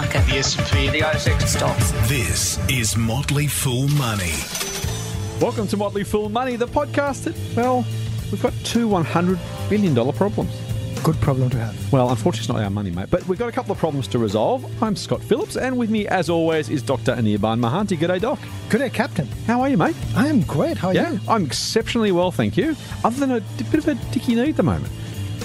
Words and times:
market. 0.00 0.24
The 0.26 0.38
S&P. 0.38 0.88
The 0.88 1.00
ASX 1.00 1.42
stocks. 1.46 1.90
This 2.08 2.58
is 2.70 2.96
Motley 2.96 3.46
Fool 3.46 3.86
Money. 3.88 4.32
Welcome 5.42 5.66
to 5.68 5.76
Motley 5.76 6.04
Fool 6.04 6.30
Money, 6.30 6.56
the 6.56 6.66
podcast 6.66 7.24
that, 7.24 7.34
well, 7.54 7.84
we've 8.32 8.40
got 8.42 8.54
two 8.64 8.88
$100 8.88 9.38
billion 9.68 9.94
problems. 10.14 10.54
Good 11.02 11.16
problem 11.20 11.50
to 11.50 11.58
have. 11.58 11.92
Well, 11.92 12.08
unfortunately, 12.08 12.40
it's 12.40 12.48
not 12.48 12.62
our 12.62 12.70
money, 12.70 12.90
mate, 12.90 13.08
but 13.10 13.26
we've 13.28 13.38
got 13.38 13.50
a 13.50 13.52
couple 13.52 13.72
of 13.72 13.78
problems 13.78 14.08
to 14.08 14.18
resolve. 14.18 14.64
I'm 14.82 14.96
Scott 14.96 15.22
Phillips, 15.22 15.56
and 15.58 15.76
with 15.76 15.90
me, 15.90 16.06
as 16.08 16.30
always, 16.30 16.70
is 16.70 16.82
Dr. 16.82 17.14
Anirban 17.14 17.60
Mahanti. 17.60 17.98
G'day, 17.98 18.20
Doc. 18.22 18.38
Good 18.70 18.78
day, 18.78 18.88
Captain. 18.90 19.26
How 19.46 19.60
are 19.60 19.68
you, 19.68 19.76
mate? 19.76 19.96
I 20.16 20.28
am 20.28 20.40
great. 20.42 20.78
How 20.78 20.88
are 20.88 20.94
Yeah, 20.94 21.12
you? 21.12 21.20
I'm 21.28 21.44
exceptionally 21.44 22.10
well, 22.12 22.30
thank 22.30 22.56
you. 22.56 22.74
Other 23.04 23.20
than 23.20 23.32
a 23.32 23.40
bit 23.70 23.74
of 23.74 23.88
a 23.88 23.94
dicky 24.12 24.34
knee 24.34 24.48
at 24.48 24.56
the 24.56 24.62
moment. 24.62 24.90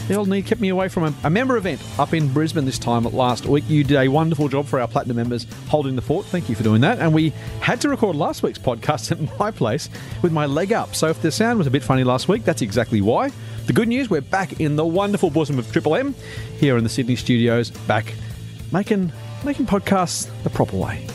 The 0.07 0.13
old 0.13 0.29
knee 0.29 0.43
kept 0.43 0.61
me 0.61 0.69
away 0.69 0.87
from 0.87 1.15
a, 1.23 1.29
member 1.31 1.57
event 1.57 1.81
up 1.97 2.13
in 2.13 2.31
Brisbane 2.31 2.63
this 2.63 2.77
time 2.77 3.05
last 3.05 3.47
week. 3.47 3.63
You 3.67 3.83
did 3.83 3.97
a 3.97 4.07
wonderful 4.07 4.47
job 4.47 4.67
for 4.67 4.79
our 4.79 4.87
platinum 4.87 5.17
members 5.17 5.47
holding 5.67 5.95
the 5.95 6.01
fort. 6.01 6.27
Thank 6.27 6.47
you 6.47 6.53
for 6.53 6.61
doing 6.61 6.81
that. 6.81 6.99
And 6.99 7.11
we 7.11 7.31
had 7.59 7.81
to 7.81 7.89
record 7.89 8.15
last 8.15 8.43
week's 8.43 8.59
podcast 8.59 9.11
at 9.13 9.39
my 9.39 9.49
place 9.49 9.89
with 10.21 10.31
my 10.31 10.45
leg 10.45 10.71
up. 10.73 10.93
So 10.93 11.07
if 11.07 11.23
the 11.23 11.31
sound 11.31 11.57
was 11.57 11.65
a 11.65 11.71
bit 11.71 11.81
funny 11.81 12.03
last 12.03 12.27
week, 12.27 12.43
that's 12.43 12.61
exactly 12.61 13.01
why. 13.01 13.31
The 13.65 13.73
good 13.73 13.87
news, 13.87 14.07
we're 14.07 14.21
back 14.21 14.59
in 14.59 14.75
the 14.75 14.85
wonderful 14.85 15.31
bosom 15.31 15.57
of 15.57 15.71
Triple 15.71 15.95
M 15.95 16.13
here 16.59 16.77
in 16.77 16.83
the 16.83 16.89
Sydney 16.89 17.15
studios, 17.15 17.71
back 17.71 18.13
making 18.71 19.11
making 19.43 19.65
podcasts 19.65 20.29
the 20.43 20.51
proper 20.51 20.77
way. 20.77 21.07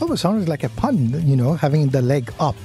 Oh, 0.00 0.10
it 0.10 0.16
sounded 0.16 0.48
like 0.48 0.64
a 0.64 0.70
pun, 0.70 1.26
you 1.28 1.36
know, 1.36 1.52
having 1.52 1.88
the 1.88 2.00
leg 2.00 2.32
up. 2.40 2.56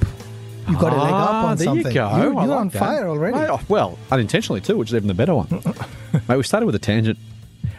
You 0.67 0.77
got 0.77 0.94
a 0.94 0.98
leg 0.98 1.13
up 1.13 1.30
Ah, 1.30 1.48
on 1.49 1.58
there 1.58 1.66
something. 1.66 1.88
you 1.88 1.94
go. 1.94 2.09
You're, 2.16 2.23
you're 2.26 2.34
like 2.34 2.49
on 2.49 2.70
that. 2.70 2.80
fire 2.80 3.08
already. 3.08 3.38
Mate, 3.38 3.49
oh, 3.49 3.59
well, 3.67 3.98
unintentionally 4.12 4.62
too, 4.62 4.77
which 4.77 4.90
is 4.90 4.95
even 4.95 5.08
the 5.08 5.13
better 5.13 5.35
one. 5.35 5.48
Mate, 6.27 6.38
we 6.38 6.44
started 6.44 6.66
with 6.66 6.76
a 6.76 6.80
tangent. 6.80 7.17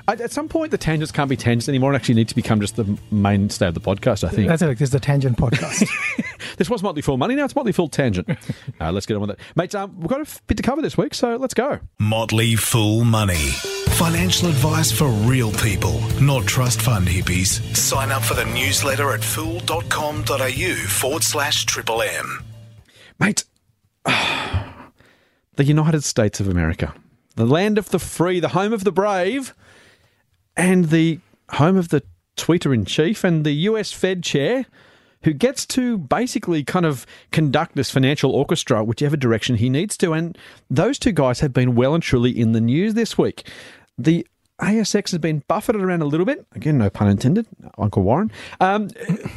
At 0.06 0.20
at 0.20 0.33
some 0.33 0.51
point, 0.51 0.70
the 0.70 0.77
tangents 0.77 1.11
can't 1.11 1.30
be 1.30 1.37
tangents 1.37 1.66
anymore 1.66 1.89
and 1.91 1.97
actually 1.97 2.16
need 2.16 2.28
to 2.28 2.34
become 2.34 2.61
just 2.61 2.77
the 2.77 2.98
mainstay 3.11 3.69
of 3.69 3.73
the 3.75 3.80
podcast, 3.80 4.23
I 4.23 4.28
think. 4.28 4.48
That's 4.48 4.61
it. 4.61 4.66
This 4.78 4.83
is 4.83 4.91
the 4.91 5.01
Tangent 5.01 5.39
Podcast. 5.39 5.89
this 6.58 6.69
was 6.69 6.83
Motley 6.83 7.00
Fool 7.00 7.17
Money, 7.17 7.34
now 7.36 7.47
it's 7.47 7.56
Motley 7.56 7.73
Fool 7.73 7.89
Tangent. 7.89 8.28
uh, 8.83 8.92
let's 8.92 9.06
get 9.06 9.14
on 9.14 9.23
with 9.23 9.30
it. 9.30 9.39
Mates, 9.56 9.75
um, 9.75 9.98
we've 9.98 10.08
got 10.11 10.20
a 10.20 10.41
bit 10.47 10.58
to 10.58 10.62
cover 10.62 10.83
this 10.83 10.98
week, 10.98 11.14
so 11.14 11.36
let's 11.36 11.55
go. 11.55 11.78
Motley 11.98 12.55
Fool 12.55 13.05
Money. 13.05 13.53
Financial 13.97 14.48
advice 14.48 14.92
for 14.92 15.08
real 15.08 15.53
people, 15.53 15.98
not 16.20 16.45
trust 16.45 16.83
fund 16.83 17.08
hippies. 17.08 17.62
Sign 17.75 18.12
up 18.12 18.23
for 18.23 18.34
the 18.34 18.45
newsletter 18.45 19.11
at 19.12 19.25
fool.com.au 19.25 20.75
forward 20.89 21.23
slash 21.23 21.64
triple 21.64 22.03
M. 22.03 22.45
Mate, 23.25 23.44
the 24.05 25.64
United 25.64 26.05
States 26.05 26.41
of 26.41 26.48
America, 26.48 26.94
the 27.36 27.47
land 27.47 27.78
of 27.78 27.89
the 27.89 27.98
free, 27.98 28.39
the 28.39 28.48
home 28.48 28.75
of 28.75 28.84
the 28.84 28.92
brave, 28.92 29.55
and 30.58 30.91
the 30.91 31.20
home 31.52 31.78
of 31.78 31.89
the 31.89 32.02
tweeter 32.36 32.75
in 32.75 32.84
chief 32.84 33.25
and 33.25 33.47
the 33.47 33.52
US 33.52 33.92
Fed 33.92 34.22
chair, 34.22 34.67
who 35.22 35.33
gets 35.33 35.64
to 35.67 35.97
basically 35.97 36.62
kind 36.64 36.84
of 36.84 37.06
conduct 37.33 37.77
this 37.77 37.91
financial 37.91 38.30
orchestra 38.30 38.84
whichever 38.84 39.17
direction 39.17 39.56
he 39.56 39.70
needs 39.70 39.97
to. 39.97 40.12
And 40.12 40.36
those 40.69 40.98
two 40.98 41.12
guys 41.12 41.41
have 41.41 41.55
been 41.55 41.75
well 41.75 41.95
and 41.95 42.02
truly 42.02 42.39
in 42.39 42.52
the 42.52 42.61
news 42.61 42.92
this 42.92 43.17
week. 43.17 43.48
The 43.97 44.27
ASX 44.61 45.12
has 45.12 45.19
been 45.19 45.42
buffeted 45.48 45.80
around 45.80 46.02
a 46.02 46.06
little 46.06 46.27
bit. 46.27 46.45
Again, 46.55 46.77
no 46.77 46.91
pun 46.91 47.08
intended, 47.08 47.47
Uncle 47.78 48.02
Warren. 48.02 48.30
Um, 48.61 48.91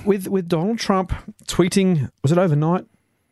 with 0.03 0.27
with 0.27 0.49
Donald 0.49 0.77
Trump 0.77 1.13
tweeting, 1.45 2.11
was 2.21 2.33
it 2.33 2.37
overnight, 2.37 2.85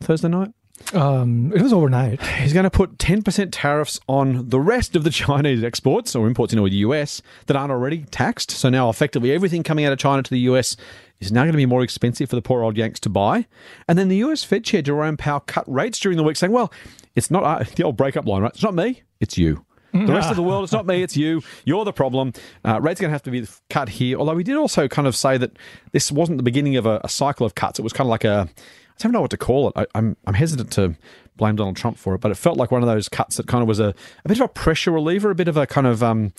Thursday 0.06 0.30
night? 0.30 0.52
um, 0.94 1.52
it 1.54 1.62
was 1.62 1.74
overnight. 1.74 2.22
He's 2.22 2.54
going 2.54 2.66
to 2.66 2.70
put 2.70 2.98
10% 2.98 3.50
tariffs 3.52 4.00
on 4.08 4.50
the 4.50 4.60
rest 4.60 4.96
of 4.96 5.04
the 5.04 5.10
Chinese 5.12 5.64
exports 5.64 6.16
or 6.16 6.28
imports 6.28 6.54
into 6.54 6.68
the 6.68 6.76
US 6.78 7.22
that 7.48 7.58
aren't 7.58 7.72
already 7.72 8.04
taxed. 8.12 8.52
So 8.52 8.70
now, 8.70 8.90
effectively, 8.90 9.32
everything 9.32 9.64
coming 9.64 9.86
out 9.86 9.94
of 9.94 10.00
China 10.00 10.22
to 10.22 10.30
the 10.30 10.40
US 10.42 10.76
is 11.20 11.32
now 11.32 11.44
going 11.44 11.54
to 11.54 11.58
be 11.58 11.66
more 11.66 11.82
expensive 11.82 12.30
for 12.30 12.36
the 12.36 12.42
poor 12.42 12.64
old 12.64 12.78
Yanks 12.78 13.00
to 13.02 13.10
buy. 13.10 13.48
And 13.88 13.98
then 13.98 14.10
the 14.10 14.18
US 14.18 14.44
Fed 14.44 14.64
Chair 14.64 14.82
Jerome 14.82 15.18
Powell 15.18 15.42
cut 15.42 15.72
rates 15.72 16.00
during 16.00 16.18
the 16.18 16.24
week, 16.24 16.36
saying, 16.36 16.52
well, 16.52 16.72
it's 17.16 17.32
not 17.32 17.44
uh, 17.44 17.64
the 17.76 17.84
old 17.84 17.98
breakup 17.98 18.26
line, 18.26 18.42
right? 18.42 18.52
It's 18.54 18.64
not 18.64 18.76
me, 18.76 19.04
it's 19.20 19.38
you. 19.38 19.66
The 19.94 20.12
rest 20.12 20.30
of 20.30 20.36
the 20.36 20.44
world, 20.44 20.66
it's 20.66 20.74
not 20.74 20.86
me, 20.86 21.04
it's 21.04 21.16
you. 21.16 21.42
You're 21.64 21.86
the 21.86 21.94
problem. 21.94 22.34
Uh, 22.66 22.82
rates 22.82 23.00
are 23.00 23.04
going 23.04 23.12
to 23.12 23.14
have 23.14 23.24
to 23.24 23.32
be 23.32 23.48
cut 23.70 23.88
here. 23.88 24.18
Although 24.18 24.34
we 24.34 24.44
did 24.44 24.58
also 24.58 24.90
kind 24.90 25.08
of 25.08 25.16
say 25.16 25.38
that 25.38 25.58
this 25.94 26.12
wasn't 26.12 26.38
the 26.38 26.44
beginning 26.44 26.76
of 26.76 26.86
a, 26.86 27.00
a 27.06 27.08
cycle 27.08 27.46
of 27.46 27.56
cuts. 27.56 27.80
It 27.80 27.82
was 27.82 27.94
kind 27.94 28.06
of 28.06 28.10
like 28.10 28.26
a, 28.26 28.50
I 28.98 29.04
don't 29.04 29.12
know 29.12 29.22
what 29.22 29.32
to 29.32 29.38
call 29.38 29.70
it. 29.70 29.74
I, 29.76 29.86
I'm 29.96 30.16
I'm 30.26 30.34
hesitant 30.34 30.72
to 30.74 30.96
blame 31.38 31.56
Donald 31.56 31.76
Trump 31.76 31.98
for 31.98 32.16
it, 32.16 32.22
but 32.22 32.32
it 32.32 32.36
felt 32.36 32.58
like 32.58 32.72
one 32.72 32.82
of 32.82 32.88
those 32.88 33.10
cuts 33.10 33.38
that 33.38 33.48
kind 33.48 33.62
of 33.62 33.68
was 33.68 33.80
a, 33.80 33.94
a 34.24 34.28
bit 34.28 34.38
of 34.38 34.42
a 34.42 34.48
pressure 34.48 34.92
reliever, 34.92 35.32
a 35.32 35.36
bit 35.36 35.50
of 35.50 35.58
a 35.58 35.68
kind 35.68 35.86
of 35.86 36.02
um, 36.02 36.32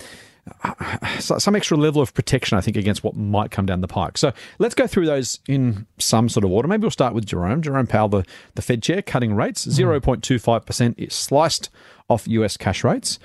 some 1.18 1.56
extra 1.56 1.76
level 1.76 2.00
of 2.00 2.14
protection, 2.14 2.56
I 2.56 2.60
think, 2.60 2.76
against 2.76 3.04
what 3.04 3.16
might 3.16 3.50
come 3.50 3.66
down 3.66 3.80
the 3.80 3.88
pike. 3.88 4.18
So 4.18 4.32
let's 4.58 4.74
go 4.74 4.86
through 4.86 5.06
those 5.06 5.40
in 5.48 5.86
some 5.98 6.28
sort 6.28 6.44
of 6.44 6.50
order. 6.50 6.68
Maybe 6.68 6.82
we'll 6.82 6.90
start 6.90 7.14
with 7.14 7.26
Jerome. 7.26 7.62
Jerome 7.62 7.86
Powell, 7.86 8.08
the, 8.08 8.24
the 8.54 8.62
Fed 8.62 8.82
chair, 8.82 9.02
cutting 9.02 9.34
rates. 9.34 9.66
0.25% 9.66 10.94
is 10.96 11.14
sliced 11.14 11.68
off 12.08 12.26
US 12.28 12.56
cash 12.56 12.84
rates. 12.84 13.18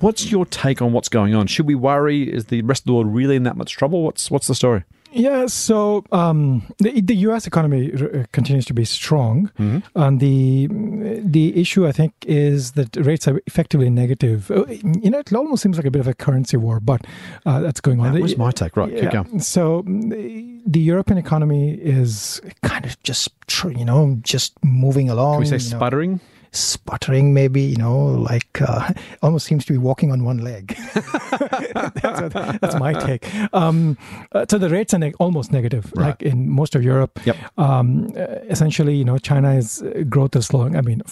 What's 0.00 0.32
your 0.32 0.44
take 0.46 0.82
on 0.82 0.92
what's 0.92 1.08
going 1.08 1.34
on? 1.34 1.46
Should 1.46 1.66
we 1.66 1.76
worry? 1.76 2.24
Is 2.24 2.46
the 2.46 2.62
rest 2.62 2.82
of 2.82 2.86
the 2.86 2.94
world 2.94 3.14
really 3.14 3.36
in 3.36 3.44
that 3.44 3.56
much 3.56 3.72
trouble? 3.72 4.02
What's 4.02 4.32
what's 4.32 4.48
the 4.48 4.54
story? 4.54 4.82
Yeah, 5.12 5.46
so 5.46 6.04
um, 6.12 6.62
the, 6.78 7.00
the 7.00 7.14
U.S. 7.28 7.46
economy 7.46 7.92
uh, 7.92 8.24
continues 8.32 8.64
to 8.66 8.74
be 8.74 8.84
strong, 8.84 9.50
and 9.94 10.20
the 10.20 10.68
the 10.70 11.60
issue 11.60 11.86
I 11.86 11.92
think 11.92 12.12
is 12.26 12.72
that 12.72 12.96
rates 12.96 13.28
are 13.28 13.40
effectively 13.46 13.90
negative. 13.90 14.50
Uh, 14.50 14.64
You 15.02 15.10
know, 15.10 15.18
it 15.18 15.32
almost 15.32 15.62
seems 15.62 15.76
like 15.76 15.86
a 15.86 15.90
bit 15.90 16.00
of 16.00 16.08
a 16.08 16.14
currency 16.14 16.56
war, 16.56 16.80
but 16.80 17.00
uh, 17.46 17.60
that's 17.60 17.80
going 17.80 18.00
on. 18.00 18.12
That 18.14 18.22
was 18.22 18.36
my 18.36 18.50
take. 18.52 18.76
Right, 18.76 18.90
keep 18.90 19.02
Yeah. 19.12 19.22
going. 19.22 19.40
So 19.40 19.82
the, 19.86 20.60
the 20.66 20.80
European 20.80 21.18
economy 21.18 21.74
is 21.74 22.40
kind 22.62 22.84
of 22.86 22.96
just 23.02 23.28
tr- 23.46 23.70
you 23.70 23.84
know 23.84 24.18
just 24.22 24.52
moving 24.64 25.10
along. 25.10 25.34
Can 25.34 25.40
we 25.52 25.58
say 25.58 25.58
sputtering? 25.58 26.12
know, 26.12 26.20
sputtering? 26.52 27.34
maybe 27.34 27.60
you 27.62 27.76
know, 27.76 27.96
like 28.06 28.60
uh, 28.62 28.92
almost 29.22 29.46
seems 29.46 29.64
to 29.66 29.72
be 29.72 29.78
walking 29.78 30.12
on 30.12 30.24
one 30.24 30.38
leg. 30.38 30.76
that's, 30.94 32.34
that's 32.60 32.74
my 32.76 32.92
take. 32.92 33.26
Um, 33.54 33.96
uh, 34.32 34.46
so 34.48 34.58
the 34.58 34.68
rates 34.68 34.94
are 34.94 34.98
neg- 34.98 35.16
almost 35.18 35.52
negative, 35.52 35.92
Right. 35.96 36.06
like 36.08 36.22
in 36.22 36.48
most 36.50 36.74
of 36.74 36.82
Europe. 36.82 37.18
Yep. 37.24 37.36
Um, 37.58 38.12
uh, 38.16 38.22
essentially, 38.48 38.94
you 38.94 39.04
know, 39.04 39.18
China's 39.18 39.82
uh, 39.82 40.04
growth 40.08 40.36
is 40.36 40.46
slowing. 40.46 40.76
I 40.76 40.80
mean. 40.82 41.02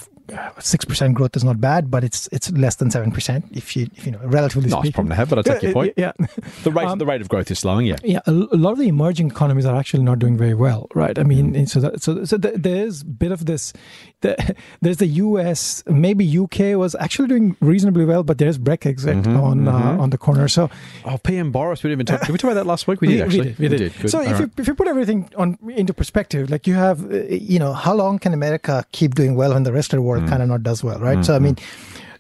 Six 0.59 0.85
percent 0.85 1.15
growth 1.15 1.37
is 1.37 1.45
not 1.45 1.61
bad, 1.61 1.91
but 1.91 2.05
it's 2.05 2.29
it's 2.33 2.51
less 2.53 2.77
than 2.77 2.91
seven 2.91 3.11
percent 3.11 3.45
if 3.53 3.77
you 3.77 3.89
if 3.97 4.07
you 4.07 4.13
know 4.13 4.21
relatively 4.25 4.69
Nice 4.71 4.79
speaking. 4.81 4.93
problem 4.93 5.11
to 5.11 5.17
have, 5.17 5.29
but 5.31 5.39
I 5.39 5.43
take 5.43 5.63
your 5.63 5.73
point. 5.73 5.95
Yeah, 5.97 6.13
The 6.65 6.71
rate 6.71 6.87
Um, 6.87 6.99
the 6.99 7.07
rate 7.07 7.21
of 7.21 7.29
growth 7.29 7.51
is 7.51 7.59
slowing. 7.59 7.87
Yeah. 7.87 7.97
yeah, 8.05 8.21
a, 8.27 8.33
lot 8.33 8.73
of 8.73 8.79
the 8.79 8.89
emerging 8.89 9.29
economies 9.31 9.65
are 9.67 9.77
actually 9.77 10.03
not 10.03 10.19
doing 10.19 10.37
very 10.37 10.55
well, 10.55 10.89
right? 10.95 11.19
I 11.19 11.23
mean, 11.23 11.55
and 11.57 11.69
so 11.69 11.81
that, 11.81 12.03
so 12.03 12.25
so 12.25 12.37
th- 12.39 12.55
there 12.57 12.85
is 12.87 13.03
a 13.03 13.05
bit 13.07 13.33
of 13.33 13.47
this. 13.47 13.73
The, 14.21 14.55
there's 14.83 14.99
the 14.99 15.07
U.S. 15.07 15.83
Maybe 15.87 16.25
U.K. 16.25 16.77
was 16.77 16.95
actually 16.97 17.29
doing 17.29 17.57
reasonably 17.61 18.05
well, 18.05 18.23
but 18.23 18.39
there's 18.39 18.59
Brexit 18.59 19.27
on 19.27 19.67
Uh, 19.69 19.97
on 20.03 20.11
the 20.11 20.19
corner. 20.19 20.49
So 20.49 20.69
Oh, 21.05 21.19
PM 21.19 21.51
Boris. 21.53 21.83
We 21.83 21.91
didn't 21.91 22.03
even 22.03 22.07
talk. 22.19 22.27
Did 22.27 22.33
we 22.33 22.39
talk 22.39 22.51
about 22.51 22.61
that 22.63 22.67
last 22.67 22.87
week? 22.87 23.01
We 23.01 23.09
did 23.09 23.21
actually. 23.27 23.55
we 23.59 23.69
did. 23.69 23.93
Good. 24.01 24.11
So 24.11 24.19
All 24.19 24.25
if 24.25 24.33
right. 24.33 24.41
you 24.41 24.51
if 24.59 24.67
you 24.69 24.75
put 24.75 24.89
everything 24.89 25.29
on 25.37 25.57
into 25.71 25.95
perspective, 25.95 26.51
like 26.51 26.67
you 26.67 26.75
have, 26.75 26.99
uh, 27.11 27.17
you 27.29 27.59
know, 27.59 27.73
how 27.73 27.95
long 27.95 28.19
can 28.19 28.33
America 28.35 28.85
keep 28.93 29.15
doing 29.15 29.35
well 29.37 29.55
when 29.55 29.63
the 29.65 29.73
rest 29.73 29.93
of 29.93 29.99
the 29.99 30.03
Mm. 30.25 30.29
world 30.29 30.31
kind 30.31 30.43
of 30.43 30.49
not 30.49 30.63
does 30.63 30.83
well, 30.85 30.99
right? 30.99 31.25
So 31.25 31.35
I 31.35 31.39
mean. 31.39 31.57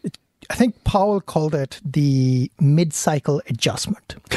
it- 0.02 0.18
I 0.48 0.54
think 0.54 0.82
Powell 0.82 1.20
called 1.20 1.54
it 1.54 1.80
the 1.84 2.50
mid-cycle 2.58 3.40
adjustment. 3.46 4.16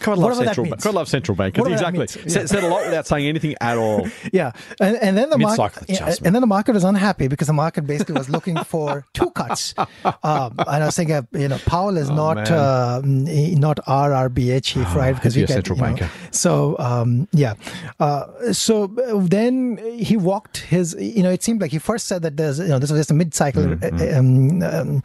God 0.00 0.18
love 0.18 0.36
central. 0.36 0.66
means. 0.66 0.84
God 0.84 0.94
love 0.94 1.08
central 1.08 1.36
bankers. 1.36 1.66
Exactly. 1.66 2.06
Said, 2.06 2.24
yeah. 2.26 2.46
said 2.46 2.64
a 2.64 2.68
lot 2.68 2.84
without 2.84 3.06
saying 3.06 3.26
anything 3.26 3.54
at 3.60 3.76
all. 3.76 4.08
Yeah, 4.32 4.52
and, 4.80 4.96
and 4.96 5.16
then 5.16 5.30
the 5.30 5.38
market, 5.38 5.80
Mid-cycle 5.80 5.86
yeah, 5.88 5.96
adjustment. 6.04 6.26
and 6.26 6.34
then 6.34 6.40
the 6.40 6.46
market 6.46 6.72
was 6.72 6.84
unhappy 6.84 7.26
because 7.26 7.46
the 7.46 7.52
market 7.52 7.86
basically 7.86 8.14
was 8.14 8.28
looking 8.28 8.56
for 8.64 9.04
two 9.14 9.30
cuts. 9.30 9.74
Um, 9.78 10.54
and 10.58 10.68
I 10.68 10.86
was 10.86 10.96
thinking, 10.96 11.16
uh, 11.16 11.22
you 11.32 11.48
know, 11.48 11.58
Powell 11.66 11.96
is 11.96 12.10
not 12.10 12.50
Oh. 12.50 12.54
Oh, 12.54 12.56
uh, 12.56 13.02
not 13.04 13.78
RRBA 13.86 14.62
chief, 14.62 14.94
right? 14.94 15.18
he'd 15.18 15.34
be 15.34 15.42
a 15.42 15.46
get, 15.46 15.54
central 15.54 15.76
you 15.76 15.82
know, 15.82 15.88
banker. 15.88 16.10
So 16.30 16.76
um, 16.78 17.28
yeah, 17.32 17.54
uh, 17.98 18.52
so 18.52 18.84
uh, 18.84 19.18
then 19.26 19.78
he 19.98 20.16
walked 20.16 20.58
his. 20.58 20.94
You 20.98 21.22
know, 21.22 21.30
it 21.30 21.42
seemed 21.42 21.60
like 21.60 21.70
he 21.70 21.78
first 21.78 22.06
said 22.06 22.22
that 22.22 22.36
there's, 22.36 22.58
you 22.58 22.68
know, 22.68 22.78
this 22.78 22.90
was 22.90 23.00
just 23.00 23.10
a 23.10 23.14
mid-cycle. 23.14 23.62
Mm-hmm. 23.62 24.18
Um, 24.18 24.62
um, 24.62 25.02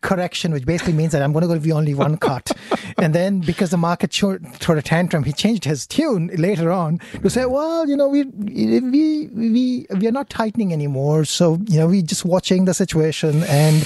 correction, 0.00 0.52
which 0.52 0.64
basically 0.64 0.92
means 0.92 1.12
that 1.12 1.22
I'm 1.22 1.32
going 1.32 1.42
to 1.42 1.48
go 1.48 1.54
with 1.54 1.70
only 1.72 1.94
one 1.94 2.16
cut. 2.28 2.50
and 2.98 3.14
then 3.14 3.40
because 3.40 3.70
the 3.70 3.76
market 3.76 4.12
showed, 4.12 4.46
threw 4.54 4.76
a 4.78 4.82
tantrum, 4.82 5.24
he 5.24 5.32
changed 5.32 5.64
his 5.64 5.86
tune 5.86 6.28
later 6.36 6.70
on 6.70 6.98
to 7.22 7.28
say, 7.30 7.44
well, 7.46 7.88
you 7.88 7.96
know, 7.96 8.08
we 8.08 8.24
we 8.24 8.80
we 9.28 9.86
we 9.90 10.06
are 10.06 10.12
not 10.12 10.30
tightening 10.30 10.72
anymore, 10.72 11.24
so 11.24 11.58
you 11.66 11.78
know, 11.78 11.86
we're 11.88 12.02
just 12.02 12.24
watching 12.24 12.64
the 12.64 12.74
situation 12.74 13.42
and 13.44 13.82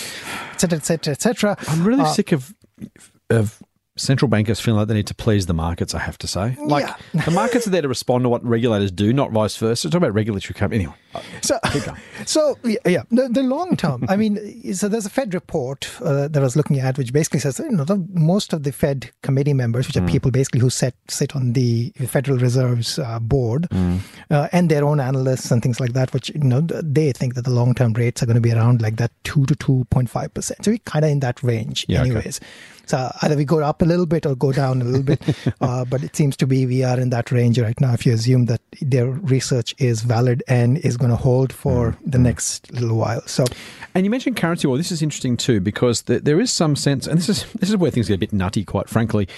et 0.53 0.61
cetera, 0.61 0.79
et 0.79 0.85
cetera, 0.85 1.13
et 1.13 1.23
cetera. 1.23 1.57
I'm 1.69 1.85
really 1.85 2.03
Uh, 2.05 2.13
sick 2.13 2.33
of 2.33 2.55
of 3.31 3.63
central 3.97 4.29
bankers 4.29 4.59
feeling 4.59 4.79
like 4.79 4.89
they 4.89 4.95
need 4.95 5.07
to 5.07 5.15
please 5.15 5.47
the 5.47 5.55
markets. 5.55 5.95
I 5.95 5.99
have 5.99 6.19
to 6.19 6.27
say, 6.27 6.57
like 6.65 6.87
Yeah. 7.13 7.23
the 7.25 7.31
markets 7.31 7.67
are 7.67 7.71
there 7.71 7.83
to 7.83 7.89
respond 7.89 8.25
to 8.25 8.29
what 8.29 8.45
regulators 8.45 8.91
do, 8.91 9.13
not 9.13 9.33
vice 9.33 9.57
versa. 9.57 9.89
Talk 9.91 9.99
about 9.99 10.15
regulatory 10.15 10.55
cap 10.55 10.73
anyway. 10.73 10.95
So, 11.41 11.59
so 12.27 12.59
yeah, 12.85 13.03
the, 13.11 13.29
the 13.29 13.43
long 13.43 13.77
term. 13.77 14.05
I 14.09 14.17
mean, 14.17 14.75
so 14.75 14.89
there's 14.89 15.07
a 15.07 15.11
Fed 15.11 15.35
report 15.35 15.91
uh, 16.01 16.29
that 16.29 16.37
I 16.37 16.43
was 16.43 16.57
looking 16.57 16.79
at, 16.81 16.99
which 16.99 17.13
basically 17.13 17.41
says 17.41 17.59
you 17.59 17.71
know 17.71 17.85
the, 17.85 18.05
most 18.13 18.53
of 18.53 18.63
the 18.63 18.73
Fed 18.73 19.11
committee 19.23 19.55
members, 19.55 19.87
which 19.87 19.97
are 19.97 20.07
people 20.07 20.31
basically 20.31 20.61
who 20.61 20.71
sit 20.71 20.95
sit 21.09 21.35
on 21.37 21.53
the 21.53 21.91
Federal 22.07 22.39
Reserve's 22.39 22.99
uh, 22.99 23.19
board, 23.21 23.69
uh, 24.31 24.49
and 24.53 24.71
their 24.71 24.85
own 24.85 25.01
analysts 25.01 25.51
and 25.51 25.63
things 25.63 25.81
like 25.81 25.93
that, 25.93 26.13
which 26.13 26.31
you 26.31 26.41
know 26.41 26.61
they 26.61 27.13
think 27.13 27.35
that 27.35 27.45
the 27.45 27.51
long 27.51 27.75
term 27.75 27.93
rates 27.93 28.23
are 28.23 28.27
going 28.27 28.37
to 28.37 28.41
be 28.41 28.53
around 28.53 28.81
like 28.83 28.97
that 28.97 29.13
two 29.25 29.45
to 29.47 29.55
two 29.57 29.87
point 29.91 30.09
five 30.11 30.33
percent. 30.35 30.65
So 30.65 30.71
we're 30.71 30.79
kind 30.79 31.05
of 31.05 31.11
in 31.11 31.21
that 31.21 31.43
range, 31.43 31.87
Yeah, 31.89 32.01
okay. 32.01 32.11
anyways. 32.11 32.41
So 32.85 33.11
either 33.23 33.37
we 33.37 33.45
go 33.45 33.61
up 33.61 33.81
a 33.81 33.85
little 33.85 34.07
bit 34.07 34.27
or 34.27 34.35
go 34.35 34.53
down 34.53 34.83
a 34.83 34.85
little 34.85 35.05
bit, 35.05 35.23
uh, 35.61 35.85
but 35.85 36.03
it 36.03 36.17
seems 36.17 36.37
to 36.39 36.47
be 36.47 36.67
we 36.67 36.83
are 36.83 36.99
in 36.99 37.11
that 37.11 37.31
range 37.31 37.59
right 37.59 37.81
now. 37.81 37.93
If 37.95 38.05
you 38.05 38.13
assume 38.13 38.47
that 38.47 38.61
their 38.81 39.09
research 39.09 39.75
is 39.79 40.03
valid 40.03 40.43
and 40.49 40.79
is 40.79 40.97
going 41.03 41.17
to 41.17 41.23
hold 41.23 41.53
for 41.53 41.93
mm. 41.93 41.99
the 42.07 42.19
mm. 42.19 42.23
next 42.23 42.73
little 42.73 42.97
while, 42.97 43.23
so 43.27 43.45
And 43.95 44.07
you 44.07 44.11
mentioned 44.11 44.37
currency 44.37 44.67
war. 44.67 44.77
This 44.77 44.93
is 44.93 45.03
interesting 45.03 45.37
too 45.37 45.61
because 45.61 46.03
th- 46.03 46.23
there 46.23 46.41
is 46.41 46.51
some 46.51 46.77
sense, 46.77 47.07
and 47.07 47.19
this 47.19 47.29
is 47.29 47.45
this 47.55 47.69
is 47.69 47.77
where 47.77 47.91
things 47.91 48.09
get 48.09 48.15
a 48.15 48.19
bit 48.19 48.33
nutty, 48.33 48.65
quite 48.65 48.89
frankly. 48.89 49.29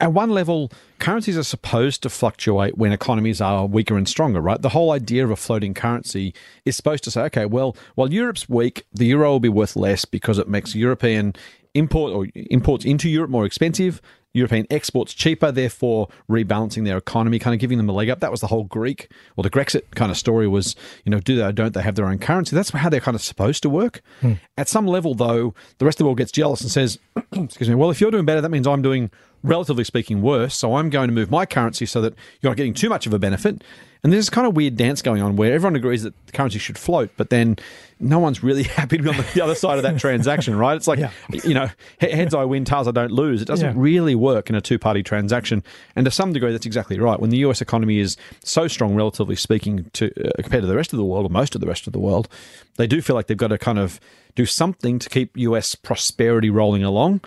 At 0.00 0.12
one 0.12 0.28
level, 0.28 0.70
currencies 0.98 1.38
are 1.38 1.42
supposed 1.42 2.02
to 2.02 2.10
fluctuate 2.10 2.76
when 2.76 2.92
economies 2.92 3.40
are 3.40 3.64
weaker 3.64 3.96
and 3.96 4.06
stronger, 4.06 4.38
right? 4.38 4.60
The 4.60 4.68
whole 4.68 4.90
idea 4.90 5.24
of 5.24 5.30
a 5.30 5.36
floating 5.36 5.72
currency 5.72 6.34
is 6.66 6.76
supposed 6.76 7.04
to 7.04 7.10
say, 7.10 7.22
okay, 7.22 7.46
well, 7.46 7.74
while 7.94 8.12
Europe's 8.12 8.50
weak, 8.50 8.84
the 8.92 9.06
euro 9.06 9.30
will 9.30 9.40
be 9.40 9.48
worth 9.48 9.76
less 9.76 10.04
because 10.04 10.36
it 10.36 10.46
makes 10.46 10.74
European 10.74 11.34
import 11.78 12.12
or 12.12 12.26
imports 12.34 12.84
into 12.84 13.08
Europe 13.08 13.30
more 13.30 13.46
expensive. 13.46 14.02
European 14.34 14.66
exports 14.70 15.14
cheaper, 15.14 15.50
therefore 15.50 16.08
rebalancing 16.30 16.84
their 16.84 16.98
economy, 16.98 17.38
kind 17.38 17.54
of 17.54 17.60
giving 17.60 17.78
them 17.78 17.88
a 17.88 17.92
leg 17.92 18.10
up. 18.10 18.20
That 18.20 18.30
was 18.30 18.40
the 18.40 18.46
whole 18.46 18.64
Greek 18.64 19.10
or 19.36 19.42
the 19.42 19.50
Grexit 19.50 19.90
kind 19.94 20.10
of 20.10 20.18
story 20.18 20.46
was, 20.46 20.76
you 21.04 21.10
know, 21.10 21.18
do 21.18 21.36
they 21.36 21.42
or 21.42 21.52
don't 21.52 21.72
they 21.72 21.82
have 21.82 21.94
their 21.94 22.06
own 22.06 22.18
currency? 22.18 22.54
That's 22.54 22.70
how 22.70 22.88
they're 22.88 23.00
kind 23.00 23.14
of 23.14 23.22
supposed 23.22 23.62
to 23.62 23.70
work. 23.70 24.02
Hmm. 24.20 24.34
At 24.56 24.68
some 24.68 24.86
level, 24.86 25.14
though, 25.14 25.54
the 25.78 25.86
rest 25.86 25.96
of 25.96 25.98
the 26.00 26.04
world 26.04 26.18
gets 26.18 26.32
jealous 26.32 26.60
and 26.60 26.70
says, 26.70 26.98
excuse 27.32 27.68
me, 27.68 27.74
well, 27.74 27.90
if 27.90 28.00
you're 28.00 28.10
doing 28.10 28.26
better, 28.26 28.40
that 28.40 28.50
means 28.50 28.66
I'm 28.66 28.82
doing, 28.82 29.10
relatively 29.42 29.84
speaking, 29.84 30.20
worse. 30.20 30.54
So 30.54 30.76
I'm 30.76 30.90
going 30.90 31.08
to 31.08 31.14
move 31.14 31.30
my 31.30 31.46
currency 31.46 31.86
so 31.86 32.00
that 32.02 32.14
you're 32.40 32.50
not 32.50 32.56
getting 32.56 32.74
too 32.74 32.88
much 32.90 33.06
of 33.06 33.14
a 33.14 33.18
benefit. 33.18 33.62
And 34.04 34.12
there's 34.12 34.26
this 34.26 34.30
kind 34.30 34.46
of 34.46 34.54
weird 34.54 34.76
dance 34.76 35.02
going 35.02 35.22
on 35.22 35.34
where 35.36 35.52
everyone 35.52 35.74
agrees 35.76 36.04
that 36.04 36.14
the 36.26 36.32
currency 36.32 36.58
should 36.60 36.78
float, 36.78 37.10
but 37.16 37.30
then 37.30 37.56
no 37.98 38.20
one's 38.20 38.44
really 38.44 38.62
happy 38.78 38.96
to 38.96 39.02
be 39.02 39.08
on 39.08 39.16
the, 39.16 39.26
the 39.34 39.40
other 39.40 39.56
side 39.56 39.76
of 39.78 39.82
that 39.82 39.98
transaction, 39.98 40.56
right? 40.56 40.76
It's 40.76 40.86
like, 40.86 41.00
Yeah. 41.00 41.10
you 41.44 41.52
know, 41.54 41.68
heads 42.00 42.32
I 42.32 42.44
win, 42.44 42.64
tails 42.64 42.86
I 42.86 42.92
don't 42.92 43.10
lose. 43.10 43.42
It 43.42 43.46
doesn't 43.46 43.66
Yeah. 43.66 43.74
really 43.76 44.14
work 44.14 44.48
in 44.50 44.54
a 44.56 44.60
two 44.60 44.78
party 44.78 45.02
transaction. 45.02 45.64
And 45.96 46.04
to 46.04 46.10
some 46.12 46.32
degree, 46.32 46.52
that's 46.52 46.64
exactly 46.66 46.98
right. 47.00 47.18
When 47.18 47.30
the 47.30 47.38
US 47.38 47.60
economy 47.60 47.98
is 47.98 48.16
so 48.44 48.68
strong, 48.68 48.94
relatively 48.94 49.34
speaking, 49.36 49.90
to 49.94 50.06
uh, 50.06 50.42
compared 50.42 50.62
to 50.62 50.68
the 50.68 50.76
rest 50.76 50.92
of 50.92 50.96
the 50.96 51.04
world, 51.04 51.26
or 51.26 51.30
most 51.30 51.54
of 51.56 51.60
the 51.60 51.66
rest 51.66 51.86
of 51.88 51.92
the 51.92 51.98
world, 51.98 52.28
they 52.76 52.86
do 52.86 53.02
feel 53.02 53.16
like 53.16 53.26
they've 53.26 53.36
got 53.36 53.48
to 53.48 53.58
kind 53.58 53.78
of 53.80 53.98
do 54.36 54.46
something 54.46 55.00
to 55.00 55.08
keep 55.08 55.36
US 55.36 55.74
prosperity 55.74 56.50
rolling 56.50 56.84
along. 56.84 57.20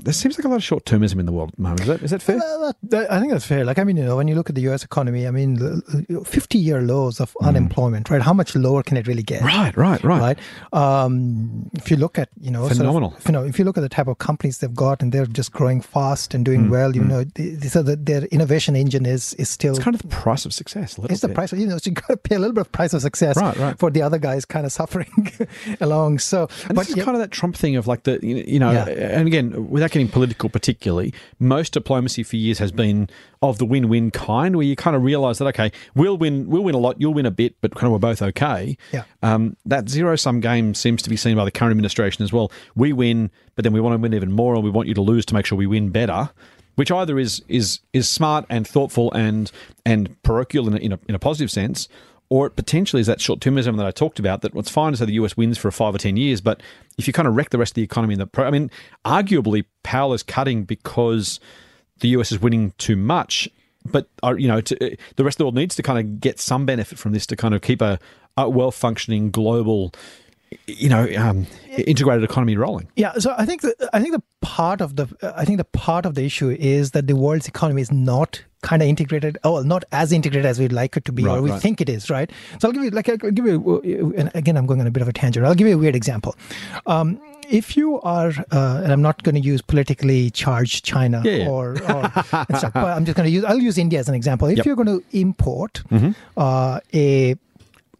There 0.00 0.12
seems 0.12 0.38
like 0.38 0.44
a 0.44 0.48
lot 0.48 0.56
of 0.56 0.62
short 0.64 0.84
termism 0.84 1.18
in 1.18 1.26
the 1.26 1.32
world 1.32 1.50
at 1.50 1.56
the 1.56 1.62
moment. 1.62 1.80
Is 1.82 1.86
that, 1.86 2.02
is 2.02 2.10
that 2.10 2.22
fair? 2.22 2.36
Well, 2.38 2.74
that, 2.84 3.10
I 3.10 3.18
think 3.20 3.32
that's 3.32 3.46
fair. 3.46 3.64
Like, 3.64 3.78
I 3.78 3.84
mean, 3.84 3.96
you 3.96 4.04
know, 4.04 4.16
when 4.16 4.28
you 4.28 4.34
look 4.34 4.48
at 4.50 4.54
the 4.54 4.60
U.S. 4.62 4.84
economy, 4.84 5.26
I 5.26 5.30
mean, 5.30 5.80
fifty-year 6.24 6.82
lows 6.82 7.20
of 7.20 7.34
unemployment, 7.40 8.10
right? 8.10 8.20
How 8.20 8.32
much 8.34 8.54
lower 8.54 8.82
can 8.82 8.96
it 8.98 9.06
really 9.06 9.22
get? 9.22 9.42
Right, 9.42 9.74
right, 9.76 10.02
right. 10.04 10.20
right? 10.20 10.38
Um, 10.82 11.70
if 11.74 11.90
you 11.90 11.96
look 11.96 12.18
at 12.18 12.28
you 12.40 12.50
know 12.50 12.60
sort 12.62 12.72
of- 12.72 12.76
Phenomenal. 12.78 13.16
you 13.26 13.32
know, 13.32 13.44
if 13.44 13.58
you 13.58 13.64
look 13.64 13.78
at 13.78 13.80
the 13.82 13.88
type 13.88 14.08
of 14.08 14.18
companies 14.18 14.58
they've 14.58 14.74
got 14.74 15.00
and 15.02 15.12
they're 15.12 15.26
just 15.26 15.52
growing 15.52 15.80
fast 15.80 16.34
and 16.34 16.42
Mm, 16.42 16.44
doing 16.44 16.70
well, 16.70 16.94
you 16.96 17.04
know, 17.04 17.22
th- 17.22 17.62
so 17.70 17.82
that 17.84 18.04
their 18.04 18.24
innovation 18.26 18.74
engine 18.74 19.06
is 19.06 19.32
is 19.34 19.48
still. 19.48 19.74
It's 19.76 19.84
kind 19.84 19.94
of 19.94 20.02
the 20.02 20.08
price 20.08 20.44
of 20.44 20.52
success. 20.52 20.98
It's 21.04 21.20
the 21.20 21.28
price, 21.28 21.52
of, 21.52 21.60
you 21.60 21.66
know. 21.68 21.78
So 21.78 21.88
you 21.90 21.94
got 21.94 22.08
to 22.08 22.16
pay 22.16 22.34
a 22.34 22.38
little 22.40 22.52
bit 22.52 22.62
of 22.62 22.72
price 22.72 22.92
of 22.94 23.00
success 23.00 23.36
Right, 23.36 23.56
right. 23.56 23.78
for 23.78 23.90
the 23.90 24.02
other 24.02 24.18
guys 24.18 24.44
kind 24.44 24.66
of 24.66 24.72
suffering 24.72 25.30
along. 25.80 26.18
So, 26.18 26.48
And 26.68 26.74
but 26.74 26.88
yeah, 26.88 27.04
kind 27.04 27.16
of 27.16 27.20
that 27.22 27.30
Trump 27.30 27.54
thing 27.56 27.76
of 27.76 27.86
like 27.86 28.02
the 28.02 28.18
you 28.22 28.36
you 28.36 28.58
know, 28.58 28.72
Yeah. 28.72 28.86
and 28.86 29.28
again, 29.28 29.52
without 29.62 29.90
getting 29.90 30.08
political, 30.08 30.48
particularly, 30.48 31.14
most 31.38 31.72
diplomacy 31.72 32.22
for 32.22 32.36
years 32.36 32.58
has 32.58 32.72
been 32.72 33.08
of 33.40 33.58
the 33.58 33.64
win-win 33.64 34.10
kind, 34.10 34.56
where 34.56 34.66
you 34.66 34.76
kind 34.76 34.94
of 34.94 35.02
realise 35.02 35.38
that 35.38 35.46
okay, 35.48 35.72
we'll 35.94 36.16
win, 36.16 36.48
we'll 36.48 36.64
win 36.64 36.74
a 36.74 36.78
lot, 36.78 37.00
you'll 37.00 37.14
win 37.14 37.26
a 37.26 37.30
bit, 37.30 37.54
but 37.60 37.74
kind 37.74 37.86
of 37.86 37.92
we're 37.92 37.98
both 37.98 38.22
okay. 38.22 38.76
Yeah. 38.92 39.04
Um, 39.22 39.56
that 39.64 39.88
zero-sum 39.88 40.40
game 40.40 40.74
seems 40.74 41.02
to 41.02 41.10
be 41.10 41.16
seen 41.16 41.36
by 41.36 41.44
the 41.44 41.50
current 41.50 41.72
administration 41.72 42.22
as 42.22 42.32
well. 42.32 42.52
We 42.74 42.92
win, 42.92 43.30
but 43.54 43.64
then 43.64 43.72
we 43.72 43.80
want 43.80 43.94
to 43.94 43.98
win 43.98 44.14
even 44.14 44.32
more, 44.32 44.54
and 44.54 44.64
we 44.64 44.70
want 44.70 44.88
you 44.88 44.94
to 44.94 45.02
lose 45.02 45.26
to 45.26 45.34
make 45.34 45.46
sure 45.46 45.56
we 45.56 45.66
win 45.66 45.90
better. 45.90 46.30
Which 46.74 46.90
either 46.90 47.18
is 47.18 47.42
is 47.48 47.80
is 47.92 48.08
smart 48.08 48.46
and 48.48 48.66
thoughtful 48.66 49.12
and 49.12 49.52
and 49.84 50.20
parochial 50.22 50.68
in 50.68 50.74
a, 50.74 50.78
in 50.78 50.92
a, 50.92 50.98
in 51.06 51.14
a 51.14 51.18
positive 51.18 51.50
sense, 51.50 51.86
or 52.28 52.46
it 52.46 52.56
potentially 52.56 53.00
is 53.00 53.06
that 53.06 53.20
short 53.20 53.40
termism 53.40 53.76
that 53.76 53.86
I 53.86 53.90
talked 53.90 54.18
about. 54.18 54.42
That 54.42 54.54
what's 54.54 54.70
fine 54.70 54.92
to 54.92 54.96
say 54.96 55.04
the 55.04 55.12
US 55.14 55.36
wins 55.36 55.58
for 55.58 55.70
five 55.70 55.94
or 55.94 55.98
ten 55.98 56.16
years, 56.16 56.40
but 56.40 56.62
if 56.98 57.06
you 57.06 57.12
kind 57.12 57.28
of 57.28 57.36
wreck 57.36 57.50
the 57.50 57.58
rest 57.58 57.72
of 57.72 57.76
the 57.76 57.82
economy 57.82 58.14
in 58.14 58.18
the, 58.18 58.26
pro- 58.26 58.46
I 58.46 58.50
mean, 58.50 58.70
arguably 59.04 59.64
Powell 59.82 60.14
is 60.14 60.22
cutting 60.22 60.64
because 60.64 61.40
the 62.00 62.08
US 62.08 62.32
is 62.32 62.40
winning 62.40 62.72
too 62.78 62.96
much. 62.96 63.48
But 63.84 64.08
uh, 64.22 64.34
you 64.34 64.48
know, 64.48 64.60
to, 64.60 64.96
the 65.16 65.24
rest 65.24 65.36
of 65.36 65.38
the 65.38 65.44
world 65.44 65.56
needs 65.56 65.74
to 65.76 65.82
kind 65.82 65.98
of 65.98 66.20
get 66.20 66.38
some 66.38 66.66
benefit 66.66 66.98
from 66.98 67.12
this 67.12 67.26
to 67.26 67.36
kind 67.36 67.54
of 67.54 67.62
keep 67.62 67.80
a, 67.80 67.98
a 68.36 68.48
well 68.48 68.70
functioning 68.70 69.30
global, 69.30 69.92
you 70.66 70.88
know, 70.88 71.08
um, 71.16 71.46
integrated 71.76 72.24
economy 72.24 72.56
rolling. 72.56 72.88
Yeah, 72.96 73.12
so 73.14 73.34
I 73.36 73.44
think 73.46 73.62
the, 73.62 73.90
I 73.92 74.00
think 74.00 74.12
the 74.14 74.22
part 74.40 74.80
of 74.80 74.96
the 74.96 75.06
I 75.36 75.44
think 75.44 75.58
the 75.58 75.64
part 75.64 76.06
of 76.06 76.14
the 76.14 76.24
issue 76.24 76.50
is 76.50 76.90
that 76.92 77.06
the 77.06 77.16
world's 77.16 77.48
economy 77.48 77.82
is 77.82 77.90
not 77.92 78.42
kind 78.62 78.80
of 78.80 78.86
integrated, 78.88 79.38
oh, 79.42 79.60
not 79.62 79.84
as 79.90 80.12
integrated 80.12 80.46
as 80.46 80.58
we'd 80.60 80.72
like 80.72 80.96
it 80.96 81.04
to 81.06 81.12
be, 81.12 81.24
Right, 81.24 81.38
or 81.38 81.42
we 81.42 81.50
right. 81.50 81.60
think 81.60 81.80
it 81.80 81.88
is, 81.88 82.08
right? 82.10 82.30
So 82.60 82.68
I'll 82.68 82.72
give 82.72 82.84
you 82.84 82.90
like 82.90 83.08
I'll 83.08 83.16
give 83.16 83.44
you, 83.46 84.14
and 84.16 84.30
again, 84.34 84.56
I'm 84.56 84.66
going 84.66 84.80
on 84.80 84.86
a 84.86 84.90
bit 84.90 85.02
of 85.02 85.08
a 85.08 85.12
tangent. 85.12 85.44
I'll 85.44 85.54
give 85.54 85.66
you 85.66 85.74
a 85.74 85.78
weird 85.78 85.96
example. 85.96 86.36
Um, 86.86 87.20
if 87.50 87.76
you 87.76 88.00
are, 88.02 88.30
uh, 88.52 88.80
and 88.82 88.92
I'm 88.92 89.02
not 89.02 89.22
going 89.24 89.34
to 89.34 89.40
use 89.40 89.60
politically 89.60 90.30
charged 90.30 90.84
China 90.84 91.20
Yeah, 91.24 91.32
yeah. 91.32 91.48
or, 91.48 91.70
or 91.72 92.08
stuff, 92.56 92.72
but 92.72 92.96
I'm 92.96 93.04
just 93.04 93.16
going 93.16 93.26
to 93.26 93.30
use 93.30 93.44
I'll 93.44 93.58
use 93.58 93.76
India 93.78 93.98
as 93.98 94.08
an 94.08 94.14
example. 94.14 94.48
If 94.48 94.58
Yep. 94.58 94.66
you're 94.66 94.76
going 94.76 95.00
to 95.00 95.04
import 95.12 95.82
uh, 96.36 96.80
a 96.94 97.34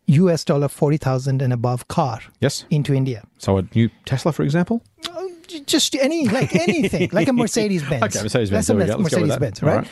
US 0.07 0.45
dollar 0.45 0.69
forty 0.69 0.97
thousand 0.97 1.43
and 1.43 1.53
above 1.53 1.89
car 1.89 2.21
Yes. 2.41 2.65
into 2.71 2.93
India, 2.95 3.23
So 3.39 3.59
a 3.59 3.63
new 3.75 3.89
Tesla, 4.05 4.33
for 4.33 4.43
example. 4.43 4.83
Oh, 5.11 5.31
j- 5.47 5.61
just 5.61 5.95
any 5.97 6.29
like 6.29 6.55
anything 6.57 7.11
like 7.13 7.29
a 7.29 7.33
mercedes 7.43 7.83
benz 7.89 8.03
Okay, 8.03 8.23
Mercedes-Benz, 8.23 8.51
That's 8.51 8.69
a 8.69 8.75
we 8.75 8.85
go. 8.87 8.97
Let's 8.97 9.15
go 9.15 9.21
with 9.21 9.29
mercedes 9.31 9.39
benz 9.39 9.63
right? 9.63 9.77
right. 9.79 9.89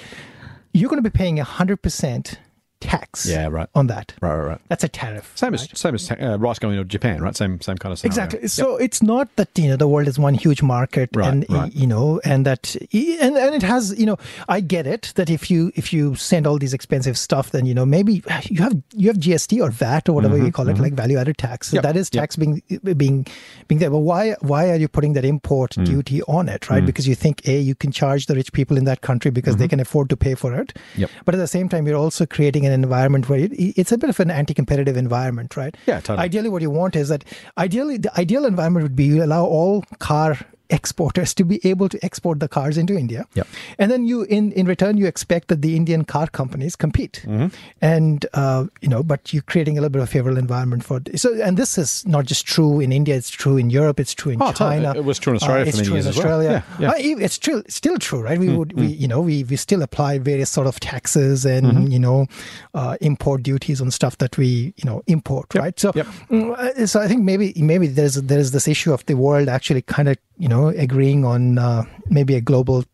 you're 0.73 0.89
going 0.91 1.03
to 1.03 1.09
be 1.11 1.17
paying 1.17 1.37
100% 1.39 2.37
tax 2.81 3.27
Yeah, 3.29 3.49
right. 3.49 3.69
on 3.75 3.87
that 3.89 4.15
Right, 4.21 4.35
right, 4.37 4.47
right. 4.49 4.61
that's 4.69 4.85
a 4.85 4.89
tariff 4.89 5.33
Same 5.37 5.55
as 5.55 5.69
same 5.75 5.95
as 5.95 6.11
uh, 6.11 6.37
rice 6.39 6.59
going 6.59 6.77
to 6.77 6.85
Japan, 6.85 7.23
right? 7.23 7.37
Same 7.37 7.61
same 7.61 7.77
kind 7.79 7.93
of 7.93 7.99
scenario. 7.99 8.25
Exactly. 8.25 8.49
So 8.49 8.77
it's 8.77 9.03
not 9.03 9.35
that 9.37 9.49
you 9.59 9.69
know 9.69 9.77
the 9.77 9.89
world 9.89 10.09
is 10.09 10.19
one 10.19 10.35
huge 10.35 10.63
market, 10.63 11.11
Right, 11.15 11.29
and 11.29 11.47
right. 11.51 11.73
you 11.75 11.87
know, 11.87 12.21
and 12.25 12.47
that 12.47 12.75
and 12.93 13.37
and 13.37 13.55
it 13.55 13.63
has 13.63 13.99
you 13.99 14.07
know, 14.07 14.17
I 14.49 14.61
get 14.61 14.87
it 14.87 15.13
that 15.17 15.29
if 15.31 15.51
you 15.51 15.73
if 15.75 15.93
you 15.93 16.15
send 16.15 16.47
all 16.47 16.59
these 16.59 16.73
expensive 16.75 17.17
stuff, 17.19 17.51
then 17.51 17.67
you 17.67 17.75
know 17.75 17.85
maybe 17.87 18.15
you 18.15 18.23
have 18.29 18.81
you 18.95 19.09
have 19.09 19.19
GST 19.19 19.63
or 19.63 19.71
VAT 19.71 20.09
or 20.09 20.13
whatever 20.13 20.39
you 20.39 20.51
call 20.53 20.69
it, 20.69 20.79
like 20.79 20.95
value 20.95 21.19
added 21.19 21.39
tax. 21.39 21.69
So 21.69 21.77
Mm-hmm, 21.77 21.77
Yep, 21.77 21.83
that 21.95 21.97
is 22.01 22.11
yep. 22.13 22.23
tax 22.23 22.37
being 22.37 22.63
being 22.97 23.27
being 23.69 23.79
there. 23.79 23.91
But 23.91 23.99
why 24.01 24.35
why 24.41 24.71
are 24.71 24.77
you 24.77 24.89
putting 24.89 25.13
that 25.15 25.25
import 25.25 25.71
Mm. 25.77 25.85
duty 25.87 26.23
on 26.23 26.49
it, 26.49 26.69
right? 26.71 26.85
Because 26.85 27.07
you 27.07 27.15
think 27.15 27.47
a 27.47 27.59
you 27.61 27.75
can 27.75 27.93
charge 27.93 28.27
the 28.27 28.35
rich 28.35 28.53
people 28.53 28.77
in 28.77 28.85
that 28.85 29.01
country 29.03 29.31
because 29.31 29.57
they 29.57 29.69
can 29.69 29.81
afford 29.81 30.09
to 30.11 30.17
pay 30.17 30.35
for 30.35 30.55
it. 30.55 30.73
Mm-hmm. 30.75 31.01
Yep. 31.03 31.11
But 31.25 31.35
at 31.35 31.39
the 31.39 31.47
same 31.47 31.69
time, 31.69 31.87
you're 31.87 31.97
also 31.97 32.27
creating 32.27 32.67
an 32.67 32.70
environment 32.71 33.29
where 33.29 33.41
it, 33.41 33.53
it's 33.53 33.93
a 33.93 33.99
bit 33.99 34.11
of 34.11 34.19
an 34.21 34.31
anti-competitive 34.31 34.97
environment, 34.97 35.57
right? 35.57 35.77
Yeah, 35.87 36.01
totally. 36.01 36.25
Ideally, 36.25 36.49
what 36.49 36.63
you 36.63 36.71
want 36.71 36.97
is 36.97 37.09
that 37.09 37.25
ideally 37.59 37.97
the 37.97 38.19
ideal 38.19 38.45
environment 38.45 38.83
would 38.85 38.97
be 38.97 39.05
you 39.05 39.23
allow 39.23 39.45
all 39.45 39.83
car 39.99 40.39
exporters 40.71 41.35
to 41.35 41.45
be 41.45 41.61
able 41.65 41.89
to 41.89 41.99
export 42.05 42.41
the 42.41 42.49
cars 42.49 42.79
into 42.79 42.97
India. 42.97 43.27
Yep. 43.35 43.47
And 43.79 43.91
then 43.91 44.07
you 44.07 44.23
in 44.25 44.53
in 44.53 44.67
return 44.67 44.97
you 44.97 45.07
expect 45.07 45.49
that 45.49 45.63
the 45.63 45.77
Indian 45.77 46.05
car 46.05 46.27
companies 46.27 46.77
compete. 46.77 47.23
Mm-hmm. 47.25 47.49
And 47.81 48.27
uh, 48.35 48.67
you 48.81 48.89
know, 48.89 49.03
but 49.03 49.33
you're 49.33 49.43
creating 49.43 49.79
a 49.79 49.81
little 49.81 49.91
bit 49.93 50.03
of 50.03 50.09
favorable 50.11 50.39
environment 50.39 50.85
for 50.85 51.01
so 51.17 51.35
and 51.43 51.57
this 51.57 51.77
is 51.79 52.07
not 52.07 52.25
just 52.27 52.47
true 52.47 52.81
in 52.81 52.93
India, 52.93 53.17
it's 53.17 53.31
true 53.31 53.57
in 53.57 53.71
Europe, 53.71 54.01
it's 54.01 54.15
true 54.15 54.33
in 54.33 54.43
Oh. 54.43 54.53
China. 54.53 54.93
It 54.97 55.05
was 55.05 55.19
true 55.19 55.33
in 55.33 55.37
Australia 55.37 55.65
for 55.73 55.79
it's 55.79 55.87
true 55.89 55.97
in 55.97 56.07
as 56.07 56.17
well. 56.17 56.17
Australia. 56.17 56.65
Yeah, 56.79 56.95
yeah. 56.97 57.15
Uh, 57.17 57.25
it's 57.27 57.39
true 57.39 57.59
it's 57.59 57.75
still 57.75 57.99
true, 57.99 58.21
right? 58.23 58.39
We 58.39 58.49
would 58.57 58.73
we 58.75 58.87
you 58.87 59.09
know, 59.09 59.21
we 59.21 59.45
we 59.45 59.57
still 59.57 59.83
apply 59.83 60.19
various 60.19 60.51
sort 60.51 60.67
of 60.67 60.81
taxes 60.81 61.45
and 61.45 61.67
Mm-hmm. 61.71 61.87
you 61.93 61.99
know 61.99 62.27
uh, 62.75 62.97
import 63.01 63.43
duties 63.43 63.81
on 63.81 63.91
stuff 63.91 64.17
that 64.19 64.37
we 64.39 64.73
you 64.77 64.85
know 64.85 65.03
import, 65.07 65.55
right? 65.55 65.79
So 65.79 65.93
Yep. 65.95 66.07
Mm, 66.31 66.59
uh, 66.59 66.87
so 66.87 67.01
I 67.01 67.07
think 67.09 67.23
maybe 67.23 67.53
maybe 67.57 67.87
there's 67.87 68.15
there's 68.15 68.51
this 68.53 68.67
issue 68.69 68.93
of 68.93 69.05
the 69.07 69.15
world 69.15 69.49
actually 69.49 69.83
kind 69.83 70.09
of 70.09 70.17
you 70.41 70.49
know 70.49 70.69
agreeing 70.69 71.25
on 71.25 71.59
uh, 71.59 71.85
maybe 72.09 72.35
a 72.35 72.41
global 72.41 72.85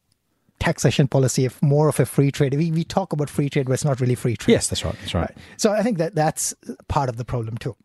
taxation 0.58 1.06
policy 1.06 1.44
of 1.46 1.62
more 1.62 1.88
of 1.88 2.00
a 2.00 2.06
free 2.06 2.30
trade. 2.30 2.54
We 2.54 2.70
we 2.72 2.84
talk 2.84 3.12
about 3.12 3.30
free 3.30 3.48
trade, 3.48 3.66
but 3.66 3.72
it's 3.72 3.84
not 3.84 4.00
really 4.00 4.14
free 4.16 4.36
trade. 4.36 4.52
Yes, 4.54 4.68
that's 4.68 4.84
right. 4.84 4.96
That's 5.00 5.14
right. 5.14 5.30
So 5.56 5.72
I 5.72 5.82
think 5.82 5.98
that 5.98 6.14
that's 6.14 6.54
part 6.88 7.08
of 7.08 7.16
the 7.16 7.24
problem 7.24 7.56
too. 7.58 7.76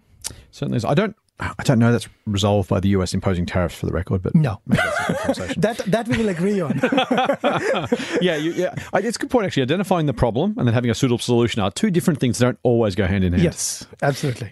Certainly 0.51 0.77
is. 0.77 0.85
I 0.85 0.93
don't 0.93 1.15
I 1.39 1.63
don't 1.63 1.79
know 1.79 1.91
that's 1.91 2.07
resolved 2.27 2.69
by 2.69 2.79
the 2.79 2.89
US 2.89 3.13
imposing 3.13 3.45
tariffs 3.47 3.75
for 3.75 3.87
the 3.87 3.91
record, 3.93 4.21
but 4.21 4.35
No. 4.35 4.61
that's 4.67 5.39
a. 5.39 5.53
That 5.59 5.77
that 5.87 6.07
we 6.07 6.17
will 6.17 6.29
agree 6.29 6.61
on. 6.61 6.79
yeah, 8.21 8.35
you, 8.37 8.51
yeah, 8.53 8.73
it's 8.93 9.17
a 9.17 9.19
good 9.19 9.29
point 9.29 9.45
actually. 9.47 9.63
Identifying 9.63 10.05
the 10.05 10.13
problem 10.13 10.53
and 10.57 10.67
then 10.67 10.73
having 10.73 10.91
a 10.91 10.95
suitable 10.95 11.19
solution 11.19 11.61
are 11.61 11.71
two 11.71 11.91
different 11.91 12.19
things 12.19 12.37
that 12.37 12.45
don't 12.45 12.59
always 12.63 12.95
go 12.95 13.05
hand 13.05 13.23
in 13.23 13.33
hand. 13.33 13.43
yes, 13.43 13.85
absolutely. 14.01 14.51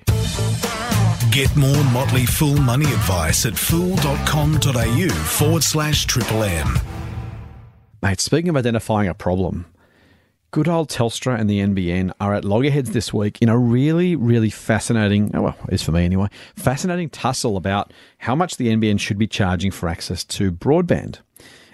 Get 1.32 1.56
more 1.56 1.84
Motley 1.86 2.26
Fool 2.26 2.58
money 2.58 2.86
advice 2.86 3.46
at 3.46 3.56
fool.com.au 3.56 5.10
forward 5.10 5.64
slash 5.64 6.06
triple 6.06 6.42
M. 6.42 6.80
Mate, 8.02 8.20
speaking 8.20 8.50
of 8.50 8.58
identifying 8.58 9.08
a 9.08 9.14
problem, 9.14 9.68
good 10.50 10.68
old 10.68 10.90
Telstra 10.90 11.40
and 11.40 11.48
the 11.48 11.60
NBN 11.60 12.14
are 12.20 12.34
at 12.34 12.46
loggerheads 12.46 12.92
this 12.92 13.14
week 13.14 13.38
in 13.42 13.50
a 13.50 13.60
really, 13.60 14.16
really 14.16 14.50
fascinating, 14.50 15.30
oh, 15.36 15.42
well, 15.44 15.58
it 15.68 15.76
is 15.76 15.84
for 15.84 15.92
me 15.92 16.04
anyway, 16.04 16.30
fascinating 16.56 17.12
tussle 17.12 17.58
about 17.58 17.94
how 18.18 18.34
much 18.34 18.58
the 18.58 18.70
NBN 18.70 19.00
should 19.00 19.20
be 19.20 19.28
charging 19.28 19.70
for 19.70 19.88
access 19.88 20.24
to 20.24 20.52
broadband. 20.52 21.20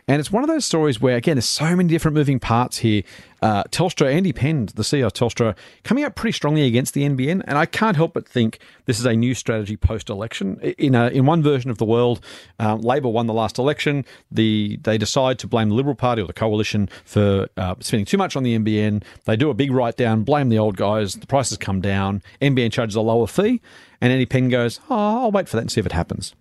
And 0.08 0.20
it's 0.20 0.32
one 0.32 0.44
of 0.44 0.50
those 0.50 0.66
stories 0.66 1.02
where, 1.02 1.16
again, 1.16 1.36
there's 1.36 1.50
so 1.50 1.76
many 1.76 1.90
different 1.90 2.14
moving 2.14 2.40
parts 2.40 2.78
here. 2.78 3.02
Uh, 3.42 3.64
Telstra, 3.66 4.14
Andy 4.14 4.34
Penn, 4.34 4.68
the 4.76 4.84
CEO 4.84 5.08
of 5.08 5.14
Telstra, 5.14 5.56
coming 5.84 6.04
out 6.04 6.16
pretty 6.16 6.34
strongly 6.34 6.68
against 6.68 6.94
the 6.94 7.04
NBN. 7.04 7.44
And 7.48 7.58
I 7.58 7.66
can't 7.66 7.96
help 7.96 8.14
but 8.14 8.28
think 8.28 8.60
this 8.86 9.00
is 9.00 9.06
a 9.06 9.14
new 9.14 9.34
strategy 9.34 9.76
post 9.76 10.10
election. 10.10 10.60
In, 10.78 10.94
a, 10.94 11.08
in 11.08 11.26
one 11.26 11.42
version 11.42 11.72
of 11.72 11.80
the 11.80 11.86
world, 11.86 12.24
um, 12.60 12.82
Labor 12.82 13.10
won 13.10 13.26
the 13.26 13.34
last 13.34 13.58
election. 13.58 14.06
The 14.32 14.80
They 14.84 15.00
decide 15.00 15.40
to 15.40 15.48
blame 15.48 15.70
the 15.70 15.76
Liberal 15.76 15.96
Party 15.96 16.22
or 16.22 16.28
the 16.28 16.34
coalition 16.34 16.88
for 17.04 17.48
uh, 17.58 17.74
spending 17.80 18.06
too 18.06 18.18
much 18.18 18.36
on 18.36 18.44
the 18.44 18.58
NBN. 18.58 19.04
They 19.26 19.36
do 19.36 19.50
a 19.50 19.56
big 19.56 19.72
write 19.72 19.98
down, 19.98 20.24
blame 20.24 20.50
the 20.50 20.60
old 20.60 20.78
guys. 20.78 21.16
The 21.16 21.28
prices 21.28 21.58
come 21.58 21.82
down. 21.82 22.22
NBN 22.42 22.72
charges 22.72 22.96
a 22.96 23.02
lower 23.02 23.26
fee. 23.26 23.60
And 24.02 24.14
Andy 24.14 24.28
Penn 24.28 24.50
goes, 24.50 24.80
Oh, 24.88 25.24
I'll 25.24 25.32
wait 25.32 25.50
for 25.50 25.58
that 25.58 25.62
and 25.62 25.72
see 25.72 25.80
if 25.80 25.86
it 25.88 25.94
happens. 25.94 26.36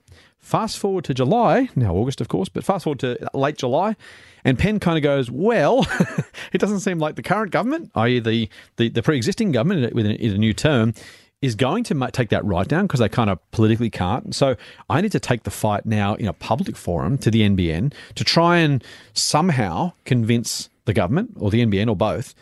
Fast 0.45 0.77
forward 0.79 1.05
to 1.05 1.15
July, 1.15 1.71
now 1.75 1.95
August, 1.95 2.21
of 2.21 2.29
course, 2.29 2.51
but 2.51 2.65
fast 2.65 2.85
forward 2.85 2.99
to 3.01 3.17
late 3.33 3.57
July, 3.57 3.97
and 4.45 4.59
Penn 4.59 4.79
kind 4.79 4.99
of 4.99 5.03
goes, 5.03 5.31
Well, 5.31 5.87
it 6.53 6.59
doesn't 6.59 6.81
seem 6.81 6.99
like 6.99 7.17
the 7.17 7.23
current 7.23 7.51
government, 7.51 7.91
i.e., 7.95 8.21
the, 8.21 8.51
the, 8.77 8.91
the 8.91 9.03
pre 9.03 9.17
existing 9.17 9.53
government 9.53 9.95
with 9.95 10.05
a, 10.05 10.23
in 10.23 10.35
a 10.35 10.37
new 10.37 10.53
term, 10.53 10.93
is 11.41 11.55
going 11.55 11.83
to 11.85 12.11
take 12.13 12.29
that 12.29 12.45
right 12.45 12.69
down 12.69 12.87
because 12.87 13.01
they 13.01 13.09
kind 13.09 13.31
of 13.31 13.39
politically 13.53 13.89
can't. 13.89 14.35
So 14.35 14.55
I 14.91 15.01
need 15.01 15.13
to 15.13 15.19
take 15.19 15.45
the 15.45 15.51
fight 15.51 15.87
now 15.87 16.15
in 16.17 16.29
a 16.29 16.35
public 16.35 16.77
forum 16.77 17.17
to 17.19 17.31
the 17.31 17.41
NBN 17.41 17.95
to 18.15 18.23
try 18.23 18.59
and 18.59 18.85
somehow 19.15 19.93
convince 20.05 20.69
the 20.85 20.93
government 20.93 21.31
or 21.41 21.51
the 21.51 21.65
NBN 21.65 21.89
or 21.89 21.97
both 21.97 22.35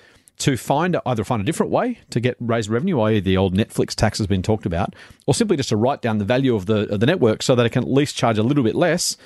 to 0.43 0.57
find 0.57 0.97
either 1.07 1.25
find 1.25 1.41
a 1.41 1.45
different 1.45 1.73
way 1.73 1.99
to 2.11 2.21
get 2.21 2.37
raise 2.41 2.69
revenue, 2.69 3.01
i.e., 3.01 3.21
the 3.21 3.37
old 3.37 3.55
Netflix 3.55 3.95
tax 3.95 4.19
has 4.19 4.27
been 4.27 4.43
talked 4.43 4.67
about, 4.67 4.95
or 5.27 5.35
simply 5.35 5.57
just 5.57 5.71
to 5.71 5.77
write 5.77 6.03
down 6.03 6.19
the 6.19 6.25
value 6.25 6.55
of 6.55 6.67
the 6.67 6.89
of 6.93 7.01
the 7.01 7.07
network 7.07 7.43
so 7.43 7.55
that 7.55 7.65
it 7.67 7.71
can 7.71 7.83
at 7.85 7.91
least 7.91 8.17
charge 8.17 8.39
a 8.39 8.43
little 8.43 8.65
bit 8.65 8.75
less. 8.75 9.17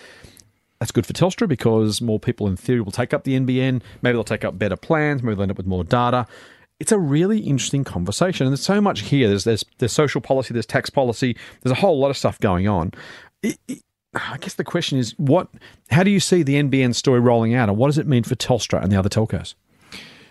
That's 0.80 0.92
good 0.92 1.06
for 1.06 1.14
Telstra 1.14 1.49
because 1.49 2.02
more 2.02 2.20
people 2.20 2.46
in 2.46 2.56
theory 2.56 2.82
will 2.82 2.92
take 2.92 3.14
up 3.14 3.25
the 3.25 3.32
NBN. 3.38 3.80
Maybe 4.02 4.12
they'll 4.12 4.25
take 4.25 4.44
up 4.44 4.58
better 4.58 4.76
plans. 4.76 5.23
Maybe 5.23 5.35
they'll 5.35 5.42
end 5.44 5.50
up 5.50 5.56
with 5.56 5.66
more 5.66 5.85
data. 5.85 6.26
It's 6.78 6.92
a 6.92 6.99
really 6.99 7.38
interesting 7.40 7.82
conversation, 7.85 8.46
and 8.46 8.52
there's 8.52 8.61
so 8.64 8.80
much 8.82 9.00
here. 9.00 9.28
There's 9.28 9.44
there's 9.44 9.64
there's 9.78 9.92
social 9.92 10.20
policy, 10.20 10.52
there's 10.52 10.66
tax 10.66 10.90
policy, 10.90 11.35
there's 11.62 11.73
a 11.73 11.80
whole 11.80 11.99
lot 11.99 12.11
of 12.11 12.16
stuff 12.18 12.38
going 12.40 12.68
on. 12.68 12.92
It- 13.42 13.58
it- 13.68 13.80
I 14.14 14.38
guess 14.38 14.54
the 14.54 14.64
question 14.64 14.99
is, 14.99 15.12
what? 15.18 15.49
How 15.90 16.02
do 16.02 16.11
you 16.11 16.20
see 16.20 16.42
the 16.42 16.54
NBN 16.56 16.94
story 16.94 17.20
rolling 17.20 17.54
out, 17.54 17.68
and 17.68 17.76
what 17.76 17.88
does 17.88 17.99
it 17.99 18.06
mean 18.06 18.23
for 18.25 18.35
Telstra 18.35 18.82
and 18.82 18.90
the 18.90 18.99
other 18.99 19.11
telcos? 19.11 19.54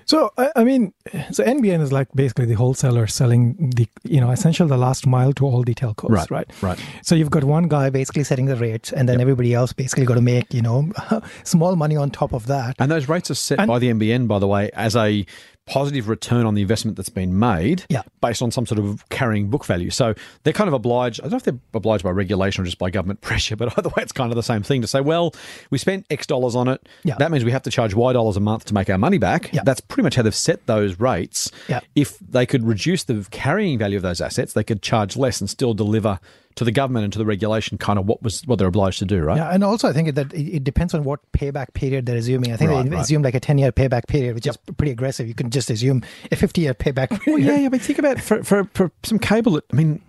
So 0.06 0.32
I, 0.38 0.52
I 0.58 0.64
mean, 0.64 0.94
so 1.32 1.44
NBN 1.44 1.82
is 1.82 1.92
like 1.92 2.08
basically 2.14 2.46
the 2.46 2.54
wholesaler 2.54 3.08
selling 3.08 3.72
the 3.76 3.88
you 4.04 4.22
know 4.22 4.30
essentially 4.32 4.70
the 4.70 4.78
last 4.78 5.08
mile 5.08 5.34
to 5.34 5.46
all 5.46 5.64
the 5.64 5.74
telcos, 5.74 6.10
Right, 6.10 6.30
right? 6.32 6.48
right. 6.62 6.80
So 7.02 7.16
you've 7.16 7.32
got 7.32 7.44
one 7.44 7.68
guy 7.68 7.90
basically 7.90 8.24
setting 8.24 8.46
the 8.46 8.56
rates, 8.56 8.94
and 8.94 9.10
then 9.10 9.20
everybody 9.20 9.54
else 9.54 9.74
basically 9.74 10.06
got 10.06 10.16
to 10.16 10.22
make 10.22 10.54
you 10.54 10.62
know 10.62 10.92
small 11.44 11.76
money 11.76 11.96
on 11.98 12.12
top 12.12 12.34
of 12.34 12.46
that. 12.48 12.76
And 12.80 12.92
those 12.92 13.10
rates 13.10 13.32
are 13.32 13.36
set 13.36 13.60
And- 13.60 13.68
by 13.68 13.80
the 13.80 13.90
NBN, 13.90 14.28
by 14.28 14.40
the 14.40 14.48
way, 14.48 14.70
as 14.74 14.96
a 14.96 15.26
positive 15.68 16.08
return 16.08 16.46
on 16.46 16.54
the 16.54 16.62
investment 16.62 16.96
that's 16.96 17.10
been 17.10 17.38
made 17.40 17.84
Yeah. 17.90 18.04
based 18.22 18.42
on 18.44 18.52
some 18.52 18.66
sort 18.68 18.78
of 18.80 19.08
carrying 19.10 19.50
book 19.50 19.66
value. 19.66 19.90
So 19.90 20.14
they're 20.44 20.54
kind 20.54 20.68
of 20.68 20.74
obliged, 20.74 21.20
I 21.22 21.24
don't 21.24 21.32
know 21.32 21.38
if 21.38 21.44
they're 21.44 21.60
obliged 21.74 22.04
by 22.04 22.12
regulation 22.12 22.62
or 22.62 22.66
just 22.66 22.78
by 22.78 22.90
government 22.92 23.22
pressure, 23.22 23.56
but 23.56 23.76
either 23.78 23.90
way, 23.90 24.04
it's 24.04 24.12
kind 24.12 24.32
of 24.32 24.36
the 24.36 24.44
same 24.44 24.62
thing 24.62 24.82
to 24.82 24.88
say, 24.88 25.02
well, 25.02 25.34
we 25.72 25.78
spent 25.80 26.06
X 26.12 26.28
dollars 26.28 26.56
on 26.56 26.68
it. 26.68 26.88
Yeah. 27.04 27.16
That 27.18 27.32
means 27.32 27.44
we 27.44 27.52
have 27.52 27.64
to 27.64 27.72
charge 27.72 27.96
Y 27.96 28.14
dollars 28.14 28.38
a 28.38 28.42
month 28.42 28.66
to 28.66 28.74
make 28.76 28.90
our 28.90 28.98
money 29.00 29.18
back. 29.18 29.52
Yeah. 29.54 29.62
That's 29.66 29.82
pretty 29.82 30.04
much 30.04 30.16
how 30.16 30.22
they've 30.22 30.36
set 30.36 30.66
those 30.68 31.00
rates. 31.00 31.50
Yeah. 31.68 31.80
If 31.96 32.20
they 32.20 32.46
could 32.46 32.64
reduce 32.64 33.04
the 33.04 33.26
carrying 33.32 33.80
value 33.80 33.98
of 33.98 34.04
those 34.04 34.22
assets, 34.22 34.54
they 34.54 34.64
could 34.64 34.82
charge 34.84 35.18
less 35.18 35.42
and 35.42 35.50
still 35.50 35.74
deliver 35.74 36.20
to 36.56 36.64
the 36.64 36.72
government 36.72 37.04
and 37.04 37.12
to 37.14 37.20
the 37.20 37.26
regulation 37.26 37.78
kind 37.78 38.00
of 38.00 38.06
what 38.06 38.24
was 38.24 38.42
what 38.46 38.58
they're 38.60 38.68
obliged 38.68 39.00
to 39.00 39.06
do, 39.06 39.22
right? 39.22 39.38
Yeah, 39.38 39.50
and 39.50 39.64
also 39.64 39.90
I 39.90 39.94
think 39.94 40.16
that 40.16 40.34
it, 40.34 40.64
depends 40.64 40.94
on 40.94 41.04
what 41.04 41.20
payback 41.34 41.74
period 41.74 42.06
they're 42.06 42.16
assuming. 42.18 42.54
I 42.54 42.58
think 42.58 42.72
Right, 42.72 42.84
they 42.84 42.96
right. 42.96 43.02
assume 43.02 43.22
like 43.24 43.36
a 43.36 43.40
ten 43.40 43.58
year 43.58 43.72
payback 43.72 44.08
period, 44.08 44.36
which 44.36 44.48
is 44.48 44.58
pretty 44.78 44.92
aggressive. 44.92 45.28
You 45.28 45.34
can 45.36 45.50
just 45.50 45.70
assume 45.70 46.04
a 46.32 46.36
fifty 46.36 46.62
year 46.62 46.74
payback 46.74 47.10
period. 47.10 47.22
Well, 47.28 47.40
yeah, 47.40 47.66
I 47.66 47.70
mean, 47.70 47.80
think 47.80 48.00
about 48.00 48.20
for, 48.22 48.44
for, 48.44 48.64
for 48.74 48.92
some 49.04 49.20
cable. 49.20 49.60
I 49.72 49.76
mean, 49.76 50.02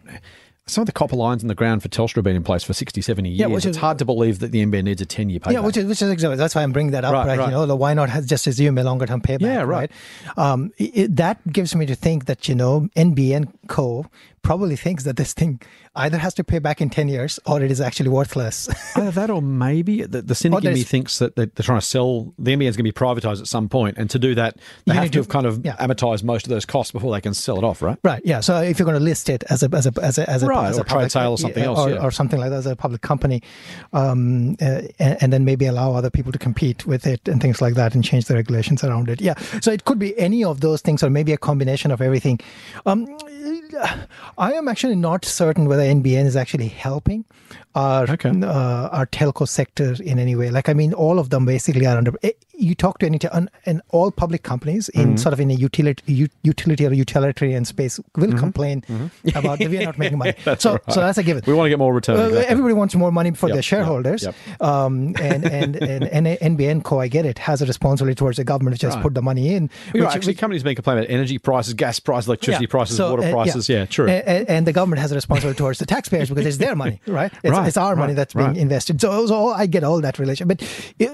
some 0.69 0.83
of 0.83 0.87
the 0.87 0.93
copper 0.93 1.15
lines 1.17 1.43
in 1.43 1.49
the 1.49 1.55
ground 1.55 1.81
for 1.83 1.88
Telstra 1.88 2.17
have 2.17 2.25
been 2.25 2.35
in 2.37 2.43
place 2.43 2.65
for 2.65 2.73
60, 2.73 3.00
70 3.00 3.29
years. 3.31 3.38
Yeah, 3.41 3.47
which 3.47 3.65
it's 3.67 3.76
is- 3.76 3.81
hard 3.81 3.99
to 3.99 4.05
believe 4.05 4.41
that 4.41 4.50
the 4.53 4.65
NBN 4.67 4.85
needs 4.85 5.00
a 5.00 5.07
10 5.07 5.31
year 5.31 5.38
payback. 5.41 5.53
Yeah, 5.53 5.61
which 5.61 5.76
is 5.76 5.85
which 5.87 6.03
is 6.03 6.11
exactly 6.11 6.37
that's 6.37 6.55
why 6.55 6.62
I'm 6.62 6.73
bringing 6.73 6.93
that 6.93 7.05
up, 7.05 7.12
Right, 7.12 7.38
right? 7.38 7.50
You 7.50 7.67
know, 7.67 7.76
why 7.76 7.95
not 7.95 8.09
just 8.25 8.47
assume 8.47 8.76
a 8.79 8.85
longer 8.85 9.07
term 9.07 9.21
payback, 9.21 9.41
Yeah, 9.43 9.62
right. 9.62 9.91
Um, 10.37 10.73
it- 10.79 11.17
that 11.17 11.41
gives 11.53 11.75
me 11.75 11.87
to 11.87 11.95
think 11.95 12.26
that 12.26 12.49
you 12.49 12.55
know 12.55 12.88
NBN 12.97 13.53
Co 13.69 14.07
probably 14.47 14.76
thinks 14.76 15.03
that 15.03 15.17
this 15.17 15.33
thing 15.33 15.61
either 15.97 16.19
has 16.19 16.33
to 16.33 16.45
pay 16.45 16.61
back 16.61 16.81
in 16.81 16.88
ten 16.88 17.09
years 17.09 17.41
or 17.47 17.61
it 17.61 17.71
is 17.71 17.81
actually 17.81 18.09
worthless. 18.09 18.69
Either 18.97 19.11
that 19.11 19.29
or 19.29 19.43
maybe 19.43 20.03
the, 20.03 20.23
the 20.23 20.37
cynic 20.37 20.65
in 20.65 20.73
me 20.73 20.85
thinks 20.85 21.19
that 21.19 21.35
they're, 21.35 21.47
trying 21.47 21.81
to 21.81 21.85
sell, 21.85 22.33
the 22.38 22.53
NBN's 22.53 22.76
going 22.76 22.85
to 22.87 22.93
be 22.93 22.93
privatised 22.93 23.41
at 23.41 23.49
some 23.49 23.69
point, 23.69 23.99
And 23.99 24.09
to 24.11 24.21
do 24.21 24.37
that, 24.37 24.57
they 24.85 24.93
You 24.93 24.95
have 24.95 25.03
need 25.03 25.09
to 25.09 25.12
to- 25.15 25.19
have 25.21 25.29
kind 25.29 25.47
of 25.47 25.65
yeah. 25.65 25.75
amortised 25.79 26.23
most 26.23 26.47
of 26.47 26.50
those 26.50 26.65
costs 26.65 26.93
before 26.93 27.12
they 27.12 27.21
can 27.21 27.35
sell 27.35 27.59
it 27.59 27.65
off, 27.65 27.83
right? 27.83 27.99
Right. 28.05 28.23
Yeah. 28.25 28.38
So 28.38 28.62
if 28.62 28.79
you're 28.79 28.87
going 28.87 28.99
to 28.99 29.03
list 29.05 29.29
it 29.29 29.43
as 29.50 29.65
a 29.65 29.69
as 29.73 29.87
a 29.87 29.93
as 30.00 30.17
a 30.19 30.31
as 30.31 30.43
a, 30.45 30.47
Right, 30.47 30.69
as 30.69 30.79
a 30.79 30.83
or 30.83 30.85
trade 30.85 31.11
sale 31.11 31.33
or 31.33 31.38
something 31.38 31.65
else, 31.65 31.81
or, 31.81 31.91
yeah. 31.91 32.05
or 32.05 32.12
something 32.12 32.38
like 32.38 32.50
that 32.50 32.59
as 32.59 32.67
a 32.67 32.76
public 32.76 33.00
company, 33.00 33.43
um, 33.93 34.57
uh, 34.62 34.83
and, 35.00 35.17
and 35.23 35.33
then 35.33 35.45
maybe 35.45 35.67
allow 35.67 35.95
other 35.95 36.11
people 36.11 36.31
to 36.31 36.38
compete 36.38 36.87
with 36.87 37.05
it 37.05 37.26
and 37.26 37.43
things 37.43 37.61
like 37.61 37.75
that, 37.75 37.95
and 37.97 38.05
change 38.05 38.26
the 38.26 38.35
regulations 38.35 38.85
around 38.85 39.09
it. 39.09 39.21
Yeah. 39.21 39.35
So 39.61 39.73
it 39.73 39.85
could 39.87 39.99
be 39.99 40.17
any 40.19 40.45
of 40.45 40.61
those 40.61 40.83
things, 40.83 41.03
or 41.03 41.11
maybe 41.11 41.33
a 41.33 41.38
combination 41.38 41.91
of 41.91 42.00
everything. 42.00 42.38
Um, 42.85 43.09
I 44.38 44.52
am 44.52 44.69
actually 44.69 44.97
not 44.97 45.25
certain 45.25 45.66
whether 45.66 45.83
NBN 45.83 46.26
is 46.26 46.37
actually 46.37 46.69
helping 46.69 47.25
our 47.75 48.02
Okay. 48.11 48.31
uh, 48.31 48.88
our 48.88 49.07
telco 49.07 49.49
sector 49.49 49.95
in 50.02 50.19
any 50.19 50.37
way. 50.37 50.50
Like, 50.50 50.69
I 50.69 50.75
mean, 50.75 50.93
all 50.93 51.19
of 51.19 51.31
them 51.31 51.47
basically 51.47 51.87
are 51.87 51.97
under. 51.97 52.12
You 52.59 52.75
talk 52.75 52.99
to 53.01 53.07
any 53.07 53.19
and, 53.33 53.51
and 53.67 53.83
all 53.91 54.11
public 54.11 54.43
companies 54.43 54.89
in 54.91 55.07
Mm-hmm. 55.07 55.17
sort 55.17 55.33
of 55.33 55.41
in 55.41 55.51
a 55.51 55.55
utility 55.55 56.29
utility 56.43 56.87
or 56.87 56.93
utilitarian 56.93 57.65
space 57.65 58.01
will 58.17 58.33
complain 58.37 58.83
about 59.35 59.59
that 59.59 59.69
we 59.69 59.79
are 59.79 59.85
not 59.85 59.99
making 59.99 60.19
money. 60.19 60.33
Mm-hmm. 60.33 60.43
That's 60.45 60.63
so, 60.63 60.73
right. 60.73 60.93
so 60.93 61.01
that's 61.01 61.19
a 61.19 61.23
given. 61.23 61.43
We 61.47 61.55
want 61.55 61.67
to 61.67 61.71
get 61.71 61.79
more 61.79 61.93
return. 61.95 62.17
Uh, 62.19 62.25
exactly. 62.25 62.47
Everybody 62.47 62.75
wants 62.75 62.95
more 62.95 63.13
money 63.13 63.31
for 63.33 63.49
Yep, 63.49 63.55
their 63.55 63.63
shareholders. 63.63 64.23
yep. 64.25 64.35
Um, 64.61 65.15
and, 65.21 65.45
and, 65.45 65.77
and, 65.77 66.05
and 66.05 66.27
NBN 66.59 66.83
Co, 66.83 66.99
I 67.01 67.09
get 67.09 67.27
it, 67.27 67.39
has 67.41 67.61
a 67.63 67.67
responsibility 67.67 68.15
towards 68.17 68.39
the 68.39 68.45
government 68.45 68.75
which 68.75 68.83
has 68.83 68.95
Right. 68.95 69.03
put 69.03 69.15
the 69.15 69.23
money 69.23 69.55
in. 69.55 69.69
Right, 69.95 70.03
which- 70.05 70.15
actually, 70.15 70.35
companies 70.35 70.63
been 70.63 70.75
complaining 70.75 71.05
about 71.05 71.13
energy 71.13 71.39
prices, 71.39 71.75
gas 71.75 72.01
prices, 72.01 72.27
electricity 72.29 72.65
yeah. 72.65 72.71
prices, 72.71 72.97
So, 72.97 73.11
water 73.11 73.29
uh, 73.29 73.33
prices. 73.33 73.69
Yeah, 73.69 73.85
true. 73.87 74.09
And, 74.09 74.49
and 74.49 74.67
the 74.67 74.73
government 74.73 75.01
has 75.03 75.13
a 75.13 75.15
responsibility 75.15 75.59
towards 75.59 75.79
the 75.79 75.87
taxpayers 75.87 76.29
because 76.31 76.47
it's 76.47 76.57
their 76.59 76.75
money, 76.75 77.01
right? 77.07 77.33
It's, 77.43 77.53
Right, 77.53 77.69
it's 77.69 77.77
our 77.77 77.97
money 77.97 78.13
right, 78.13 78.17
that's 78.17 78.35
being 78.35 78.47
right. 78.49 78.57
invested. 78.57 79.01
So, 79.01 79.27
so 79.27 79.49
I 79.51 79.67
get 79.67 79.85
all 79.85 80.01
that 80.01 80.19
relation, 80.19 80.49
but 80.49 80.63
it, 80.99 81.11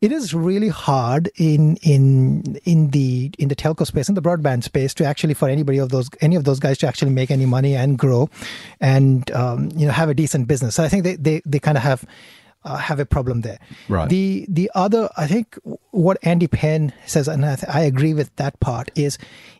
it 0.00 0.10
is 0.12 0.32
really 0.32 0.69
hard 0.70 1.30
in 1.36 1.76
in 1.82 2.58
in 2.64 2.90
the 2.90 3.30
in 3.38 3.48
the 3.48 3.56
telco 3.56 3.86
space, 3.86 4.08
in 4.08 4.14
the 4.14 4.22
broadband 4.22 4.64
space, 4.64 4.94
to 4.94 5.04
actually 5.04 5.34
for 5.34 5.48
anybody 5.48 5.78
of 5.78 5.90
those 5.90 6.08
any 6.20 6.36
of 6.36 6.44
those 6.44 6.58
guys 6.58 6.78
to 6.78 6.86
actually 6.86 7.10
make 7.10 7.30
any 7.30 7.46
money 7.46 7.76
and 7.76 7.98
grow, 7.98 8.30
and 8.80 9.30
um, 9.32 9.70
you 9.76 9.86
know 9.86 9.92
have 9.92 10.08
a 10.08 10.14
decent 10.14 10.48
business. 10.48 10.76
So 10.76 10.84
I 10.84 10.88
think 10.88 11.04
they 11.04 11.16
they, 11.16 11.42
they 11.44 11.58
kind 11.58 11.76
of 11.76 11.82
have. 11.82 12.04
Uh, 12.62 12.76
have 12.76 13.00
a 13.00 13.06
problem 13.06 13.40
there. 13.40 13.58
Right. 13.88 14.10
The 14.10 14.44
the 14.46 14.70
other, 14.74 15.08
I 15.16 15.26
think, 15.26 15.58
what 15.92 16.18
Andy 16.22 16.46
Penn 16.46 16.92
says, 17.06 17.26
and 17.26 17.42
I, 17.42 17.56
th- 17.56 17.74
I 17.74 17.80
agree 17.80 18.12
with 18.12 18.36
that 18.36 18.60
part, 18.60 18.90
is 18.94 19.16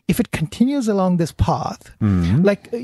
if 0.07 0.19
it 0.19 0.31
continues 0.31 0.87
along 0.87 1.17
this 1.17 1.31
path, 1.31 1.91
Mm-hmm. 2.01 2.41
like 2.43 2.69
uh, 2.73 2.77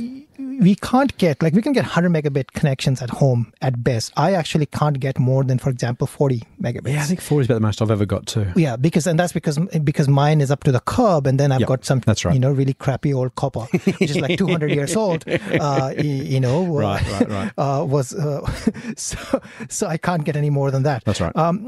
we 0.60 0.76
can't 0.76 1.16
get, 1.18 1.42
like 1.44 1.54
we 1.54 1.62
can 1.62 1.74
get 1.74 1.84
100 1.84 2.10
megabit 2.12 2.52
connections 2.54 3.02
at 3.02 3.10
home 3.10 3.52
at 3.62 3.84
best. 3.84 4.12
I 4.18 4.34
actually 4.34 4.66
can't 4.68 5.00
get 5.00 5.18
more 5.20 5.44
than, 5.44 5.58
for 5.60 5.70
example, 5.70 6.08
40 6.08 6.42
megabits. 6.62 6.94
yeah, 6.94 7.02
I 7.02 7.06
think 7.06 7.22
40 7.22 7.42
is 7.42 7.48
about 7.48 7.54
the 7.56 7.60
most 7.62 7.82
I've 7.82 7.92
ever 7.92 8.06
got 8.06 8.26
too. 8.28 8.46
Yeah, 8.56 8.76
because 8.76 9.08
and 9.08 9.20
that's 9.20 9.34
because 9.34 9.58
because 9.84 10.08
mine 10.08 10.42
is 10.42 10.50
up 10.52 10.64
to 10.66 10.72
the 10.72 10.80
curb, 10.80 11.28
and 11.28 11.40
then 11.40 11.52
I've 11.52 11.60
Yep, 11.62 11.68
got 11.68 11.86
some 11.86 12.00
that's 12.02 12.24
right. 12.26 12.34
you 12.34 12.40
know 12.40 12.52
really 12.52 12.74
crappy 12.74 13.14
old 13.14 13.36
copper, 13.36 13.62
which 14.00 14.12
is 14.12 14.18
like 14.20 14.38
200 14.46 14.72
years 14.72 14.96
old. 14.96 15.26
Uh, 15.28 15.94
you 15.98 16.40
know, 16.40 16.64
uh, 16.78 16.82
Right, 16.82 17.12
right, 17.12 17.30
right. 17.30 17.52
Uh, 17.58 17.84
was 17.90 18.14
uh, 18.14 18.46
so 18.96 19.42
so 19.70 19.88
I 19.88 19.98
can't 19.98 20.24
get 20.24 20.36
any 20.36 20.50
more 20.50 20.72
than 20.72 20.84
that. 20.84 21.04
That's 21.06 21.22
right. 21.22 21.36
Um, 21.36 21.66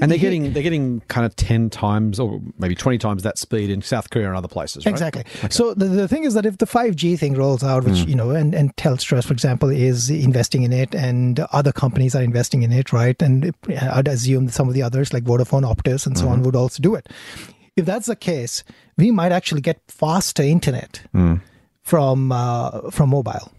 And 0.00 0.10
they're 0.10 0.18
getting 0.18 0.52
they're 0.52 0.62
getting 0.62 1.00
kind 1.08 1.24
of 1.26 1.34
ten 1.36 1.70
times 1.70 2.18
or 2.20 2.40
maybe 2.58 2.74
twenty 2.74 2.98
times 2.98 3.22
that 3.22 3.38
speed 3.38 3.70
in 3.70 3.82
South 3.82 4.10
Korea 4.10 4.28
and 4.28 4.36
other 4.36 4.48
places, 4.48 4.84
right? 4.86 4.92
Exactly. 4.92 5.24
So 5.50 5.74
the, 5.74 5.86
the 5.86 6.08
thing 6.08 6.24
is 6.24 6.34
that 6.34 6.46
if 6.46 6.58
the 6.58 6.66
5G 6.66 7.18
thing 7.18 7.34
rolls 7.34 7.62
out, 7.64 7.84
which, 7.84 7.94
Mm. 7.98 8.08
you 8.08 8.14
know, 8.14 8.30
and, 8.30 8.54
and 8.54 8.74
Telstra, 8.76 9.24
for 9.24 9.32
example, 9.32 9.68
is 9.70 10.10
investing 10.10 10.62
in 10.62 10.72
it 10.72 10.94
and 10.94 11.40
other 11.52 11.72
companies 11.72 12.14
are 12.14 12.22
investing 12.22 12.62
in 12.62 12.72
it, 12.72 12.92
right? 12.92 13.20
And 13.22 13.54
I'd 13.68 14.08
assume 14.08 14.46
that 14.46 14.52
some 14.52 14.68
of 14.68 14.74
the 14.74 14.82
others 14.82 15.12
like 15.12 15.24
Vodafone, 15.24 15.62
Optus, 15.64 16.06
and 16.06 16.16
so 16.16 16.24
Mm-hmm. 16.24 16.32
on 16.32 16.42
would 16.42 16.56
also 16.56 16.82
do 16.82 16.94
it. 16.94 17.08
If 17.76 17.84
that's 17.86 18.06
the 18.06 18.16
case, 18.16 18.64
we 18.96 19.10
might 19.10 19.32
actually 19.32 19.60
get 19.60 19.80
faster 19.88 20.42
internet 20.42 21.00
Mm. 21.14 21.40
from, 21.82 22.32
uh, 22.32 22.90
from 22.90 23.10
mobile. 23.10 23.50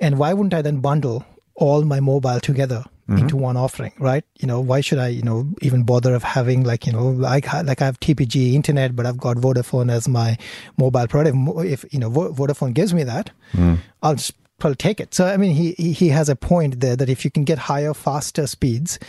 And 0.00 0.18
why 0.18 0.32
wouldn't 0.32 0.54
I 0.54 0.62
then 0.62 0.80
bundle 0.80 1.24
all 1.54 1.82
my 1.84 2.00
mobile 2.00 2.40
together 2.40 2.84
Mm-hmm. 3.10 3.22
into 3.22 3.36
one 3.36 3.56
offering, 3.56 3.92
right? 3.98 4.24
You 4.38 4.46
know, 4.46 4.60
why 4.60 4.80
should 4.80 4.98
I, 4.98 5.08
you 5.08 5.22
know, 5.22 5.52
even 5.62 5.82
bother 5.82 6.14
of 6.14 6.22
having 6.22 6.62
like, 6.62 6.86
you 6.86 6.92
know, 6.92 7.08
like 7.08 7.52
like 7.52 7.82
I 7.82 7.84
have 7.84 7.98
TPG 7.98 8.52
internet, 8.54 8.94
but 8.94 9.04
I've 9.04 9.18
got 9.18 9.36
Vodafone 9.36 9.90
as 9.90 10.06
my 10.06 10.38
mobile 10.78 11.08
product. 11.08 11.36
If 11.66 11.84
you 11.92 11.98
know 11.98 12.08
Vodafone 12.08 12.72
gives 12.72 12.94
me 12.94 13.02
that, 13.02 13.30
I'll 14.00 14.14
just 14.14 14.34
probably 14.60 14.76
take 14.76 15.00
it. 15.00 15.12
So 15.12 15.26
I 15.26 15.36
mean, 15.38 15.56
he 15.56 15.72
he 15.72 16.10
has 16.10 16.28
a 16.28 16.36
point 16.36 16.78
there 16.78 16.94
that 16.94 17.08
if 17.08 17.24
you 17.24 17.32
can 17.32 17.42
get 17.42 17.58
higher, 17.58 17.94
faster 17.94 18.46
speeds 18.46 19.00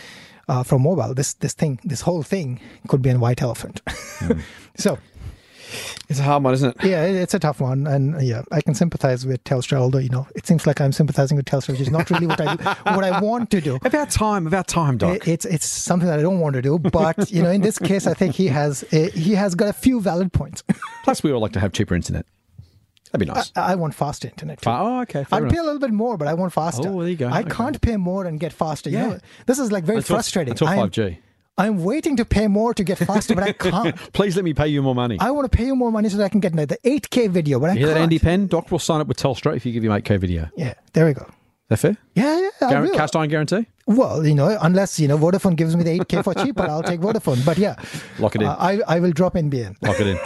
uh, 0.48 0.64
from 0.64 0.82
mobile, 0.82 1.14
this 1.14 1.34
this 1.34 1.52
thing, 1.52 1.78
this 1.84 2.00
whole 2.00 2.24
thing 2.24 2.60
could 2.88 3.02
be 3.02 3.10
a 3.10 3.18
white 3.18 3.40
elephant. 3.40 3.82
so 4.76 4.98
It's 6.08 6.18
a 6.18 6.22
hard 6.22 6.42
one, 6.44 6.52
isn't 6.54 6.76
it? 6.82 6.84
yeah, 6.88 7.04
it's 7.04 7.34
a 7.34 7.38
tough 7.38 7.60
one, 7.60 7.86
and 7.86 8.16
uh, 8.16 8.18
yeah, 8.18 8.42
I 8.52 8.60
can 8.60 8.74
sympathize 8.74 9.24
with 9.26 9.42
Telstra. 9.44 9.78
Although 9.78 9.98
you 9.98 10.08
know, 10.10 10.26
it 10.34 10.46
seems 10.46 10.66
like 10.66 10.80
I'm 10.80 10.92
sympathizing 10.92 11.36
with 11.36 11.46
Telstra, 11.46 11.70
which 11.70 11.80
is 11.80 11.90
not 11.90 12.10
really 12.10 12.26
what 12.26 12.40
I 12.40 12.56
do, 12.56 12.64
what 12.94 13.04
I 13.04 13.20
want 13.20 13.50
to 13.52 13.60
do. 13.60 13.78
About 13.84 14.10
time, 14.10 14.46
about 14.46 14.66
time, 14.68 14.98
Doc. 14.98 15.16
It- 15.16 15.28
It's 15.28 15.44
it's 15.44 15.66
something 15.66 16.08
that 16.08 16.18
I 16.18 16.22
don't 16.22 16.40
want 16.40 16.54
to 16.54 16.62
do, 16.62 16.78
but 16.78 17.30
you 17.30 17.42
know, 17.42 17.50
in 17.50 17.60
this 17.62 17.78
case, 17.78 18.06
I 18.06 18.14
think 18.14 18.34
he 18.34 18.48
has 18.48 18.84
uh, 18.92 19.08
he 19.14 19.34
has 19.34 19.54
got 19.54 19.68
a 19.68 19.72
few 19.72 20.00
valid 20.00 20.32
points. 20.32 20.62
Plus, 21.04 21.22
we 21.22 21.32
all 21.32 21.40
like 21.40 21.52
to 21.52 21.60
have 21.60 21.72
cheaper 21.72 21.94
internet. 21.94 22.26
That'd 23.10 23.26
be 23.26 23.32
nice. 23.32 23.52
I 23.56 23.74
want 23.74 23.94
faster 23.94 24.28
internet. 24.28 24.62
too. 24.62 24.70
oh, 24.70 25.00
okay. 25.02 25.26
I'd 25.30 25.42
enough. 25.42 25.52
pay 25.52 25.58
a 25.58 25.62
little 25.62 25.78
bit 25.78 25.90
more, 25.92 26.16
but 26.16 26.28
I 26.28 26.34
want 26.34 26.50
faster. 26.52 26.88
Oh, 26.88 27.00
there 27.00 27.10
you 27.10 27.16
go. 27.16 27.28
I 27.28 27.40
Okay. 27.40 27.50
can't 27.50 27.78
pay 27.82 27.98
more 27.98 28.24
and 28.24 28.40
get 28.40 28.54
faster. 28.54 28.88
You 28.88 28.96
Yeah. 28.98 29.06
know, 29.08 29.18
this 29.44 29.58
is 29.58 29.70
like 29.70 29.84
very 29.84 29.98
Until- 29.98 30.16
frustrating. 30.16 30.52
until 30.52 30.68
5G. 30.68 31.04
I'm 31.08 31.16
waiting 31.58 32.16
to 32.16 32.24
pay 32.24 32.48
more 32.48 32.72
to 32.74 32.82
get 32.84 32.98
faster, 32.98 33.34
but 33.34 33.44
I 33.44 33.52
can't. 33.70 33.94
Please 34.12 34.36
let 34.36 34.44
me 34.44 34.54
pay 34.54 34.68
you 34.68 34.82
more 34.82 34.94
money. 34.94 35.18
I 35.20 35.30
want 35.30 35.50
to 35.50 35.56
pay 35.56 35.66
you 35.66 35.76
more 35.76 35.90
money 35.92 36.08
so 36.08 36.16
that 36.16 36.24
I 36.24 36.28
can 36.28 36.40
get 36.40 36.54
like, 36.54 36.68
the 36.68 36.78
8K 36.84 37.28
video, 37.30 37.60
but 37.60 37.70
I 37.70 37.72
you 37.74 37.78
hear 37.80 37.88
can't. 37.88 37.96
that, 37.98 38.02
Andy 38.02 38.18
Penn? 38.18 38.46
Doc 38.46 38.70
will 38.70 38.78
sign 38.78 39.00
up 39.00 39.06
with 39.06 39.18
Telstra 39.18 39.54
if 39.56 39.66
you 39.66 39.72
give 39.72 39.84
him 39.84 39.90
8K 39.92 40.18
video. 40.18 40.48
Yeah, 40.56 40.74
there 40.92 41.06
we 41.06 41.12
go. 41.12 41.26
that 41.68 41.76
fair? 41.78 41.96
Yeah, 42.14 42.40
yeah. 42.60 42.68
I 42.68 42.80
will. 42.80 42.90
cast 42.94 43.14
iron 43.16 43.28
guarantee? 43.28 43.66
Well, 43.86 44.26
you 44.26 44.34
know, 44.34 44.56
unless 44.62 44.98
you 45.00 45.08
know 45.08 45.18
Vodafone 45.18 45.56
gives 45.56 45.76
me 45.76 45.82
the 45.84 45.98
8K 46.00 46.24
for 46.24 46.34
cheaper, 46.34 46.62
I'll 46.62 46.82
take 46.82 47.00
Vodafone. 47.00 47.44
But 47.44 47.58
yeah, 47.58 47.76
Lock 48.18 48.34
it 48.36 48.42
in. 48.42 48.48
uh, 48.48 48.56
I 48.58 48.80
I 48.88 49.00
will 49.00 49.12
drop 49.12 49.34
NBN. 49.34 49.76
Lock 49.82 50.00
it 50.00 50.06
in. 50.06 50.18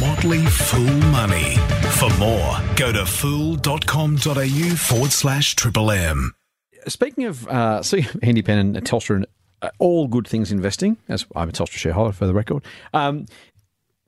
Motley 0.00 0.44
Fool 0.46 0.92
Money. 1.10 1.56
For 1.96 2.10
more, 2.18 2.58
go 2.76 2.92
to 2.92 3.06
fool.com.au 3.06 4.74
forward 4.76 5.12
slash 5.12 5.54
triple 5.54 5.90
M. 5.90 6.34
Speaking 6.88 7.24
of, 7.24 7.46
uh, 7.48 7.82
see, 7.90 8.06
Andy 8.22 8.42
Penn 8.42 8.58
and 8.58 8.84
Telstra, 8.84 9.16
and 9.16 9.26
all 9.78 10.06
good 10.08 10.26
things 10.26 10.52
investing, 10.52 10.96
as 11.08 11.26
I'm 11.34 11.48
a 11.48 11.52
Telstra 11.52 11.76
shareholder 11.76 12.12
for 12.12 12.26
the 12.26 12.34
record. 12.34 12.64
Um, 12.92 13.26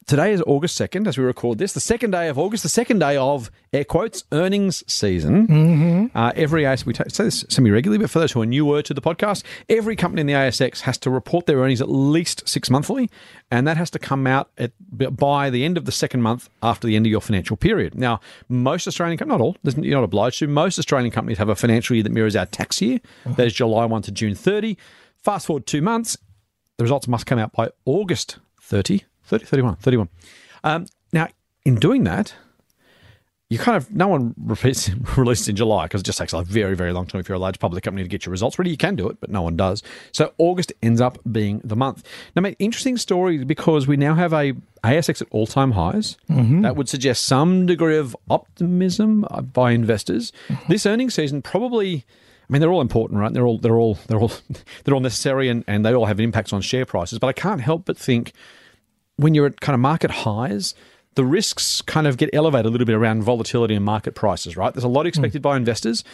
today 0.09 0.33
is 0.33 0.43
August 0.47 0.81
2nd, 0.81 1.07
as 1.07 1.19
we 1.19 1.25
record 1.25 1.59
this, 1.59 1.75
the 1.75 1.81
second 1.81 2.13
day 2.13 2.29
of 2.29 2.39
August, 2.39 2.63
the 2.63 2.69
second 2.69 2.99
day 2.99 3.17
of, 3.17 3.51
air 3.75 3.85
quotes, 3.85 4.25
earnings 4.33 4.83
season. 4.91 5.47
Mm-hmm. 5.47 6.17
Uh, 6.17 6.33
every 6.35 6.63
ASX, 6.63 6.87
we 6.87 6.95
ta- 6.95 7.05
say 7.09 7.25
this 7.25 7.45
semi 7.49 7.71
regularly, 7.71 8.03
but 8.03 8.11
for 8.11 8.19
those 8.19 8.33
who 8.33 8.41
are 8.41 8.47
newer 8.47 8.83
to 8.83 8.95
the 8.95 9.03
podcast, 9.03 9.45
every 9.69 9.95
company 9.97 10.23
in 10.23 10.27
the 10.27 10.33
ASX 10.33 10.81
has 10.81 10.97
to 10.99 11.11
report 11.11 11.45
their 11.47 11.59
earnings 11.59 11.83
at 11.83 11.91
least 11.91 12.49
six 12.49 12.71
monthly, 12.71 13.11
and 13.51 13.69
that 13.69 13.77
has 13.77 13.91
to 13.91 13.99
come 13.99 14.27
out 14.27 14.51
at, 14.57 14.73
by 15.17 15.51
the 15.51 15.65
end 15.65 15.77
of 15.77 15.85
the 15.85 15.93
second 15.93 16.23
month 16.23 16.49
after 16.63 16.87
the 16.87 16.97
end 16.97 17.05
of 17.05 17.11
your 17.11 17.21
financial 17.21 17.57
period. 17.57 17.95
Now, 17.95 18.21
most 18.49 18.89
Australian 18.89 19.19
companies, 19.19 19.39
not 19.39 19.45
all, 19.45 19.85
you're 19.85 19.99
not 19.99 20.05
obliged 20.05 20.39
to, 20.39 20.49
most 20.49 20.79
Australian 20.79 21.11
companies 21.11 21.37
have 21.37 21.51
a 21.51 21.57
financial 21.57 21.95
year 21.95 22.03
that 22.03 22.13
mirrors 22.13 22.35
our 22.35 22.47
tax 22.47 22.81
year, 22.81 23.01
that 23.27 23.47
is 23.47 23.53
July 23.53 23.85
1 23.85 24.03
to 24.03 24.11
June 24.11 24.35
30. 24.35 24.79
Fast 25.23 25.47
forward 25.47 25.67
two 25.67 25.83
months, 25.83 26.17
the 26.77 26.85
results 26.85 27.09
must 27.09 27.27
come 27.27 27.39
out 27.39 27.53
by 27.53 27.71
August 27.85 28.39
30, 28.63 29.05
30, 29.25 29.45
31, 29.45 29.77
31. 29.77 30.09
Um, 30.65 30.87
now, 31.13 31.29
in 31.65 31.77
doing 31.77 32.05
that, 32.05 32.35
you 33.51 33.59
kind 33.59 33.77
of, 33.77 33.91
no 33.91 34.09
one 34.09 34.35
repeats, 34.45 34.91
releases 35.17 35.49
in 35.49 35.57
July 35.57 35.87
because 35.87 36.03
it 36.03 36.05
just 36.05 36.19
takes 36.19 36.33
a 36.35 36.43
very, 36.43 36.77
very 36.77 36.93
long 36.93 37.07
time 37.07 37.21
if 37.21 37.29
you're 37.29 37.37
a 37.37 37.41
large 37.41 37.59
public 37.59 37.83
company 37.83 38.03
to 38.03 38.09
get 38.09 38.27
your 38.27 38.31
results 38.31 38.59
ready. 38.59 38.71
You 38.71 38.77
can 38.77 38.95
do 38.95 39.09
it, 39.09 39.21
but 39.21 39.31
no 39.31 39.41
one 39.43 39.57
does. 39.57 39.83
So 40.13 40.33
August 40.39 40.73
ends 40.83 41.01
up 41.01 41.19
being 41.31 41.61
the 41.65 41.75
month. 41.77 42.07
Now, 42.37 42.43
mate, 42.43 42.57
interesting 42.59 42.97
story 42.99 43.43
because 43.45 43.87
we 43.87 43.97
now 43.97 44.15
have 44.15 44.33
a 44.35 44.53
ASX 44.85 45.23
at 45.23 45.29
all 45.31 45.47
time 45.47 45.73
highs. 45.73 46.17
That 46.63 46.77
would 46.77 46.89
suggest 46.89 47.25
some 47.25 47.65
degree 47.67 47.97
of 47.97 48.15
optimism 48.29 49.27
uh, 49.31 49.41
by 49.41 49.73
investors. 49.73 50.33
This 50.69 50.87
earnings 50.87 51.15
season 51.15 51.43
probably. 51.43 52.05
I 52.49 52.53
mean, 52.53 52.61
they're 52.61 52.73
all 52.73 52.81
important, 52.81 53.21
right? 53.21 53.33
They're 53.33 53.47
all 53.47 53.59
they're 53.59 53.77
all 53.77 53.99
they're 54.07 54.19
all 54.19 54.33
they're 54.85 54.95
all 54.95 55.01
necessary, 55.01 55.49
and, 55.49 55.65
and 55.67 55.85
they 55.85 55.95
all 55.95 56.07
have 56.07 56.21
impacts 56.21 56.53
on 56.53 56.63
share 56.63 56.87
prices. 56.87 57.19
But 57.19 57.29
I 57.29 57.33
can't 57.33 57.61
help 57.61 57.85
but 57.85 57.99
think 57.99 58.33
when 59.17 59.35
you're 59.35 59.47
at 59.47 59.61
kind 59.61 59.75
of 59.75 59.81
market 59.81 60.11
highs, 60.11 60.75
the 61.15 61.25
risks 61.25 61.83
kind 61.83 62.07
of 62.07 62.17
get 62.17 62.31
elevated 62.33 62.67
a 62.67 62.71
little 62.71 62.87
bit 62.87 62.95
around 62.95 63.23
volatility 63.23 63.75
and 63.75 63.85
market 63.85 64.15
prices, 64.15 64.57
right? 64.57 64.73
There's 64.73 64.85
a 64.85 64.89
lot 64.89 65.03
hmm. 65.03 65.09
expected 65.09 65.43
by 65.43 65.57
investors. 65.57 66.05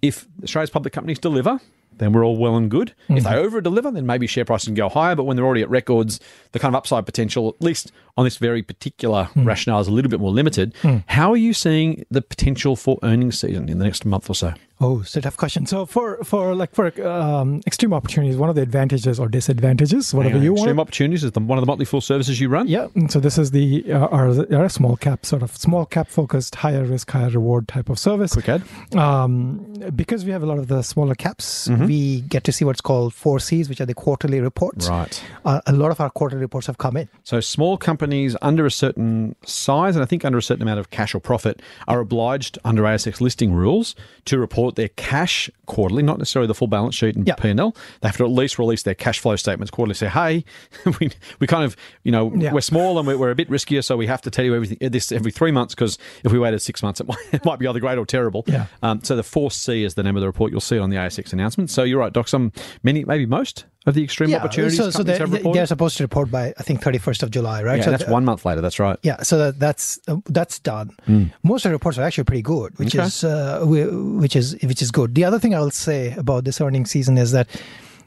If 0.00 0.26
Australia's 0.42 0.70
public 0.70 0.92
companies 0.92 1.18
deliver, 1.18 1.60
then 1.98 2.12
we're 2.12 2.24
all 2.24 2.36
well 2.36 2.56
and 2.56 2.70
good. 2.70 2.94
If 3.08 3.24
hmm. 3.24 3.30
they 3.30 3.36
over 3.36 3.60
deliver, 3.60 3.90
then 3.90 4.06
maybe 4.06 4.26
share 4.26 4.44
prices 4.44 4.66
can 4.66 4.74
go 4.74 4.88
higher. 4.88 5.14
But 5.16 5.24
when 5.24 5.36
they're 5.36 5.44
already 5.44 5.62
at 5.62 5.70
records, 5.70 6.20
the 6.52 6.58
kind 6.58 6.74
of 6.74 6.78
upside 6.78 7.04
potential, 7.04 7.48
at 7.48 7.62
least 7.62 7.92
on 8.16 8.24
this 8.24 8.36
very 8.36 8.62
particular 8.62 9.24
hmm. 9.24 9.44
rationale, 9.44 9.80
is 9.80 9.88
a 9.88 9.92
little 9.92 10.10
bit 10.10 10.20
more 10.20 10.30
limited. 10.30 10.74
How 11.06 11.32
are 11.32 11.36
you 11.36 11.52
seeing 11.52 12.06
the 12.10 12.22
potential 12.22 12.76
for 12.76 12.98
earnings 13.02 13.40
season 13.40 13.68
in 13.68 13.78
the 13.78 13.84
next 13.84 14.04
month 14.04 14.30
or 14.30 14.34
so? 14.34 14.54
Oh, 14.82 15.00
it's 15.00 15.16
a 15.16 15.20
tough 15.20 15.36
question. 15.36 15.64
So 15.66 15.86
for 15.86 16.22
for 16.24 16.54
like 16.56 16.74
for 16.74 16.86
um, 17.06 17.60
extreme 17.66 17.94
opportunities, 17.94 18.36
one 18.36 18.48
of 18.48 18.56
the 18.56 18.62
advantages 18.62 19.20
or 19.20 19.28
disadvantages, 19.28 20.12
whatever 20.12 20.38
you 20.38 20.52
Extreme 20.52 20.54
want. 20.54 20.58
Extreme 20.58 20.80
opportunities 20.80 21.24
is 21.24 21.32
the, 21.32 21.40
one 21.40 21.56
of 21.56 21.62
the 21.62 21.66
Motley 21.66 21.84
Fool 21.84 22.00
services 22.00 22.40
you 22.40 22.48
run. 22.48 22.66
Yeah. 22.66 22.88
and 22.96 23.10
So 23.10 23.20
this 23.20 23.38
is 23.38 23.52
the 23.52 23.84
uh, 23.92 24.08
our, 24.08 24.54
our 24.54 24.68
small 24.68 24.96
cap 24.96 25.24
sort 25.24 25.42
of 25.42 25.56
small 25.56 25.86
cap 25.86 26.08
focused, 26.08 26.56
higher 26.56 26.84
risk, 26.84 27.10
higher 27.10 27.30
reward 27.30 27.68
type 27.68 27.88
of 27.88 27.98
service. 27.98 28.32
Quick 28.32 28.48
ad. 28.48 28.62
Um, 28.96 29.58
because 29.94 30.24
we 30.24 30.32
have 30.32 30.42
a 30.42 30.46
lot 30.46 30.58
of 30.58 30.66
the 30.66 30.82
smaller 30.82 31.14
caps, 31.14 31.68
We 31.68 32.22
get 32.22 32.44
to 32.44 32.52
see 32.52 32.64
what's 32.64 32.80
called 32.80 33.14
four 33.14 33.38
Cs, 33.38 33.68
which 33.68 33.80
are 33.80 33.86
the 33.86 33.94
quarterly 33.94 34.40
reports. 34.40 34.88
Right. 34.88 35.22
Uh, 35.44 35.60
a 35.66 35.72
lot 35.72 35.90
of 35.90 36.00
our 36.00 36.10
quarterly 36.10 36.40
reports 36.40 36.66
have 36.66 36.78
come 36.78 36.96
in. 36.96 37.08
So 37.22 37.40
small 37.40 37.76
companies 37.76 38.36
under 38.42 38.66
a 38.66 38.70
certain 38.70 39.36
size 39.44 39.94
and 39.96 40.02
I 40.02 40.06
think 40.06 40.24
under 40.24 40.38
a 40.38 40.42
certain 40.42 40.62
amount 40.62 40.80
of 40.80 40.90
cash 40.90 41.14
or 41.14 41.20
profit 41.20 41.60
are 41.86 42.00
obliged 42.00 42.58
under 42.64 42.82
ASX 42.82 43.20
listing 43.20 43.52
rules 43.52 43.94
to 44.24 44.38
report 44.38 44.71
their 44.74 44.88
cash 44.88 45.50
quarterly, 45.66 46.02
not 46.02 46.18
necessarily 46.18 46.46
the 46.46 46.54
full 46.54 46.66
balance 46.68 46.94
sheet 46.94 47.16
and 47.16 47.26
Yeah. 47.26 47.34
P&L. 47.34 47.74
They 48.00 48.08
have 48.08 48.16
to 48.18 48.24
at 48.24 48.30
least 48.30 48.58
release 48.58 48.82
their 48.82 48.94
cash 48.94 49.18
flow 49.20 49.36
statements 49.36 49.70
quarterly. 49.70 49.94
Say, 49.94 50.08
hey, 50.08 50.44
we, 51.00 51.10
we 51.40 51.46
kind 51.46 51.64
of, 51.64 51.76
you 52.04 52.12
know, 52.12 52.32
Yeah. 52.34 52.52
we're 52.52 52.60
small 52.60 52.98
and 52.98 53.06
we're, 53.06 53.16
we're 53.18 53.30
a 53.30 53.34
bit 53.34 53.48
riskier, 53.50 53.84
so 53.84 53.96
we 53.96 54.06
have 54.06 54.22
to 54.22 54.30
tell 54.30 54.44
you 54.44 54.54
everything 54.54 54.78
this 54.90 55.12
every 55.12 55.30
three 55.32 55.52
months 55.52 55.74
because 55.74 55.98
if 56.24 56.32
we 56.32 56.38
waited 56.38 56.60
six 56.60 56.82
months, 56.82 57.00
it 57.00 57.06
might, 57.08 57.18
it 57.32 57.44
might 57.44 57.58
be 57.58 57.66
either 57.66 57.80
great 57.80 57.98
or 57.98 58.06
terrible. 58.06 58.44
Yeah. 58.46 58.66
Um, 58.82 59.02
so 59.02 59.16
the 59.16 59.22
4C 59.22 59.84
is 59.84 59.94
the 59.94 60.02
name 60.02 60.16
of 60.16 60.20
the 60.20 60.26
report. 60.26 60.50
You'll 60.52 60.60
see 60.60 60.76
it 60.76 60.80
on 60.80 60.90
the 60.90 60.96
ASX 60.96 61.32
announcement. 61.32 61.70
So 61.70 61.82
you're 61.82 61.98
right, 61.98 62.12
Doc. 62.12 62.28
Some 62.28 62.52
many, 62.82 63.04
maybe 63.04 63.26
most 63.26 63.64
of 63.86 63.94
the 63.94 64.04
extreme 64.04 64.34
opportunities 64.34 64.76
so, 64.76 64.90
so 64.90 65.02
they're, 65.02 65.18
have 65.18 65.52
they're 65.52 65.66
supposed 65.66 65.96
to 65.96 66.04
report 66.04 66.30
by 66.30 66.54
I 66.58 66.62
think 66.62 66.82
31st 66.82 67.22
of 67.24 67.30
July, 67.30 67.62
right? 67.62 67.78
yeah, 67.78 67.84
so 67.84 67.90
that's 67.90 68.04
th- 68.04 68.12
one 68.12 68.24
month 68.24 68.44
later. 68.44 68.60
That's 68.60 68.78
right. 68.78 68.98
Yeah, 69.02 69.22
so 69.22 69.38
that, 69.38 69.58
that's 69.58 69.98
uh, 70.08 70.16
that's 70.26 70.58
done. 70.60 70.96
Most 71.42 71.64
of 71.64 71.70
the 71.70 71.74
reports 71.74 71.98
are 71.98 72.02
actually 72.02 72.24
pretty 72.24 72.42
good, 72.42 72.78
which. 72.78 72.94
Okay. 72.94 73.04
is 73.04 73.24
uh, 73.24 73.60
whi- 73.64 73.86
which 74.20 74.36
is 74.36 74.56
which 74.62 74.82
is 74.82 74.90
good. 74.90 75.14
The 75.14 75.24
other 75.24 75.38
thing 75.38 75.54
I'll 75.54 75.70
say 75.70 76.12
about 76.14 76.44
this 76.44 76.60
earnings 76.60 76.90
season 76.90 77.18
is 77.18 77.32
that, 77.32 77.48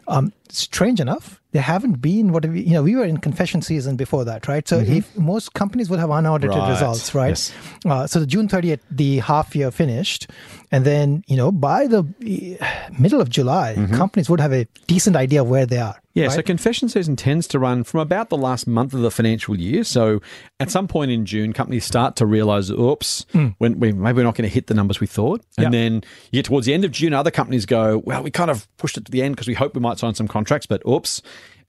um, 0.08 0.32
strange 0.50 1.00
enough, 1.00 1.42
there 1.52 1.62
haven't 1.62 2.02
been 2.02 2.32
what 2.34 2.46
we, 2.46 2.62
you 2.62 2.72
know. 2.74 2.84
We 2.84 2.96
were 2.96 3.06
in 3.06 3.18
confession 3.18 3.62
season 3.62 3.96
before 3.96 4.26
that, 4.26 4.48
right? 4.48 4.68
So 4.68 4.80
if 4.80 5.16
most 5.18 5.54
companies 5.54 5.90
would 5.90 6.00
have 6.00 6.10
unaudited 6.10 6.52
Mm-hmm. 6.52 6.60
Right, 6.62 6.70
results, 6.70 7.16
right? 7.16 7.30
yes. 7.30 7.54
Uh, 7.86 8.08
so 8.08 8.20
the 8.20 8.26
June 8.26 8.48
30th, 8.48 8.80
the 8.92 9.20
half 9.20 9.56
year 9.56 9.72
finished, 9.72 10.30
and 10.72 10.84
then 10.86 11.24
you 11.28 11.38
know 11.38 11.52
by 11.52 11.88
the 11.88 12.00
uh, 12.62 12.90
middle 13.00 13.22
of 13.22 13.30
July, 13.30 13.76
companies 13.94 14.30
would 14.30 14.40
have 14.42 14.52
a 14.54 14.66
decent 14.88 15.16
idea 15.16 15.42
of 15.42 15.50
where 15.50 15.66
they 15.66 15.78
are. 15.78 15.94
Mm-hmm. 15.94 16.02
Yeah, 16.16 16.30
so 16.30 16.42
confession 16.42 16.88
season 16.88 17.18
tends 17.18 17.46
to 17.48 17.60
run 17.60 17.84
from 17.84 18.00
about 18.00 18.30
the 18.30 18.38
last 18.38 18.68
month 18.68 18.94
of 18.94 19.02
the 19.02 19.12
financial 19.12 19.60
year. 19.60 19.84
So 19.84 20.22
at 20.62 20.72
some 20.72 20.88
point 20.88 21.12
in 21.12 21.26
June, 21.26 21.52
companies 21.52 21.84
start 21.84 22.16
to 22.16 22.26
realize, 22.26 22.72
oops, 22.72 23.26
when 23.34 23.80
we, 23.82 23.92
maybe 23.92 24.16
we're 24.18 24.24
not 24.24 24.36
going 24.36 24.48
to 24.48 24.54
hit 24.54 24.68
the 24.68 24.74
numbers 24.74 25.02
we 25.02 25.08
thought. 25.08 25.42
And 25.58 25.66
Yeah. 25.66 25.70
then 25.72 25.94
you 26.32 26.38
get 26.40 26.46
towards 26.46 26.68
the 26.68 26.74
end 26.74 26.86
of 26.86 26.92
June, 26.92 27.14
other 27.14 27.32
companies 27.32 27.66
go, 27.66 27.98
well, 28.06 28.24
we 28.24 28.32
kind 28.32 28.50
of 28.50 28.66
pushed 28.78 28.96
it 28.98 29.04
to 29.06 29.12
the 29.12 29.24
end 29.24 29.36
because 29.36 29.48
we 29.50 29.56
hope 29.56 29.76
we 29.76 29.82
might 29.82 30.00
sign 30.00 30.14
some 30.16 30.30
contracts, 30.36 30.68
but 30.68 30.82
oops. 30.86 31.22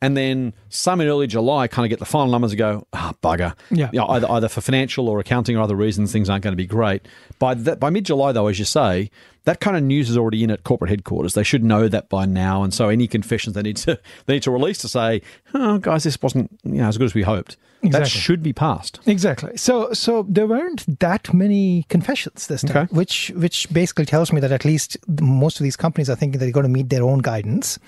and 0.03 0.17
then 0.17 0.53
some 0.69 1.01
in 1.01 1.09
early 1.09 1.27
July 1.27 1.69
kind 1.69 1.87
of 1.87 1.91
get 1.91 2.01
the 2.01 2.05
final 2.05 2.31
numbers 2.31 2.53
and 2.53 2.59
go, 2.59 2.87
ah, 2.93 3.15
bugger. 3.23 3.55
Yeah. 3.71 3.91
You 3.93 4.01
know, 4.01 4.07
either, 4.09 4.31
either 4.31 4.49
for 4.49 4.61
financial 4.61 5.09
or 5.09 5.21
accounting 5.21 5.57
or 5.57 5.63
other 5.63 5.77
reasons, 5.77 6.13
things 6.13 6.29
aren't 6.29 6.45
going 6.45 6.53
to 6.53 6.57
be 6.57 6.67
great. 6.67 7.07
By 7.39 7.55
that, 7.55 7.81
by 7.81 7.91
mid 7.91 8.05
July, 8.05 8.33
though, 8.33 8.49
as 8.49 8.59
you 8.59 8.65
say, 8.65 9.11
that 9.45 9.61
kind 9.61 9.77
of 9.77 9.83
news 9.83 10.11
is 10.11 10.17
already 10.17 10.43
in 10.43 10.51
at 10.51 10.65
corporate 10.65 10.91
headquarters. 10.91 11.35
They 11.35 11.45
should 11.45 11.65
know 11.65 11.89
that 11.89 12.09
by 12.09 12.27
now, 12.27 12.63
and 12.63 12.75
so 12.75 12.89
any 12.89 13.07
confessions 13.07 13.55
they 13.55 13.63
need 13.63 13.77
to 13.79 13.99
they 14.27 14.35
need 14.35 14.43
to 14.43 14.51
release 14.51 14.79
to 14.79 14.89
say, 14.89 15.23
oh, 15.55 15.79
guys, 15.79 16.05
this 16.05 16.21
wasn't 16.21 16.51
you 16.65 16.81
know 16.81 16.89
as 16.89 16.99
good 16.99 17.07
as 17.07 17.15
we 17.15 17.23
hoped. 17.23 17.57
That 17.93 18.09
should 18.09 18.43
be 18.43 18.53
passed. 18.53 19.01
Exactly. 19.07 19.57
So, 19.57 19.93
so 19.93 20.25
there 20.29 20.47
weren't 20.47 20.99
that 21.01 21.33
many 21.33 21.85
confessions 21.89 22.47
this 22.47 22.63
time, 22.63 22.85
Okay. 22.85 22.95
which 22.95 23.33
which 23.37 23.69
basically 23.73 24.07
tells 24.07 24.33
me 24.33 24.41
that 24.41 24.53
at 24.53 24.65
least 24.65 24.97
most 25.21 25.61
of 25.61 25.65
these 25.65 25.77
companies 25.77 26.09
are 26.11 26.17
thinking 26.17 26.39
they're 26.39 26.51
going 26.51 26.65
to 26.65 26.73
meet 26.73 26.89
their 26.91 27.03
own 27.05 27.19
guidance. 27.21 27.79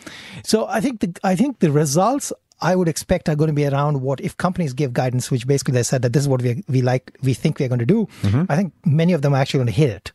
So, 0.44 0.66
I 0.66 0.80
think 0.80 1.00
the 1.00 1.16
I 1.24 1.36
think 1.36 1.58
the 1.60 1.70
results 1.72 2.32
I 2.60 2.74
would 2.74 2.88
expect 2.88 3.28
are 3.28 3.36
going 3.36 3.48
to 3.48 3.54
be 3.54 3.66
around 3.66 4.02
what 4.02 4.20
if 4.20 4.36
companies 4.36 4.72
give 4.72 4.92
guidance, 4.92 5.30
which 5.30 5.46
basically 5.46 5.74
they 5.74 5.84
said 5.84 6.02
that 6.02 6.12
this 6.12 6.22
is 6.22 6.28
what 6.28 6.42
we 6.42 6.64
we 6.68 6.82
like 6.82 7.16
we 7.22 7.34
think 7.34 7.58
we're 7.60 7.68
going 7.68 7.78
to 7.78 7.86
do. 7.86 8.08
Mm-hmm. 8.22 8.44
I 8.48 8.56
think 8.56 8.72
many 8.84 9.12
of 9.12 9.22
them 9.22 9.32
are 9.34 9.40
actually 9.40 9.58
going 9.58 9.66
to 9.74 9.80
hit 9.80 9.90
it. 9.90 10.12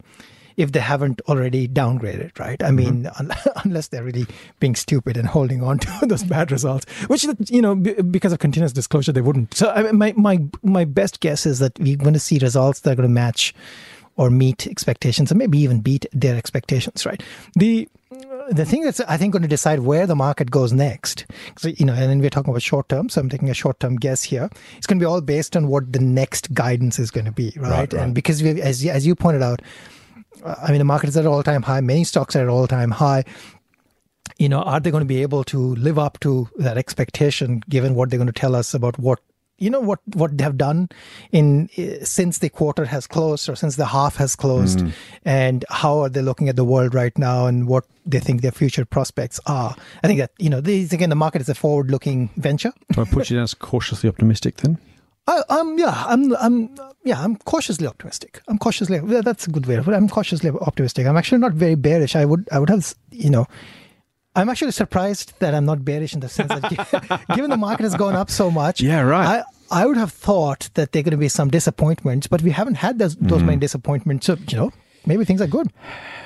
If 0.58 0.72
they 0.72 0.80
haven't 0.80 1.22
already 1.28 1.68
downgraded, 1.68 2.38
right? 2.40 2.62
I 2.62 2.72
mean, 2.72 3.04
mm-hmm. 3.04 3.32
un- 3.32 3.38
unless 3.64 3.88
they're 3.88 4.04
really 4.04 4.26
being 4.60 4.76
stupid 4.76 5.18
and 5.18 5.28
holding 5.28 5.64
on 5.64 5.80
to 5.80 6.06
those 6.08 6.24
bad 6.24 6.52
results, 6.52 6.86
which 7.08 7.26
you 7.50 7.62
know, 7.62 7.76
b- 7.76 8.02
because 8.02 8.34
of 8.34 8.40
continuous 8.40 8.74
disclosure, 8.74 9.12
they 9.12 9.22
wouldn't. 9.22 9.54
So, 9.54 9.70
I 9.72 9.84
mean, 9.84 9.98
my 9.98 10.14
my 10.16 10.44
my 10.64 10.86
best 10.86 11.20
guess 11.20 11.46
is 11.46 11.60
that 11.60 11.78
we're 11.80 11.98
going 11.98 12.14
to 12.14 12.20
see 12.20 12.40
results 12.40 12.82
that 12.82 12.92
are 12.92 12.96
going 12.96 13.10
to 13.10 13.14
match 13.14 13.54
or 14.16 14.30
meet 14.30 14.68
expectations, 14.68 15.32
and 15.32 15.40
maybe 15.40 15.58
even 15.60 15.82
beat 15.82 16.06
their 16.14 16.36
expectations, 16.36 17.06
right? 17.06 17.22
The 17.56 17.88
the 18.50 18.66
thing 18.66 18.84
that's 18.84 19.00
I 19.02 19.18
think 19.18 19.34
going 19.34 19.44
to 19.44 19.48
decide 19.48 19.80
where 19.80 20.06
the 20.06 20.16
market 20.16 20.52
goes 20.52 20.74
next, 20.74 21.26
so, 21.58 21.70
you 21.70 21.86
know, 21.86 21.94
and 21.94 22.04
then 22.04 22.20
we're 22.20 22.30
talking 22.30 22.52
about 22.52 22.62
short 22.62 22.90
term, 22.90 23.10
so 23.10 23.22
I'm 23.22 23.30
taking 23.30 23.50
a 23.50 23.54
short 23.54 23.80
term 23.80 23.96
guess 23.96 24.24
here. 24.24 24.50
It's 24.78 24.88
going 24.88 25.00
to 25.00 25.04
be 25.04 25.08
all 25.08 25.22
based 25.22 25.56
on 25.56 25.68
what 25.68 25.92
the 25.92 26.00
next 26.00 26.54
guidance 26.54 27.00
is 27.00 27.12
going 27.12 27.26
to 27.26 27.32
be, 27.32 27.54
right? 27.58 27.70
Right, 27.70 27.94
right. 27.94 28.04
And 28.04 28.16
because 28.16 28.44
we, 28.44 28.62
as 28.62 28.86
as 28.86 29.08
you 29.08 29.16
pointed 29.16 29.42
out, 29.42 29.62
I 30.46 30.70
mean, 30.70 30.80
the 30.80 30.86
market 30.86 31.10
is 31.10 31.18
at 31.18 31.26
all 31.26 31.44
time 31.44 31.64
high. 31.64 31.82
Many 31.82 32.04
stocks 32.04 32.36
are 32.36 32.42
at 32.42 32.50
all 32.50 32.68
time 32.68 32.92
high. 32.92 33.24
You 34.38 34.50
know, 34.50 34.62
are 34.62 34.80
they 34.80 34.92
going 34.92 35.02
to 35.02 35.06
be 35.06 35.22
able 35.22 35.44
to 35.46 35.76
live 35.76 36.00
up 36.00 36.20
to 36.22 36.50
that 36.58 36.78
expectation 36.78 37.62
given 37.70 37.96
what 37.96 38.10
they're 38.10 38.18
going 38.18 38.28
to 38.28 38.34
tell 38.34 38.56
us 38.56 38.74
about 38.74 38.98
what 38.98 39.20
you 39.60 39.70
know 39.70 39.80
what 39.80 40.00
what 40.14 40.38
they 40.38 40.44
have 40.44 40.58
done 40.58 40.90
in 41.32 41.70
uh, 41.78 42.04
since 42.04 42.40
the 42.40 42.50
quarter 42.50 42.86
has 42.86 43.06
closed 43.06 43.48
or 43.48 43.56
since 43.56 43.76
the 43.76 43.86
half 43.86 44.16
has 44.18 44.36
closed, 44.36 44.84
and 45.24 45.64
how 45.70 46.00
are 46.00 46.10
they 46.10 46.22
looking 46.22 46.50
at 46.50 46.56
the 46.56 46.66
world 46.66 46.94
right 46.94 47.18
now 47.18 47.46
and 47.46 47.68
what 47.68 47.86
they 48.06 48.20
think 48.20 48.42
their 48.42 48.52
future 48.52 48.84
prospects 48.84 49.40
are? 49.46 49.76
I 50.04 50.08
think 50.08 50.20
that 50.20 50.32
you 50.40 50.50
know, 50.50 50.60
these, 50.60 50.92
again, 50.92 51.10
the 51.10 51.16
market 51.16 51.42
is 51.42 51.50
a 51.50 51.56
forward 51.56 51.92
looking 51.92 52.30
venture. 52.36 52.74
Do 52.92 53.02
I 53.02 53.06
put 53.06 53.30
you 53.30 53.38
down 53.38 53.44
as 53.44 53.54
cautiously 53.54 54.10
optimistic 54.10 54.58
then? 54.58 54.80
I, 55.28 55.42
I'm 55.50 55.78
yeah, 55.78 56.04
I'm 56.08 56.36
I'm 56.36 56.76
yeah, 57.04 57.22
I'm 57.22 57.38
cautiously 57.38 57.88
optimistic. 57.88 58.42
I'm 58.48 58.58
cautiously 58.58 59.00
that's 59.22 59.48
a 59.48 59.52
good 59.52 59.66
way. 59.66 59.80
But 59.80 59.94
I'm 59.94 60.10
cautiously 60.10 60.50
optimistic. 60.50 61.08
I'm 61.08 61.18
actually 61.18 61.38
not 61.40 61.54
very 61.54 61.76
bearish. 61.76 62.16
I 62.16 62.26
would 62.26 62.48
I 62.52 62.60
would 62.60 62.70
have 62.70 62.94
you 63.12 63.30
know. 63.30 63.48
I'm 64.36 64.50
actually 64.50 64.72
surprised 64.72 65.34
that 65.40 65.54
I'm 65.54 65.66
not 65.66 65.86
bearish 65.86 66.16
in 66.16 66.20
the 66.20 66.28
sense 66.28 66.50
that 66.50 67.26
given 67.36 67.52
the 67.52 67.58
market 67.58 67.84
has 67.84 67.94
gone 67.94 68.16
up 68.16 68.32
so 68.32 68.50
much. 68.50 68.82
Yeah, 68.82 69.02
right. 69.02 69.44
I, 69.72 69.82
I 69.82 69.86
would 69.86 69.96
have 69.98 70.12
thought 70.12 70.72
that 70.74 70.92
there 70.92 71.02
are 71.02 71.04
going 71.04 71.12
to 71.12 71.18
be 71.18 71.30
some 71.30 71.52
disappointments, 71.52 72.26
but 72.26 72.42
we 72.42 72.50
haven't 72.50 72.76
had 72.76 72.98
those, 72.98 73.16
those 73.18 73.44
many 73.44 73.58
mm. 73.58 73.62
disappointments. 73.62 74.26
So, 74.26 74.38
you 74.48 74.58
know, 74.58 74.72
maybe 75.06 75.24
things 75.24 75.40
are 75.40 75.46
good. 75.46 75.72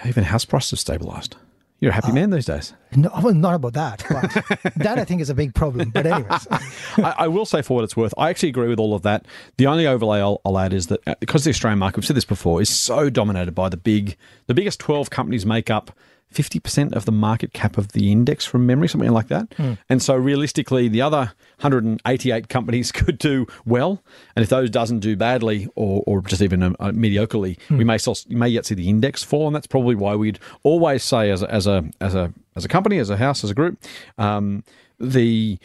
Even 0.05 0.23
house 0.23 0.45
prices 0.45 0.86
have 0.86 0.99
stabilised. 0.99 1.33
You're 1.79 1.91
a 1.91 1.93
happy 1.93 2.11
man 2.11 2.31
these 2.31 2.45
days. 2.45 2.73
No, 2.95 3.11
well, 3.21 3.35
not 3.35 3.53
about 3.53 3.73
that. 3.73 4.03
But 4.09 4.73
that 4.77 4.97
I 4.97 5.05
think 5.05 5.21
is 5.21 5.29
a 5.29 5.35
big 5.35 5.53
problem. 5.53 5.91
But 5.91 6.07
anyways, 6.07 6.47
I, 6.97 7.15
I 7.19 7.27
will 7.27 7.45
say, 7.45 7.61
for 7.61 7.75
what 7.75 7.83
it's 7.83 7.95
worth, 7.95 8.15
I 8.17 8.29
actually 8.31 8.49
agree 8.49 8.67
with 8.67 8.79
all 8.79 8.95
of 8.95 9.03
that. 9.03 9.25
The 9.57 9.67
only 9.67 9.85
overlay 9.85 10.19
I'll, 10.19 10.41
I'll 10.43 10.57
add 10.57 10.73
is 10.73 10.87
that 10.87 11.07
uh, 11.07 11.13
because 11.19 11.43
the 11.43 11.51
Australian 11.51 11.77
market, 11.77 11.97
we've 11.97 12.05
said 12.05 12.15
this 12.15 12.25
before, 12.25 12.61
is 12.61 12.69
so 12.69 13.11
dominated 13.11 13.53
by 13.53 13.69
the 13.69 13.77
big, 13.77 14.17
the 14.47 14.55
biggest 14.55 14.79
twelve 14.79 15.11
companies 15.11 15.45
make 15.45 15.69
up. 15.69 15.91
50% 16.33 16.93
of 16.93 17.05
the 17.05 17.11
market 17.11 17.53
cap 17.53 17.77
of 17.77 17.93
the 17.93 18.11
index 18.11 18.45
from 18.45 18.65
memory, 18.65 18.89
something 18.89 19.11
like 19.11 19.27
that. 19.29 19.53
And 19.89 20.01
so 20.01 20.15
realistically, 20.15 20.87
the 20.87 21.01
other 21.01 21.31
188 21.61 22.49
companies 22.49 22.91
could 22.97 23.17
do 23.17 23.47
well. 23.65 24.03
And 24.35 24.43
if 24.43 24.49
those 24.49 24.69
doesn't 24.69 24.99
do 24.99 25.15
badly 25.15 25.67
or, 25.75 26.03
or 26.05 26.21
just 26.21 26.41
even 26.41 26.61
uh, 26.61 26.69
mediocrely, 26.91 27.57
we 27.77 27.83
may 27.83 27.97
still, 27.97 28.17
may 28.29 28.49
yet 28.49 28.65
see 28.65 28.75
the 28.75 28.89
index 28.89 29.23
fall. 29.23 29.47
And 29.47 29.55
that's 29.55 29.67
probably 29.67 29.95
why 29.95 30.15
we'd 30.15 30.39
always 30.63 31.03
say 31.03 31.31
as 31.31 31.41
a, 31.41 31.51
as 31.51 31.65
a, 31.65 31.85
as 32.01 32.13
a, 32.13 32.33
as 32.55 32.65
a 32.65 32.67
company, 32.67 32.97
as 32.97 33.09
a 33.09 33.17
house, 33.17 33.43
as 33.43 33.49
a 33.49 33.55
group, 33.55 33.77
um, 34.17 34.63
the, 34.99 35.57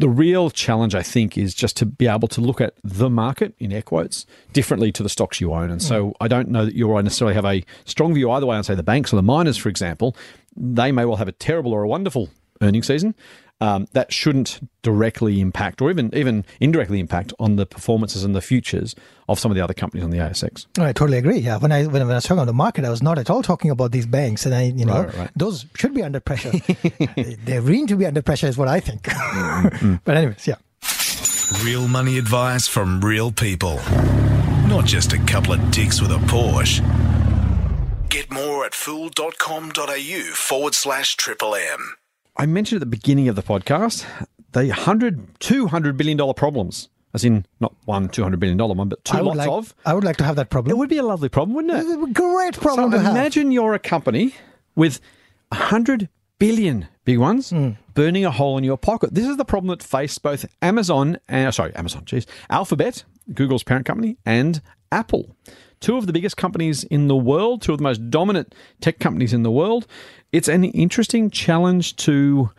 the 0.00 0.08
real 0.08 0.48
challenge, 0.48 0.94
I 0.94 1.02
think, 1.02 1.36
is 1.36 1.54
just 1.54 1.76
to 1.76 1.86
be 1.86 2.06
able 2.06 2.26
to 2.28 2.40
look 2.40 2.62
at 2.62 2.72
the 2.82 3.10
market 3.10 3.54
in 3.58 3.70
air 3.70 3.82
quotes 3.82 4.24
differently 4.54 4.90
to 4.92 5.02
the 5.02 5.10
stocks 5.10 5.42
you 5.42 5.52
own. 5.52 5.70
And 5.70 5.82
so 5.82 6.08
mm. 6.08 6.12
I 6.22 6.26
don't 6.26 6.48
know 6.48 6.64
that 6.64 6.74
you 6.74 6.88
or 6.88 6.98
I 6.98 7.02
necessarily 7.02 7.34
have 7.34 7.44
a 7.44 7.62
strong 7.84 8.14
view 8.14 8.30
either 8.30 8.46
way 8.46 8.56
on, 8.56 8.64
say, 8.64 8.74
the 8.74 8.82
banks 8.82 9.12
or 9.12 9.16
the 9.16 9.22
miners, 9.22 9.58
for 9.58 9.68
example. 9.68 10.16
They 10.56 10.90
may 10.90 11.04
well 11.04 11.16
have 11.16 11.28
a 11.28 11.32
terrible 11.32 11.72
or 11.72 11.82
a 11.82 11.88
wonderful 11.88 12.30
earning 12.62 12.82
season. 12.82 13.14
Um, 13.62 13.88
that 13.92 14.10
shouldn't 14.10 14.58
directly 14.80 15.38
impact 15.38 15.82
or 15.82 15.90
even 15.90 16.14
even 16.14 16.46
indirectly 16.60 16.98
impact 16.98 17.34
on 17.38 17.56
the 17.56 17.66
performances 17.66 18.24
and 18.24 18.34
the 18.34 18.40
futures 18.40 18.94
of 19.28 19.38
some 19.38 19.50
of 19.50 19.54
the 19.54 19.62
other 19.62 19.74
companies 19.74 20.02
on 20.02 20.08
the 20.10 20.16
ASX. 20.16 20.66
I 20.78 20.94
totally 20.94 21.18
agree. 21.18 21.36
Yeah, 21.38 21.58
when 21.58 21.70
I 21.70 21.84
when 21.86 22.00
I 22.00 22.06
was 22.06 22.24
talking 22.24 22.38
about 22.38 22.46
the 22.46 22.54
market, 22.54 22.86
I 22.86 22.90
was 22.90 23.02
not 23.02 23.18
at 23.18 23.28
all 23.28 23.42
talking 23.42 23.70
about 23.70 23.92
these 23.92 24.06
banks, 24.06 24.46
and 24.46 24.54
I 24.54 24.62
you 24.64 24.86
know 24.86 25.00
Right, 25.00 25.06
right, 25.08 25.16
right. 25.16 25.30
those 25.36 25.66
should 25.76 25.92
be 25.92 26.02
under 26.02 26.20
pressure. 26.20 26.52
Uh, 27.00 27.24
they're 27.44 27.60
really 27.60 27.86
to 27.86 27.96
be 27.96 28.06
under 28.06 28.22
pressure, 28.22 28.46
is 28.46 28.56
what 28.56 28.68
I 28.68 28.80
think. 28.80 29.02
Mm, 29.02 29.62
mm, 29.62 29.70
mm. 29.70 30.00
but 30.04 30.16
anyways, 30.16 30.46
yeah. 30.46 30.56
Real 31.64 31.88
money 31.88 32.16
advice 32.18 32.66
from 32.68 33.00
real 33.00 33.30
people. 33.32 33.78
Not 34.68 34.84
just 34.86 35.12
a 35.12 35.18
couple 35.18 35.52
of 35.52 35.70
dicks 35.70 36.00
with 36.00 36.12
a 36.12 36.18
Porsche. 36.30 36.80
Get 38.08 38.30
more 38.30 38.64
at 38.64 38.74
fool.com.au 38.74 40.22
forward 40.34 40.74
slash 40.74 41.16
triple 41.16 41.54
M. 41.54 41.96
I 42.36 42.46
mentioned 42.46 42.76
at 42.78 42.80
the 42.80 42.86
beginning 42.96 43.28
of 43.28 43.36
the 43.36 43.42
podcast 43.42 44.04
the 44.52 44.66
100, 44.68 45.38
200 45.40 45.96
billion 45.96 46.16
dollar 46.16 46.34
problems, 46.34 46.88
as 47.14 47.24
in 47.24 47.44
not 47.60 47.74
one 47.84 48.08
200 48.08 48.40
billion 48.40 48.56
dollar 48.58 48.74
one, 48.74 48.88
but 48.88 49.04
two 49.04 49.18
lots 49.18 49.36
like 49.38 49.48
of. 49.48 49.74
I 49.84 49.94
would 49.94 50.04
like 50.04 50.16
to 50.18 50.24
have 50.24 50.36
that 50.36 50.50
problem. 50.50 50.70
It 50.74 50.78
would 50.78 50.88
be 50.88 50.98
a 50.98 51.02
lovely 51.02 51.28
problem, 51.28 51.54
wouldn't 51.54 51.72
it? 51.88 52.12
Great 52.14 52.54
problem 52.54 52.90
so 52.92 52.96
to 52.98 53.02
have. 53.04 53.12
imagine 53.16 53.52
you're 53.52 53.74
a 53.74 53.78
company 53.78 54.34
with 54.74 55.00
100 55.52 56.08
billion 56.38 56.88
big 57.04 57.18
ones 57.18 57.50
Hmm. 57.50 57.70
burning 57.94 58.24
a 58.24 58.30
hole 58.30 58.56
in 58.56 58.64
your 58.64 58.78
pocket. 58.78 59.14
This 59.14 59.26
is 59.26 59.36
the 59.36 59.44
problem 59.44 59.68
that 59.70 59.82
faced 59.82 60.22
both 60.22 60.46
Amazon 60.62 61.18
and 61.28 61.52
sorry, 61.54 61.74
Amazon, 61.74 62.04
geez, 62.06 62.26
Alphabet, 62.48 63.04
Google's 63.34 63.62
parent 63.62 63.84
company, 63.86 64.16
and 64.24 64.62
Apple. 64.92 65.36
Two 65.80 65.96
of 65.96 66.06
the 66.06 66.12
biggest 66.12 66.36
companies 66.36 66.84
in 66.84 67.08
the 67.08 67.16
world, 67.16 67.62
two 67.62 67.72
of 67.72 67.78
the 67.78 67.84
most 67.84 68.10
dominant 68.10 68.54
tech 68.80 68.98
companies 68.98 69.32
in 69.32 69.42
the 69.42 69.50
world. 69.50 69.86
It's 70.32 70.48
an 70.48 70.64
interesting 70.64 71.30
challenge 71.30 71.96
to 71.96 72.50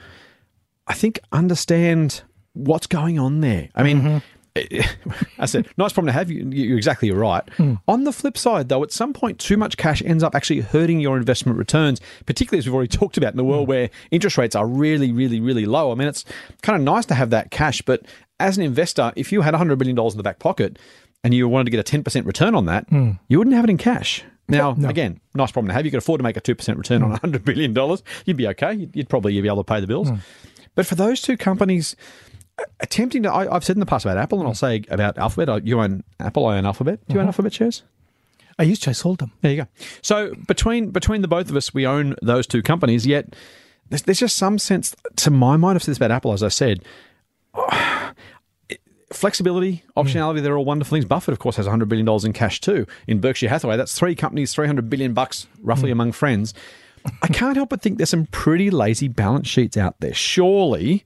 I 0.88 0.94
think 0.94 1.20
understand 1.32 2.24
what's 2.54 2.88
going 2.88 3.20
on 3.20 3.42
there. 3.42 3.70
I 3.76 3.84
mean, 3.84 4.02
mm-hmm. 4.02 4.18
I 5.40 5.46
said, 5.46 5.68
nice 5.78 5.94
problem 5.94 6.08
to 6.08 6.14
have. 6.14 6.30
You, 6.30 6.50
you're 6.50 6.78
exactly 6.78 7.12
right. 7.12 7.48
Hmm. 7.56 7.76
On 7.88 8.04
the 8.04 8.12
flip 8.12 8.38
side, 8.38 8.68
though, 8.68 8.84
at 8.84 8.92
some 8.92 9.14
point, 9.14 9.40
too 9.40 9.56
much 9.56 9.78
cash 9.78 10.02
ends 10.02 10.24
up 10.24 10.36
actually 10.36 10.60
hurting 10.60 11.00
your 11.00 11.16
investment 11.18 11.58
returns, 11.58 12.02
particularly 12.26 12.60
as 12.60 12.66
we've 12.66 12.76
already 12.76 12.90
talked 12.98 13.18
about 13.18 13.32
in 13.32 13.38
the 13.38 13.44
world 13.46 13.66
hmm. 13.66 13.70
where 13.70 13.90
interest 14.12 14.38
rates 14.38 14.56
are 14.56 14.68
really, 14.68 15.12
really, 15.12 15.40
really 15.40 15.66
low. 15.66 15.92
I 15.92 15.96
mean, 15.96 16.08
it's 16.08 16.26
kind 16.62 16.76
of 16.76 16.84
nice 16.84 17.06
to 17.08 17.16
have 17.16 17.30
that 17.30 17.52
cash, 17.52 17.82
but 17.82 18.02
as 18.40 18.58
an 18.58 18.64
investor, 18.64 19.14
if 19.16 19.32
you 19.32 19.42
had 19.42 19.54
$100 19.54 19.78
billion 19.78 19.98
in 19.98 20.18
the 20.18 20.24
back 20.24 20.40
pocket 20.40 20.78
and 21.24 21.34
you 21.34 21.48
wanted 21.48 21.66
to 21.66 21.72
get 21.72 21.80
a 21.80 21.98
10% 21.98 22.26
return 22.26 22.56
on 22.56 22.66
that, 22.66 22.88
hmm. 22.90 23.12
you 23.28 23.38
wouldn't 23.38 23.56
have 23.56 23.66
it 23.66 23.70
in 23.70 23.78
cash. 23.78 24.24
Now, 24.48 24.72
again, 24.72 25.22
nice 25.34 25.52
problem 25.52 25.70
to 25.70 25.74
have. 25.74 25.86
You 25.86 25.92
could 25.92 26.00
afford 26.00 26.20
to 26.20 26.24
make 26.24 26.36
a 26.36 26.42
2% 26.42 26.78
return 26.78 27.04
on 27.04 27.12
hmm. 27.12 27.26
$100 27.26 27.46
billion. 27.46 27.98
You'd 28.26 28.38
be 28.38 28.48
okay. 28.50 28.74
You'd, 28.74 28.92
probably 28.92 29.00
you'd 29.00 29.10
probably 29.10 29.42
be 29.42 29.48
able 29.48 29.64
to 29.64 29.64
pay 29.64 29.80
the 29.80 29.88
bills. 29.88 30.10
Hmm. 30.10 30.16
But 30.76 30.86
for 30.86 30.96
those 30.96 31.22
two 31.22 31.38
companies, 31.38 31.96
attempting 32.80 33.24
to, 33.24 33.32
I, 33.32 33.54
I've 33.54 33.64
said 33.64 33.76
in 33.76 33.80
the 33.80 33.86
past 33.86 34.06
about 34.06 34.18
Apple, 34.18 34.40
and 34.40 34.48
I'll 34.48 34.54
say 34.54 34.84
about 34.90 35.18
Alphabet. 35.18 35.50
I- 35.50 35.58
You 35.64 35.80
own 35.80 36.04
Apple, 36.20 36.46
I 36.48 36.58
own 36.58 36.66
Alphabet. 36.66 37.00
Do 37.08 37.14
you 37.14 37.20
own 37.20 37.24
uh-huh. 37.24 37.30
Alphabet 37.30 37.54
shares? 37.54 37.84
I 38.60 38.64
used 38.64 38.84
to. 38.84 38.90
I 38.90 38.94
sold 38.94 39.20
them. 39.20 39.32
There 39.42 39.52
you 39.52 39.58
go. 39.64 39.68
So 40.02 40.34
between 40.48 40.92
between 40.92 41.22
the 41.22 41.28
both 41.28 41.50
of 41.50 41.56
us, 41.56 41.74
we 41.74 41.88
own 41.88 42.16
those 42.22 42.46
two 42.46 42.62
companies. 42.62 43.08
Yet 43.08 43.34
there's, 43.90 44.04
there's 44.04 44.20
just 44.20 44.38
some 44.38 44.58
sense, 44.60 44.96
to 45.18 45.32
my 45.32 45.58
mind, 45.58 45.76
I've 45.76 45.84
said 45.84 45.92
this 45.92 45.98
about 45.98 46.12
Apple, 46.12 46.34
as 46.34 46.44
I 46.44 46.48
said. 46.50 46.84
Flexibility, 49.13 49.84
optionality, 49.97 50.41
they're 50.41 50.58
all 50.58 50.65
wonderful 50.65 50.95
things. 50.95 51.06
Buffett, 51.06 51.34
of 51.34 51.39
course, 51.39 51.56
has 51.58 51.67
$100 51.67 51.88
billion 51.89 52.08
in 52.26 52.34
cash 52.34 52.62
too. 52.62 52.86
In 53.08 53.19
Berkshire 53.19 53.50
Hathaway, 53.50 53.78
that's 53.78 53.97
three 53.97 54.15
companies, 54.15 54.54
300 54.54 54.89
billion 54.89 55.13
bucks 55.13 55.47
roughly 55.62 55.89
hmm. 55.89 55.93
among 55.93 56.12
friends. 56.13 56.54
I 57.21 57.28
can't 57.28 57.56
help 57.56 57.69
but 57.69 57.82
think 57.82 57.97
there's 57.97 58.12
some 58.12 58.28
pretty 58.28 58.69
lazy 58.69 59.08
balance 59.08 59.47
sheets 59.47 59.76
out 59.76 60.00
there. 60.00 60.13
Surely, 60.13 61.04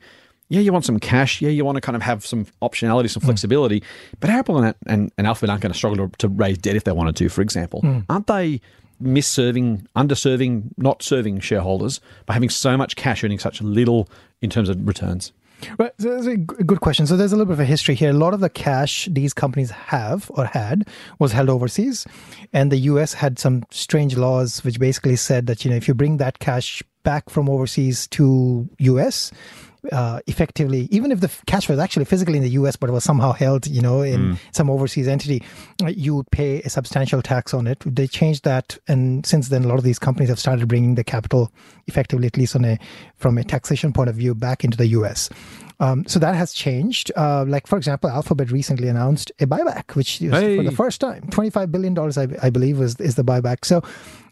yeah, 0.49 0.59
you 0.59 0.71
want 0.71 0.85
some 0.85 0.99
cash. 0.99 1.41
Yeah, 1.41 1.49
you 1.49 1.65
want 1.65 1.77
to 1.77 1.81
kind 1.81 1.95
of 1.95 2.01
have 2.01 2.25
some 2.25 2.45
optionality, 2.61 3.09
some 3.09 3.21
hmm. 3.21 3.27
flexibility. 3.27 3.83
But 4.19 4.29
Apple 4.29 4.61
and, 4.61 4.75
and, 4.85 5.11
and 5.17 5.27
Alphabet 5.27 5.49
aren't 5.49 5.61
going 5.61 5.71
to 5.71 5.77
struggle 5.77 6.07
to, 6.07 6.17
to 6.17 6.27
raise 6.27 6.57
debt 6.57 6.75
if 6.75 6.83
they 6.83 6.91
wanted 6.91 7.15
to, 7.17 7.29
for 7.29 7.41
example. 7.41 7.81
Hmm. 7.81 7.99
Aren't 8.09 8.27
they 8.27 8.61
misserving, 8.99 9.87
underserving, 9.95 10.71
not 10.77 11.01
serving 11.01 11.39
shareholders 11.39 11.99
by 12.25 12.33
having 12.33 12.49
so 12.49 12.77
much 12.77 12.95
cash 12.95 13.23
earning 13.23 13.39
such 13.39 13.61
little 13.61 14.07
in 14.41 14.49
terms 14.49 14.69
of 14.69 14.85
returns? 14.87 15.31
Right. 15.77 15.91
So 15.97 16.13
that's 16.13 16.27
a 16.27 16.37
good 16.37 16.81
question. 16.81 17.07
So 17.07 17.17
there's 17.17 17.31
a 17.31 17.35
little 17.35 17.47
bit 17.47 17.53
of 17.53 17.59
a 17.59 17.65
history 17.65 17.95
here. 17.95 18.09
A 18.09 18.13
lot 18.13 18.33
of 18.33 18.39
the 18.39 18.49
cash 18.49 19.07
these 19.11 19.33
companies 19.33 19.71
have 19.71 20.29
or 20.33 20.45
had 20.45 20.87
was 21.19 21.31
held 21.31 21.49
overseas, 21.49 22.05
and 22.53 22.71
the 22.71 22.77
U.S. 22.77 23.13
had 23.13 23.39
some 23.39 23.63
strange 23.71 24.17
laws 24.17 24.63
which 24.63 24.79
basically 24.79 25.15
said 25.15 25.47
that 25.47 25.63
you 25.63 25.71
know 25.71 25.77
if 25.77 25.87
you 25.87 25.93
bring 25.93 26.17
that 26.17 26.39
cash 26.39 26.83
back 27.03 27.29
from 27.29 27.49
overseas 27.49 28.07
to 28.07 28.69
U.S. 28.79 29.31
Uh, 29.91 30.19
effectively, 30.27 30.87
even 30.91 31.11
if 31.11 31.19
the 31.19 31.31
cash 31.45 31.69
was 31.69 31.79
actually 31.79 32.05
physically 32.05 32.37
in 32.37 32.43
the 32.43 32.49
U.S. 32.51 32.75
but 32.75 32.89
it 32.89 32.93
was 32.93 33.03
somehow 33.03 33.31
held, 33.31 33.67
you 33.67 33.81
know, 33.81 34.01
in 34.01 34.37
some 34.51 34.69
overseas 34.69 35.07
entity, 35.07 35.43
uh, 35.83 35.87
you 35.87 36.15
would 36.15 36.29
pay 36.31 36.61
a 36.61 36.69
substantial 36.69 37.21
tax 37.21 37.53
on 37.53 37.67
it. 37.67 37.81
They 37.85 38.07
changed 38.07 38.43
that, 38.43 38.77
and 38.87 39.25
since 39.25 39.49
then, 39.49 39.63
a 39.63 39.67
lot 39.67 39.77
of 39.77 39.83
these 39.83 39.99
companies 39.99 40.29
have 40.29 40.39
started 40.39 40.67
bringing 40.67 40.95
the 40.95 41.03
capital, 41.03 41.51
effectively, 41.87 42.27
at 42.27 42.37
least 42.37 42.55
on 42.55 42.65
a 42.65 42.79
from 43.15 43.37
a 43.37 43.43
taxation 43.43 43.93
point 43.93 44.09
of 44.09 44.15
view, 44.15 44.33
back 44.35 44.63
into 44.63 44.77
the 44.77 44.87
U.S. 44.87 45.29
Um, 45.79 46.05
so 46.07 46.19
that 46.19 46.35
has 46.35 46.53
changed. 46.53 47.11
Uh, 47.15 47.43
like 47.47 47.67
for 47.67 47.77
example, 47.77 48.09
Alphabet 48.09 48.51
recently 48.51 48.87
announced 48.87 49.31
a 49.39 49.45
buyback, 49.45 49.95
which 49.95 50.21
is 50.21 50.31
for 50.57 50.63
the 50.63 50.71
first 50.71 51.01
time, 51.01 51.27
twenty-five 51.31 51.71
billion 51.71 51.93
dollars, 51.93 52.17
I, 52.17 52.27
I 52.41 52.49
believe, 52.49 52.79
was 52.79 52.99
is 52.99 53.15
the 53.15 53.23
buyback. 53.23 53.65
So 53.65 53.83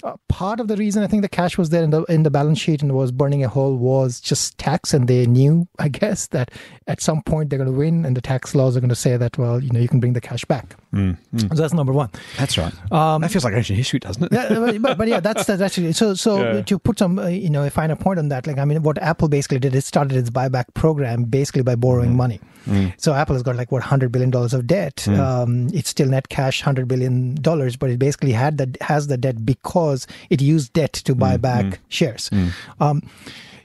uh, 0.03 0.15
part 0.29 0.59
of 0.59 0.67
the 0.67 0.77
reason 0.77 1.03
I 1.03 1.07
think 1.07 1.21
the 1.21 1.29
cash 1.29 1.57
was 1.57 1.69
there 1.69 1.83
in 1.83 1.89
the 1.89 2.03
in 2.03 2.23
the 2.23 2.31
balance 2.31 2.59
sheet 2.59 2.81
and 2.81 2.93
was 2.93 3.11
burning 3.11 3.43
a 3.43 3.49
hole 3.49 3.75
was 3.75 4.21
just 4.21 4.57
tax, 4.57 4.93
and 4.93 5.07
they 5.07 5.25
knew, 5.43 5.67
I 5.79 5.89
guess, 5.89 6.27
that 6.27 6.51
at 6.87 7.01
some 7.01 7.21
point 7.21 7.49
they're 7.49 7.59
going 7.59 7.71
to 7.71 7.77
win, 7.77 8.05
and 8.05 8.15
the 8.15 8.21
tax 8.21 8.55
laws 8.55 8.75
are 8.75 8.79
going 8.79 8.89
to 8.89 8.95
say 8.95 9.17
that, 9.17 9.37
well, 9.37 9.61
you 9.61 9.71
know, 9.71 9.79
you 9.79 9.87
can 9.87 9.99
bring 9.99 10.13
the 10.13 10.21
cash 10.21 10.45
back. 10.45 10.75
Mm, 10.93 11.17
mm. 11.33 11.55
So 11.55 11.61
that's 11.61 11.73
number 11.73 11.93
one. 11.93 12.09
That's 12.37 12.57
right. 12.57 12.73
Um, 12.91 13.21
that 13.21 13.31
feels 13.31 13.43
like 13.43 13.53
ancient 13.53 13.77
history, 13.77 13.99
doesn't 13.99 14.23
it? 14.23 14.31
Yeah, 14.31 14.77
but, 14.79 14.97
but, 14.97 15.07
yeah, 15.07 15.19
that's 15.19 15.45
that's 15.45 15.61
actually 15.61 15.93
so. 15.93 16.13
So 16.13 16.33
Yeah. 16.53 16.61
to 16.61 16.79
put 16.79 16.99
some, 16.99 17.19
uh, 17.19 17.27
you 17.27 17.49
know, 17.49 17.63
a 17.63 17.69
finer 17.69 17.95
point 17.95 18.19
on 18.19 18.29
that, 18.29 18.45
like 18.47 18.57
I 18.57 18.65
mean, 18.65 18.83
what 18.83 18.97
Apple 19.01 19.27
basically 19.29 19.59
did, 19.59 19.75
it 19.75 19.83
started 19.83 20.17
its 20.17 20.29
buyback 20.29 20.65
program 20.73 21.23
basically 21.23 21.63
by 21.63 21.75
borrowing 21.75 22.11
mm. 22.11 22.15
money. 22.15 22.39
So 22.97 23.13
Apple 23.13 23.35
has 23.35 23.43
got 23.43 23.57
like 23.57 23.71
what 23.71 23.83
hundred 23.83 24.11
billion 24.11 24.31
dollars 24.31 24.53
of 24.53 24.65
debt. 24.67 25.05
Um, 25.09 25.67
it's 25.73 25.89
still 25.89 26.07
net 26.07 26.29
cash 26.29 26.61
hundred 26.61 26.87
billion 26.87 27.35
dollars, 27.35 27.75
but 27.75 27.89
it 27.89 27.99
basically 27.99 28.31
had 28.31 28.57
that 28.57 28.81
has 28.81 29.07
the 29.07 29.17
debt 29.17 29.45
because 29.45 30.07
it 30.29 30.41
used 30.41 30.71
debt 30.73 30.93
to 30.93 31.13
buy 31.13 31.35
back 31.37 31.79
shares. 31.89 32.29
Um, 32.79 33.01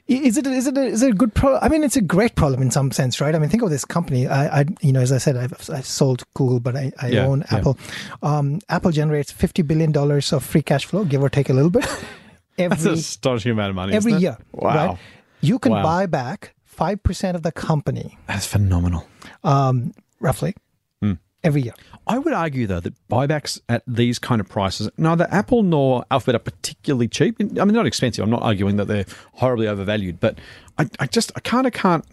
is 0.09 0.37
it 0.37 0.47
is 0.47 0.67
it 0.67 0.77
a, 0.77 0.81
is 0.83 1.01
it 1.03 1.11
a 1.11 1.13
good 1.13 1.33
problem? 1.33 1.59
I 1.63 1.69
mean, 1.69 1.83
it's 1.83 1.95
a 1.95 2.01
great 2.01 2.35
problem 2.35 2.61
in 2.61 2.71
some 2.71 2.91
sense, 2.91 3.21
right? 3.21 3.33
I 3.35 3.39
mean, 3.39 3.49
think 3.49 3.63
of 3.63 3.69
this 3.69 3.85
company. 3.85 4.27
I, 4.27 4.61
I 4.61 4.65
you 4.81 4.91
know, 4.91 5.01
as 5.01 5.11
I 5.11 5.17
said, 5.19 5.37
I've, 5.37 5.69
I've 5.69 5.85
sold 5.85 6.23
Google, 6.33 6.59
but 6.59 6.75
I, 6.75 6.91
I 7.01 7.09
Yeah, 7.09 7.25
own 7.27 7.43
yeah. 7.51 7.57
Apple. 7.57 7.77
Um, 8.23 8.59
Apple 8.69 8.91
generates 8.91 9.31
fifty 9.31 9.61
billion 9.61 9.91
dollars 9.91 10.33
of 10.33 10.43
free 10.43 10.61
cash 10.63 10.85
flow, 10.85 11.05
give 11.05 11.21
or 11.21 11.29
take 11.29 11.49
a 11.49 11.53
little 11.53 11.69
bit, 11.69 11.85
Every, 12.57 12.75
That's 12.75 12.85
an 12.85 12.93
astonishing 12.93 13.51
amount 13.53 13.69
of 13.69 13.75
money. 13.75 13.93
every 13.93 14.13
year. 14.13 14.37
Wow. 14.51 14.75
right? 14.75 14.97
You 15.41 15.59
can 15.59 15.71
Wow. 15.71 15.83
buy 15.83 16.05
back 16.07 16.53
five 16.65 17.01
percent 17.03 17.35
of 17.37 17.43
the 17.43 17.51
company, 17.51 18.17
That's 18.27 18.45
phenomenal. 18.45 19.05
um, 19.43 19.93
roughly, 20.19 20.55
Hmm. 21.01 21.13
every 21.43 21.61
year. 21.61 21.73
I 22.09 22.17
would 22.17 22.33
argue, 22.33 22.65
though, 22.65 22.79
that 22.79 22.95
buybacks 23.07 23.61
at 23.69 23.83
these 23.85 24.17
kind 24.17 24.41
of 24.41 24.49
prices, 24.49 24.89
neither 24.97 25.27
Apple 25.29 25.61
nor 25.61 26.03
Alphabet 26.09 26.35
are 26.35 26.43
particularly 26.43 27.07
cheap. 27.07 27.37
I 27.39 27.43
mean, 27.43 27.75
not 27.75 27.85
expensive. 27.85 28.23
I'm 28.23 28.31
not 28.31 28.41
arguing 28.41 28.77
that 28.77 28.85
they're 28.85 29.05
horribly 29.33 29.67
overvalued, 29.67 30.19
but 30.19 30.39
I, 30.79 30.89
I 30.99 31.05
just, 31.05 31.31
I 31.35 31.39
kind 31.41 31.67
of 31.67 31.73
can't. 31.73 32.03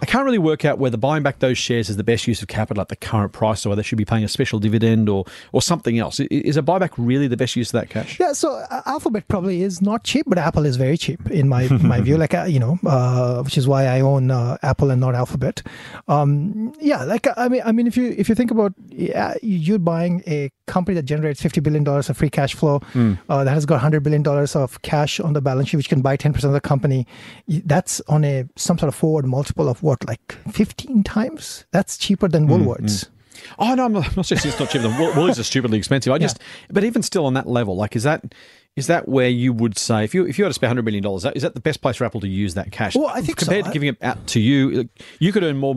I 0.00 0.06
can't 0.06 0.24
really 0.24 0.38
work 0.38 0.64
out 0.64 0.78
whether 0.78 0.96
buying 0.96 1.22
back 1.22 1.40
those 1.40 1.58
shares 1.58 1.88
is 1.88 1.96
the 1.96 2.04
best 2.04 2.26
use 2.26 2.40
of 2.40 2.48
capital 2.48 2.80
at 2.80 2.88
the 2.88 2.96
current 2.96 3.32
price, 3.32 3.66
or 3.66 3.70
whether 3.70 3.82
they 3.82 3.86
should 3.86 3.98
be 3.98 4.04
paying 4.04 4.24
a 4.24 4.28
special 4.28 4.58
dividend 4.58 5.08
or 5.08 5.24
or 5.52 5.60
something 5.60 5.98
else. 5.98 6.20
Is 6.20 6.56
a 6.56 6.62
buyback 6.62 6.90
really 6.96 7.26
the 7.26 7.36
best 7.36 7.56
use 7.56 7.68
of 7.68 7.80
that 7.80 7.90
cash? 7.90 8.18
Yeah, 8.20 8.32
so 8.32 8.64
uh, 8.70 8.82
Alphabet 8.86 9.26
probably 9.28 9.62
is 9.62 9.82
not 9.82 10.04
cheap, 10.04 10.26
but 10.28 10.38
Apple 10.38 10.66
is 10.66 10.76
very 10.76 10.96
cheap 10.96 11.30
in 11.30 11.48
my 11.48 11.68
my 11.68 12.00
view. 12.06 12.16
Like 12.16 12.34
uh, 12.34 12.44
you 12.44 12.60
know, 12.60 12.78
uh, 12.86 13.42
which 13.42 13.58
is 13.58 13.66
why 13.66 13.86
I 13.86 14.00
own 14.00 14.30
uh, 14.30 14.56
Apple 14.62 14.90
and 14.90 15.00
not 15.00 15.14
Alphabet. 15.14 15.62
Um, 16.06 16.72
yeah, 16.80 17.04
like 17.04 17.26
I 17.36 17.48
mean, 17.48 17.62
I 17.64 17.72
mean, 17.72 17.86
if 17.86 17.96
you 17.96 18.14
if 18.16 18.28
you 18.28 18.34
think 18.34 18.50
about 18.50 18.74
yeah, 18.88 19.34
you're 19.42 19.78
buying 19.78 20.22
a 20.26 20.50
company 20.66 20.94
that 20.94 21.04
generates 21.04 21.42
fifty 21.42 21.60
billion 21.60 21.82
dollars 21.82 22.08
of 22.08 22.16
free 22.16 22.30
cash 22.30 22.54
flow, 22.54 22.80
uh, 23.28 23.44
that 23.44 23.52
has 23.52 23.66
got 23.66 23.80
hundred 23.80 24.02
billion 24.04 24.22
dollars 24.22 24.54
of 24.54 24.80
cash 24.82 25.18
on 25.18 25.32
the 25.32 25.40
balance 25.40 25.70
sheet, 25.70 25.78
which 25.78 25.88
can 25.88 26.02
buy 26.02 26.16
ten 26.16 26.32
percent 26.32 26.50
of 26.50 26.54
the 26.54 26.60
company. 26.60 27.06
That's 27.48 28.00
on 28.08 28.24
a 28.24 28.44
some 28.56 28.78
sort 28.78 28.88
of 28.88 28.94
forward 28.94 29.26
multiple 29.26 29.68
of 29.68 29.82
what, 29.88 30.06
like 30.06 30.32
fifteen 30.52 31.02
times. 31.02 31.64
That's 31.72 31.96
cheaper 31.98 32.28
than 32.28 32.46
hmm, 32.46 32.52
Woolworths. 32.52 33.06
Hmm. 33.06 33.12
Oh 33.58 33.74
no, 33.74 33.84
I'm 33.84 33.92
not, 33.92 34.06
I'm 34.08 34.14
not 34.16 34.26
suggesting 34.26 34.50
it's 34.50 34.60
not 34.60 34.70
cheaper 34.70 34.88
than 34.88 34.98
Wool- 34.98 35.14
Woolies 35.14 35.38
are 35.38 35.44
stupidly 35.44 35.78
expensive. 35.78 36.12
I 36.12 36.18
just, 36.18 36.40
but 36.70 36.84
even 36.84 37.02
still 37.02 37.24
on 37.24 37.34
that 37.34 37.46
level, 37.46 37.76
like 37.76 37.96
is 37.96 38.02
that 38.02 38.34
is 38.76 38.86
that 38.88 39.08
where 39.08 39.28
you 39.28 39.52
would 39.52 39.78
say 39.78 40.04
if 40.04 40.14
you 40.14 40.26
if 40.26 40.38
you 40.38 40.44
had 40.44 40.50
to 40.50 40.54
spend 40.54 40.68
hundred 40.68 40.84
million 40.84 41.02
dollars, 41.02 41.24
is 41.34 41.42
that 41.42 41.54
the 41.54 41.60
best 41.60 41.80
place 41.80 41.96
for 41.96 42.04
Apple 42.04 42.20
to 42.20 42.28
use 42.28 42.54
that 42.54 42.70
cash? 42.70 42.94
Well, 42.94 43.08
I 43.08 43.20
think 43.22 43.40
so. 43.40 43.46
compared 43.46 43.64
to 43.66 43.70
giving 43.72 43.88
it 43.88 43.96
out 44.02 44.26
to 44.28 44.40
you, 44.40 44.88
you 45.18 45.32
could 45.32 45.42
earn 45.42 45.56
more. 45.56 45.74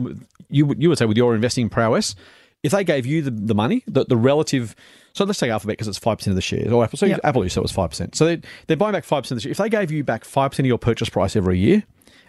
You 0.48 0.66
would 0.66 0.82
you 0.82 0.88
would 0.88 0.98
say 0.98 1.06
with 1.06 1.16
your 1.16 1.34
investing 1.34 1.68
prowess, 1.68 2.14
if 2.62 2.72
they 2.72 2.84
gave 2.84 3.06
you 3.06 3.22
the, 3.22 3.30
the 3.30 3.54
money, 3.54 3.82
the, 3.86 4.04
the 4.04 4.16
relative. 4.16 4.76
So 5.14 5.24
let's 5.24 5.38
take 5.38 5.50
Alphabet 5.50 5.74
because 5.74 5.88
it's 5.88 5.98
five 5.98 6.18
percent 6.18 6.32
of 6.32 6.36
the 6.36 6.42
shares, 6.42 6.72
or 6.72 6.84
Apple. 6.84 6.98
So 6.98 7.06
Yeah. 7.06 7.18
Apple, 7.24 7.42
you 7.44 7.50
said 7.50 7.60
it 7.60 7.62
was 7.62 7.72
five 7.72 7.90
percent. 7.90 8.14
So 8.14 8.24
they 8.26 8.40
they're 8.66 8.76
buying 8.76 8.92
back 8.92 9.04
five 9.04 9.22
percent 9.22 9.36
of 9.36 9.42
the 9.42 9.48
shares. 9.48 9.58
If 9.58 9.58
they 9.58 9.68
gave 9.68 9.90
you 9.90 10.04
back 10.04 10.24
five 10.24 10.50
percent 10.50 10.66
of 10.66 10.68
your 10.68 10.78
purchase 10.78 11.08
price 11.08 11.36
every 11.36 11.58
year, 11.58 11.84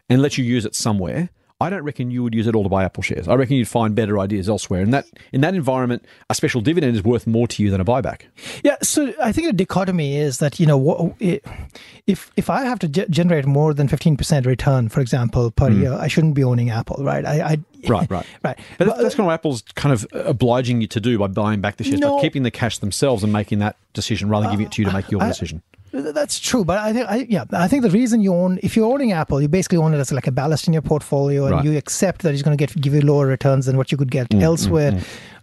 and 0.10 0.22
let 0.22 0.38
you 0.38 0.43
use 0.43 0.65
it 0.65 0.76
somewhere. 0.76 1.30
I 1.61 1.69
don't 1.69 1.83
reckon 1.83 2.11
you 2.11 2.23
would 2.23 2.33
use 2.33 2.47
it 2.47 2.55
all 2.55 2.63
to 2.63 2.69
buy 2.69 2.83
Apple 2.83 3.03
shares. 3.03 3.27
I 3.27 3.35
reckon 3.35 3.55
you'd 3.55 3.67
find 3.67 3.95
better 3.95 4.19
ideas 4.19 4.49
elsewhere. 4.49 4.81
And 4.81 4.93
that 4.93 5.05
in 5.31 5.41
that 5.41 5.55
environment, 5.55 6.05
a 6.29 6.35
special 6.35 6.61
dividend 6.61 6.95
is 6.95 7.03
worth 7.03 7.25
more 7.25 7.47
to 7.47 7.63
you 7.63 7.69
than 7.69 7.79
a 7.79 7.85
buyback. 7.85 8.23
Yeah, 8.63 8.75
so 8.81 9.13
I 9.21 9.31
think 9.31 9.47
the 9.47 9.53
dichotomy 9.53 10.17
is 10.17 10.39
that 10.39 10.59
you 10.59 10.65
know 10.65 10.77
what, 10.77 11.15
if 11.19 12.31
if 12.35 12.49
I 12.49 12.63
have 12.63 12.79
to 12.79 12.87
ge- 12.87 13.09
generate 13.09 13.45
more 13.45 13.73
than 13.73 13.87
fifteen 13.87 14.17
percent 14.17 14.45
return, 14.45 14.89
for 14.89 14.99
example, 14.99 15.51
per 15.51 15.69
hmm. 15.69 15.81
year, 15.81 15.93
I 15.93 16.07
shouldn't 16.07 16.33
be 16.33 16.43
owning 16.43 16.69
Apple, 16.69 17.03
right? 17.03 17.25
I, 17.25 17.41
I. 17.41 17.57
Right, 17.87 18.09
right. 18.09 18.25
right. 18.43 18.59
But 18.77 18.87
that's, 18.87 19.01
that's 19.01 19.15
kind 19.15 19.21
of 19.21 19.25
what 19.27 19.33
Apple's 19.33 19.61
kind 19.75 19.93
of 19.93 20.07
obliging 20.13 20.81
you 20.81 20.87
to 20.87 20.99
do 20.99 21.17
by 21.17 21.27
buying 21.27 21.61
back 21.61 21.77
the 21.77 21.83
shares, 21.83 21.99
No. 21.99 22.15
by 22.15 22.21
keeping 22.21 22.43
the 22.43 22.51
cash 22.51 22.77
themselves 22.77 23.23
and 23.23 23.33
making 23.33 23.59
that 23.59 23.75
decision 23.93 24.29
rather 24.29 24.43
than 24.45 24.53
giving 24.53 24.65
it 24.65 24.71
to 24.73 24.81
you 24.81 24.87
to 24.87 24.93
make 24.93 25.11
your 25.11 25.21
I- 25.21 25.27
decision. 25.27 25.61
Th- 25.93 26.13
That's 26.13 26.39
true, 26.39 26.65
but 26.65 26.79
I 26.79 26.91
think, 26.91 27.06
I, 27.08 27.25
yeah, 27.29 27.45
I 27.53 27.67
think 27.67 27.84
the 27.84 27.89
reason 27.91 28.19
you 28.21 28.34
own, 28.34 28.60
if 28.63 28.75
you're 28.75 28.91
owning 28.91 29.12
Apple, 29.12 29.39
you 29.41 29.47
basically 29.47 29.77
own 29.77 29.93
it 29.93 29.99
as 29.99 30.12
like 30.12 30.25
a 30.27 30.32
ballast 30.32 30.67
in 30.67 30.73
your 30.73 30.82
portfolio, 30.82 31.45
and 31.45 31.56
Right. 31.56 31.65
you 31.65 31.77
accept 31.77 32.23
that 32.23 32.34
it's 32.34 32.41
going 32.41 32.58
to 32.58 32.62
get 32.65 32.75
give 32.82 32.93
you 32.95 33.01
lower 33.01 33.27
returns 33.27 33.67
than 33.67 33.77
what 33.77 33.91
you 33.91 33.97
could 33.97 34.10
get 34.12 34.27
Mm, 34.29 34.41
elsewhere, 34.41 34.91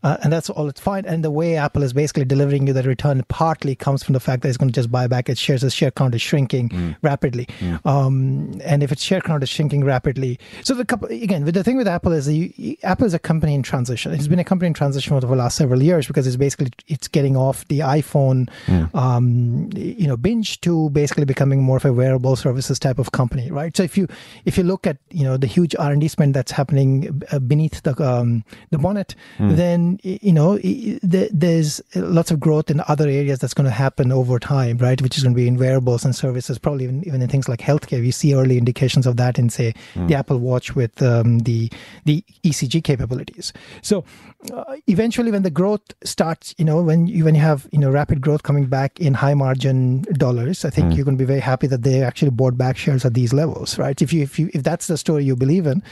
uh, 0.02 0.16
and 0.22 0.32
that's 0.32 0.48
all. 0.50 0.68
It's 0.68 0.80
fine. 0.80 1.04
And 1.06 1.22
the 1.24 1.30
way 1.30 1.56
Apple 1.56 1.82
is 1.82 1.92
basically 1.92 2.24
delivering 2.24 2.66
you 2.66 2.72
that 2.72 2.86
return 2.86 3.22
partly 3.28 3.74
comes 3.74 4.02
from 4.02 4.12
the 4.14 4.20
fact 4.20 4.42
that 4.42 4.48
it's 4.48 4.56
going 4.58 4.70
to 4.70 4.74
just 4.74 4.90
buy 4.90 5.06
back 5.06 5.28
its 5.28 5.40
shares. 5.40 5.62
Its 5.64 5.74
share 5.74 5.90
count 5.90 6.14
is 6.14 6.22
shrinking 6.22 6.68
Mm. 6.70 6.96
rapidly, 7.02 7.46
um, 7.84 8.60
and 8.64 8.82
if 8.82 8.92
its 8.92 9.02
share 9.02 9.20
count 9.20 9.42
is 9.42 9.48
shrinking 9.48 9.84
rapidly, 9.84 10.38
so 10.62 10.74
the 10.74 10.84
couple 10.84 11.08
again, 11.08 11.44
with 11.44 11.54
the 11.54 11.64
thing 11.64 11.76
with 11.76 11.88
Apple 11.88 12.12
is 12.12 12.28
you, 12.28 12.52
you- 12.56 12.76
Apple 12.82 13.06
is 13.06 13.14
a 13.14 13.18
company 13.18 13.54
in 13.54 13.62
transition. 13.62 14.12
It's 14.12 14.28
been 14.28 14.38
a 14.38 14.44
company 14.44 14.68
in 14.68 14.74
transition 14.74 15.14
over 15.16 15.26
the 15.26 15.34
last 15.36 15.56
several 15.56 15.82
years 15.82 16.06
because 16.06 16.26
it's 16.26 16.36
basically 16.36 16.70
it's 16.88 17.08
getting 17.08 17.36
off 17.36 17.66
the 17.68 17.80
iPhone, 17.80 18.48
um, 18.94 19.70
you 19.74 20.06
know, 20.06 20.16
binge 20.16 20.60
to 20.62 20.90
basically 20.90 21.24
becoming 21.24 21.62
more 21.62 21.76
of 21.76 21.84
a 21.84 21.92
wearable 21.92 22.36
services 22.36 22.78
type 22.78 22.98
of 22.98 23.12
company, 23.12 23.50
right? 23.50 23.76
So 23.76 23.82
if 23.82 23.96
you 23.96 24.06
if 24.44 24.56
you 24.58 24.64
look 24.64 24.86
at 24.86 24.96
you 25.10 25.24
know 25.24 25.36
the 25.36 25.46
huge 25.46 25.74
R 25.78 25.92
and 25.92 26.00
D 26.00 26.08
spend 26.08 26.34
that's 26.34 26.52
happening 26.52 27.22
uh, 27.32 27.38
beneath 27.38 27.82
the 27.82 28.00
um, 28.02 28.44
the 28.70 28.78
bonnet, 28.78 29.14
then 29.38 29.89
you 30.02 30.32
know 30.32 30.58
there's 31.02 31.80
lots 31.94 32.30
of 32.30 32.38
growth 32.40 32.70
in 32.70 32.82
other 32.88 33.08
areas 33.08 33.38
that's 33.38 33.54
going 33.54 33.64
to 33.64 33.70
happen 33.70 34.12
over 34.12 34.38
time, 34.38 34.78
right? 34.78 35.00
Which 35.00 35.16
is 35.16 35.22
going 35.22 35.34
to 35.34 35.36
be 35.36 35.48
in 35.48 35.56
wearables 35.56 36.04
and 36.04 36.14
services, 36.14 36.58
probably 36.58 36.84
even 36.84 37.06
even 37.06 37.22
in 37.22 37.28
things 37.28 37.48
like 37.48 37.60
healthcare. 37.60 38.00
We 38.00 38.10
see 38.10 38.34
early 38.34 38.58
indications 38.58 39.06
of 39.06 39.16
that 39.16 39.38
in 39.38 39.50
say 39.50 39.74
the 39.94 40.14
Apple 40.14 40.38
Watch 40.38 40.74
with 40.74 41.02
um, 41.02 41.40
the 41.40 41.70
the 42.04 42.24
ECG 42.44 42.82
capabilities. 42.84 43.52
So 43.82 44.04
uh, 44.52 44.76
eventually, 44.86 45.30
when 45.30 45.42
the 45.42 45.50
growth 45.50 45.82
starts, 46.04 46.54
you 46.58 46.64
know, 46.64 46.82
when 46.82 47.06
you 47.06 47.24
when 47.24 47.34
you 47.34 47.40
have 47.40 47.68
you 47.72 47.78
know 47.78 47.90
rapid 47.90 48.20
growth 48.20 48.42
coming 48.42 48.66
back 48.66 48.98
in 49.00 49.14
high 49.14 49.34
margin 49.34 50.02
dollars, 50.12 50.64
I 50.64 50.70
think 50.70 50.94
you're 50.96 51.04
going 51.04 51.16
to 51.16 51.22
be 51.22 51.26
very 51.26 51.40
happy 51.40 51.66
that 51.66 51.82
they 51.82 52.02
actually 52.02 52.30
bought 52.30 52.56
back 52.56 52.76
shares 52.76 53.04
at 53.04 53.14
these 53.14 53.32
levels, 53.32 53.78
right? 53.78 54.00
If 54.00 54.12
you 54.12 54.22
if 54.22 54.38
you 54.38 54.50
if 54.54 54.62
that's 54.62 54.86
the 54.86 54.96
story 54.96 55.24
you 55.24 55.36
believe 55.36 55.66
in, 55.66 55.82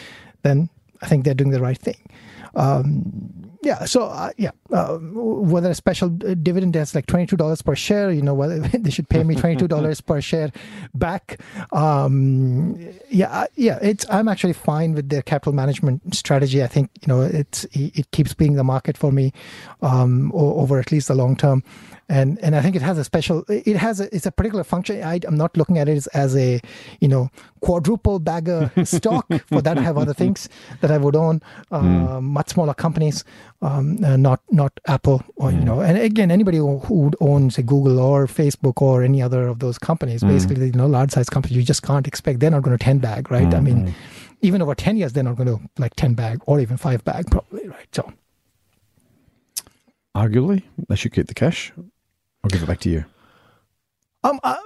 then 0.43 0.69
I 1.03 1.07
think 1.07 1.25
they're 1.25 1.35
doing 1.35 1.51
the 1.51 1.61
right 1.61 1.79
thing. 1.79 1.99
Um, 2.55 3.48
yeah, 3.69 3.85
so 3.85 4.05
uh, 4.05 4.31
yeah, 4.39 4.53
uh, 4.73 4.97
whether 4.97 5.69
a 5.69 5.75
special 5.75 6.09
dividend 6.09 6.73
that's 6.73 6.95
like 6.95 7.05
twenty 7.05 7.27
two 7.27 7.37
dollars 7.37 7.61
per 7.61 7.77
share, 7.77 8.11
you 8.11 8.23
know, 8.23 8.33
whether 8.33 8.59
they 8.85 8.89
should 8.89 9.11
pay 9.11 9.23
me 9.23 9.35
twenty 9.35 9.57
two 9.57 9.69
dollars 9.69 10.01
per 10.09 10.23
share 10.23 10.51
back. 10.95 11.39
Um, 11.73 12.79
yeah, 13.11 13.45
yeah, 13.57 13.79
it's 13.83 14.07
I'm 14.09 14.27
actually 14.27 14.55
fine 14.55 14.95
with 14.95 15.11
their 15.11 15.21
capital 15.21 15.53
management 15.53 16.15
strategy. 16.15 16.63
I 16.63 16.67
think 16.67 16.91
you 17.03 17.09
know 17.09 17.21
it's 17.21 17.65
it 17.65 17.99
it 17.99 18.11
keeps 18.11 18.33
being 18.33 18.55
the 18.55 18.65
market 18.65 18.97
for 18.97 19.13
me 19.13 19.35
um, 19.83 20.33
over 20.35 20.79
at 20.79 20.91
least 20.91 21.09
the 21.09 21.15
long 21.15 21.37
term. 21.37 21.63
And 22.09 22.39
and 22.43 22.57
I 22.57 22.63
think 22.63 22.75
it 22.75 22.83
has 22.83 22.97
a 22.97 23.05
special. 23.05 23.45
It 23.49 23.77
has 23.77 24.01
a 24.01 24.15
it's 24.15 24.25
a 24.25 24.33
particular 24.33 24.65
function. 24.65 25.03
I, 25.03 25.21
I'm 25.27 25.37
not 25.37 25.57
looking 25.57 25.77
at 25.77 25.89
it 25.89 26.07
as, 26.15 26.37
a 26.37 26.61
you 27.01 27.09
know 27.09 27.31
quadruple 27.61 28.19
bagger 28.19 28.71
stock. 28.85 29.27
For 29.47 29.61
that, 29.61 29.77
I 29.77 29.83
have 29.83 29.99
other 29.99 30.15
things 30.15 30.49
that 30.81 30.91
I 30.91 30.97
would 30.97 31.15
own, 31.15 31.43
uh, 31.71 32.21
much 32.21 32.51
smaller 32.51 32.73
companies, 32.73 33.25
um, 33.61 34.03
uh, 34.03 34.17
not 34.17 34.41
not 34.51 34.73
Apple 34.87 35.23
or 35.37 35.53
you 35.53 35.61
know. 35.61 35.81
And 35.81 35.99
again, 35.99 36.31
anybody 36.31 36.57
who, 36.57 36.79
who 36.79 36.95
would 37.01 37.17
own 37.21 37.51
say 37.51 37.63
Google 37.63 37.99
or 37.99 38.27
Facebook 38.27 38.81
or 38.81 39.03
any 39.03 39.21
other 39.21 39.47
of 39.47 39.59
those 39.59 39.79
companies, 39.79 40.23
basically 40.23 40.67
you 40.67 40.73
know 40.73 40.87
large 40.87 41.11
size 41.11 41.29
companies, 41.29 41.57
you 41.59 41.63
just 41.63 41.83
can't 41.83 42.07
expect 42.07 42.41
they're 42.41 42.51
not 42.51 42.63
going 42.63 42.77
to 42.77 42.83
ten 42.83 42.99
bag, 42.99 43.31
right? 43.31 43.53
I 43.53 43.61
mean 43.61 43.95
even 44.41 44.63
over 44.63 44.75
10 44.75 44.97
years, 44.97 45.13
they're 45.13 45.25
not 45.25 45.37
going 45.37 45.49
to 45.49 45.61
like 45.79 45.95
10 45.97 46.15
bag 46.15 46.41
or 46.47 46.61
even 46.61 46.77
five 46.77 47.05
bag, 47.05 47.29
probably, 47.31 47.69
right? 47.69 47.89
So, 47.93 48.13
Arguably, 50.15 50.63
they 50.89 50.97
should 50.97 51.13
keep 51.13 51.27
the 51.27 51.35
cash 51.35 51.73
or 52.49 52.51
give 52.51 52.63
it 52.63 52.67
back 52.67 52.81
to 52.81 52.91
you. 52.91 53.05
um, 54.25 54.41
uh, 54.43 54.57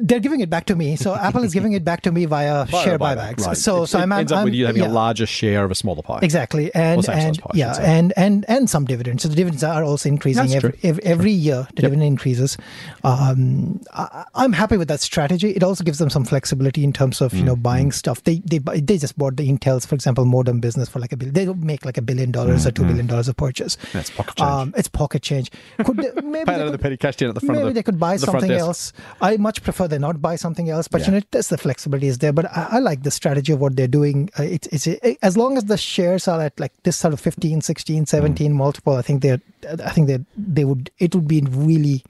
they're 0.00 0.20
giving 0.20 0.40
it 0.40 0.50
back 0.50 0.66
to 0.66 0.76
me. 0.76 0.96
So 0.96 1.14
Apple 1.28 1.42
is 1.44 1.52
giving 1.54 1.72
it 1.72 1.84
back 1.84 2.02
to 2.02 2.12
me 2.12 2.24
via, 2.24 2.64
Via 2.66 2.84
share 2.84 2.98
buyback, 2.98 3.36
buybacks. 3.36 3.46
right. 3.46 3.56
So, 3.56 3.82
It- 3.82 3.86
so 3.88 3.98
it 3.98 4.02
I'm, 4.02 4.12
ends 4.12 4.32
up 4.32 4.38
I'm- 4.38 4.44
with 4.46 4.54
you 4.54 4.66
having 4.66 4.82
yeah. 4.82 4.88
a 4.88 4.92
larger 4.92 5.26
share 5.26 5.64
of 5.64 5.70
a 5.70 5.74
smaller 5.74 6.02
pie. 6.02 6.20
Exactly, 6.22 6.74
and 6.74 7.04
size 7.04 7.24
and 7.24 7.38
pie, 7.38 7.50
yeah, 7.54 7.74
and 7.80 8.12
and 8.16 8.44
and 8.48 8.68
some 8.70 8.84
dividends. 8.84 9.22
So 9.22 9.28
the 9.28 9.36
dividends 9.36 9.62
are 9.64 9.82
also 9.84 10.08
increasing 10.08 10.52
every, 10.54 10.78
every 10.82 11.02
every 11.04 11.32
year. 11.32 11.66
The 11.76 11.82
dividend 11.82 12.02
increases. 12.04 12.56
Um, 13.04 13.80
I, 13.94 14.24
I'm 14.34 14.52
happy 14.52 14.76
with 14.76 14.88
that 14.88 15.00
strategy. 15.00 15.50
It 15.50 15.62
also 15.62 15.84
gives 15.84 15.98
them 15.98 16.10
some 16.10 16.24
flexibility 16.24 16.84
in 16.84 16.92
terms 16.92 17.20
of 17.20 17.32
you 17.34 17.42
know 17.42 17.54
Mm-hmm. 17.54 17.62
buying 17.62 17.92
stuff. 17.92 18.22
They 18.24 18.40
they 18.44 18.58
they 18.58 18.98
just 18.98 19.16
bought 19.18 19.36
the 19.36 19.48
Intel's, 19.50 19.84
for 19.86 19.94
example, 19.94 20.24
modem 20.24 20.60
business 20.60 20.88
for 20.88 20.98
like 21.00 21.12
a 21.12 21.16
billion. 21.16 21.34
They 21.34 21.46
make 21.54 21.84
like 21.84 21.96
a 21.98 22.02
billion 22.02 22.30
dollars 22.30 22.66
or 22.66 22.70
two 22.70 22.84
billion 22.84 23.06
dollars 23.06 23.26
of 23.28 23.36
purchase. 23.36 23.76
Mm-hmm. 23.76 23.98
That's 23.98 24.10
pocket 24.10 24.36
change. 24.36 24.50
Um, 24.50 24.74
it's 24.76 24.88
pocket 24.88 25.22
change. 25.22 25.50
Could 25.84 25.96
they, 25.96 26.10
maybe 26.22 26.44
they 26.44 26.60
of 26.60 26.66
the 26.66 26.70
could- 26.72 26.80
petty 26.80 26.96
cash 26.96 27.20
at 27.22 27.34
the 27.34 27.40
front 27.40 27.58
Maybe 27.58 27.68
the 27.70 27.74
they 27.74 27.82
could 27.82 27.98
buy 27.98 28.16
the 28.16 28.26
something 28.26 28.50
else. 28.52 28.92
I 29.20 29.36
much 29.38 29.62
prefer 29.62 29.87
they 29.88 29.98
not 29.98 30.20
buy 30.22 30.36
something 30.36 30.70
else, 30.70 30.86
but 30.88 31.00
Yeah. 31.00 31.06
you 31.06 31.12
know, 31.14 31.20
that's 31.30 31.48
the 31.48 31.58
flexibility 31.58 32.06
is 32.06 32.18
there. 32.18 32.32
But 32.32 32.46
I, 32.56 32.68
I 32.72 32.78
like 32.78 33.02
the 33.02 33.10
strategy 33.10 33.52
of 33.52 33.60
what 33.60 33.74
they're 33.76 33.88
doing. 33.88 34.30
Uh, 34.38 34.42
it's 34.44 34.66
it's 34.68 34.86
it, 34.86 35.18
as 35.22 35.36
long 35.36 35.56
as 35.56 35.64
the 35.64 35.76
shares 35.76 36.28
are 36.28 36.40
at 36.40 36.58
like 36.60 36.72
this 36.84 36.96
sort 36.96 37.12
of 37.14 37.20
15, 37.20 37.60
16, 37.60 38.06
17 38.06 38.52
Mm. 38.52 38.54
multiple. 38.54 38.94
I 38.96 39.02
think 39.02 39.22
they're. 39.22 39.40
I 39.84 39.90
think 39.90 40.06
that 40.08 40.24
they 40.36 40.64
would. 40.64 40.90
It 40.98 41.14
would 41.14 41.26
be 41.28 41.40
really 41.42 42.04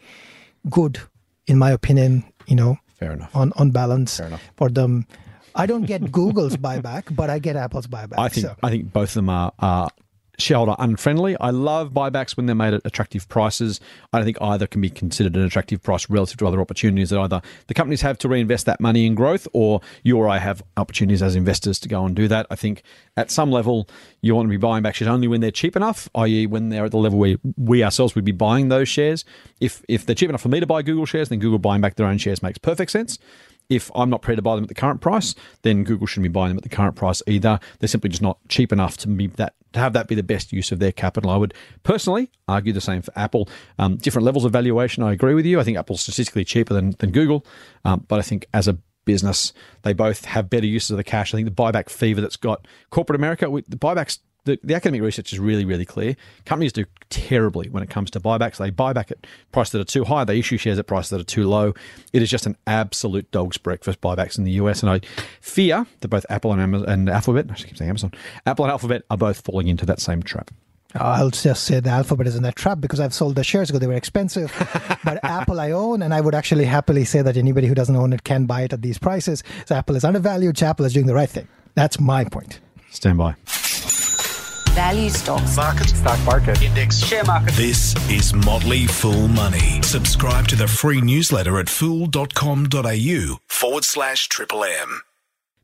good, 0.70 1.00
in 1.46 1.58
my 1.58 1.70
opinion. 1.70 2.24
You 2.46 2.56
know, 2.56 2.78
Fair 2.94 3.12
enough. 3.12 3.34
on 3.34 3.52
on 3.56 3.70
balance 3.70 4.20
for 4.56 4.68
them. 4.68 5.06
I 5.54 5.66
don't 5.66 5.86
get 5.86 6.12
Google's 6.12 6.56
buyback, 6.68 7.14
but 7.14 7.30
I 7.30 7.38
get 7.40 7.56
Apple's 7.56 7.86
buyback. 7.86 8.18
I 8.18 8.28
think 8.28 8.46
so. 8.46 8.54
I 8.62 8.70
think 8.70 8.92
both 8.92 9.08
of 9.10 9.14
them 9.14 9.28
are, 9.28 9.52
are 9.58 9.90
shareholder 10.38 10.74
unfriendly. 10.78 11.36
I 11.40 11.50
love 11.50 11.92
buybacks 11.92 12.36
when 12.36 12.46
they're 12.46 12.54
made 12.54 12.74
at 12.74 12.82
attractive 12.84 13.28
prices. 13.28 13.80
I 14.12 14.18
don't 14.18 14.24
think 14.24 14.40
either 14.40 14.66
can 14.66 14.80
be 14.80 14.90
considered 14.90 15.36
an 15.36 15.44
attractive 15.44 15.82
price 15.82 16.08
relative 16.08 16.38
to 16.38 16.46
other 16.46 16.60
opportunities 16.60 17.10
that 17.10 17.18
either 17.18 17.42
the 17.66 17.74
companies 17.74 18.02
have 18.02 18.18
to 18.18 18.28
reinvest 18.28 18.66
that 18.66 18.80
money 18.80 19.06
in 19.06 19.14
growth 19.14 19.48
or 19.52 19.80
you 20.02 20.16
or 20.16 20.28
I 20.28 20.38
have 20.38 20.62
opportunities 20.76 21.22
as 21.22 21.36
investors 21.36 21.78
to 21.80 21.88
go 21.88 22.04
and 22.04 22.14
do 22.14 22.28
that. 22.28 22.46
I 22.50 22.56
think 22.56 22.82
at 23.16 23.30
some 23.30 23.50
level 23.50 23.88
you 24.20 24.34
want 24.34 24.46
to 24.46 24.50
be 24.50 24.56
buying 24.56 24.82
back 24.82 24.94
shares 24.94 25.08
only 25.08 25.28
when 25.28 25.40
they're 25.40 25.50
cheap 25.50 25.76
enough, 25.76 26.08
i.e. 26.14 26.46
when 26.46 26.68
they're 26.68 26.84
at 26.84 26.92
the 26.92 26.98
level 26.98 27.18
where 27.18 27.36
we 27.56 27.82
ourselves 27.82 28.14
would 28.14 28.24
be 28.24 28.32
buying 28.32 28.68
those 28.68 28.88
shares. 28.88 29.24
If 29.60 29.84
if 29.88 30.06
they're 30.06 30.14
cheap 30.14 30.28
enough 30.28 30.42
for 30.42 30.48
me 30.48 30.60
to 30.60 30.66
buy 30.66 30.82
Google 30.82 31.06
shares, 31.06 31.28
then 31.28 31.40
Google 31.40 31.58
buying 31.58 31.80
back 31.80 31.96
their 31.96 32.06
own 32.06 32.18
shares 32.18 32.42
makes 32.42 32.58
perfect 32.58 32.90
sense 32.90 33.18
if 33.68 33.90
I'm 33.94 34.10
not 34.10 34.22
prepared 34.22 34.38
to 34.38 34.42
buy 34.42 34.54
them 34.54 34.64
at 34.64 34.68
the 34.68 34.74
current 34.74 35.00
price, 35.00 35.34
then 35.62 35.84
Google 35.84 36.06
shouldn't 36.06 36.24
be 36.24 36.28
buying 36.28 36.50
them 36.50 36.56
at 36.56 36.62
the 36.62 36.68
current 36.68 36.96
price 36.96 37.22
either. 37.26 37.60
They're 37.78 37.88
simply 37.88 38.10
just 38.10 38.22
not 38.22 38.38
cheap 38.48 38.72
enough 38.72 38.96
to 38.98 39.08
be 39.08 39.26
that 39.26 39.54
to 39.72 39.80
have 39.80 39.92
that 39.92 40.08
be 40.08 40.14
the 40.14 40.22
best 40.22 40.52
use 40.52 40.72
of 40.72 40.78
their 40.78 40.92
capital. 40.92 41.30
I 41.30 41.36
would 41.36 41.54
personally 41.82 42.30
argue 42.46 42.72
the 42.72 42.80
same 42.80 43.02
for 43.02 43.12
Apple. 43.16 43.48
Um, 43.78 43.96
different 43.96 44.24
levels 44.24 44.44
of 44.44 44.52
valuation. 44.52 45.02
I 45.02 45.12
agree 45.12 45.34
with 45.34 45.46
you. 45.46 45.60
I 45.60 45.64
think 45.64 45.76
Apple's 45.76 46.00
statistically 46.00 46.44
cheaper 46.44 46.74
than 46.74 46.92
than 46.98 47.10
Google, 47.10 47.46
um, 47.84 48.04
but 48.08 48.18
I 48.18 48.22
think 48.22 48.46
as 48.54 48.68
a 48.68 48.78
business, 49.04 49.54
they 49.82 49.94
both 49.94 50.26
have 50.26 50.50
better 50.50 50.66
uses 50.66 50.90
of 50.90 50.98
the 50.98 51.04
cash. 51.04 51.32
I 51.32 51.38
think 51.38 51.48
the 51.48 51.62
buyback 51.62 51.88
fever 51.88 52.20
that's 52.20 52.36
got 52.36 52.66
corporate 52.90 53.18
America, 53.18 53.46
the 53.46 53.76
buybacks 53.76 54.18
the, 54.48 54.58
the 54.64 54.74
academic 54.74 55.02
research 55.02 55.32
is 55.32 55.38
really, 55.38 55.64
really 55.64 55.84
clear. 55.84 56.16
Companies 56.44 56.72
do 56.72 56.84
terribly 57.10 57.68
when 57.68 57.82
it 57.82 57.90
comes 57.90 58.10
to 58.12 58.20
buybacks. 58.20 58.56
They 58.56 58.70
buy 58.70 58.92
back 58.92 59.10
at 59.10 59.26
prices 59.52 59.72
that 59.72 59.80
are 59.80 59.84
too 59.84 60.04
high. 60.04 60.24
They 60.24 60.38
issue 60.38 60.56
shares 60.56 60.78
at 60.78 60.86
prices 60.86 61.10
that 61.10 61.20
are 61.20 61.24
too 61.24 61.48
low. 61.48 61.74
It 62.12 62.22
is 62.22 62.30
just 62.30 62.46
an 62.46 62.56
absolute 62.66 63.30
dog's 63.30 63.58
breakfast 63.58 64.00
buybacks 64.00 64.38
in 64.38 64.44
the 64.44 64.52
US. 64.52 64.82
And 64.82 64.90
I 64.90 65.00
fear 65.40 65.86
that 66.00 66.08
both 66.08 66.26
Apple 66.28 66.52
and, 66.52 66.60
Amazon, 66.60 66.88
and 66.88 67.08
Alphabet, 67.08 67.46
I 67.50 67.54
should 67.54 67.68
keep 67.68 67.76
saying 67.76 67.90
Amazon, 67.90 68.12
Apple 68.46 68.64
and 68.64 68.72
Alphabet 68.72 69.04
are 69.10 69.16
both 69.16 69.40
falling 69.42 69.68
into 69.68 69.86
that 69.86 70.00
same 70.00 70.22
trap. 70.22 70.50
I'll 70.94 71.30
just 71.30 71.64
say 71.64 71.80
the 71.80 71.90
Alphabet 71.90 72.26
is 72.26 72.34
in 72.34 72.42
that 72.44 72.56
trap 72.56 72.80
because 72.80 72.98
I've 72.98 73.12
sold 73.12 73.36
the 73.36 73.44
shares 73.44 73.68
because 73.68 73.80
they 73.80 73.86
were 73.86 73.92
expensive. 73.92 74.50
but 75.04 75.22
Apple 75.22 75.60
I 75.60 75.70
own, 75.72 76.00
and 76.02 76.14
I 76.14 76.20
would 76.22 76.34
actually 76.34 76.64
happily 76.64 77.04
say 77.04 77.20
that 77.20 77.36
anybody 77.36 77.66
who 77.66 77.74
doesn't 77.74 77.94
own 77.94 78.14
it 78.14 78.24
can 78.24 78.46
buy 78.46 78.62
it 78.62 78.72
at 78.72 78.80
these 78.80 78.98
prices. 78.98 79.44
So 79.66 79.74
Apple 79.74 79.96
is 79.96 80.04
undervalued. 80.04 80.62
Apple 80.62 80.86
is 80.86 80.94
doing 80.94 81.06
the 81.06 81.14
right 81.14 81.28
thing. 81.28 81.46
That's 81.74 82.00
my 82.00 82.24
point. 82.24 82.60
Stand 82.90 83.18
by. 83.18 83.36
Value 84.78 85.10
stocks. 85.10 85.56
Market. 85.56 85.88
Stock 85.88 86.24
market. 86.24 86.62
Index. 86.62 86.98
Share 86.98 87.24
market. 87.24 87.52
This 87.54 87.96
is 88.08 88.32
Motley 88.32 88.86
Fool 88.86 89.26
Money. 89.26 89.82
Subscribe 89.82 90.46
to 90.46 90.54
the 90.54 90.68
free 90.68 91.00
newsletter 91.00 91.58
at 91.58 91.68
fool.com.au 91.68 93.38
forward 93.48 93.84
slash 93.84 94.28
triple 94.28 94.62
M. 94.62 95.02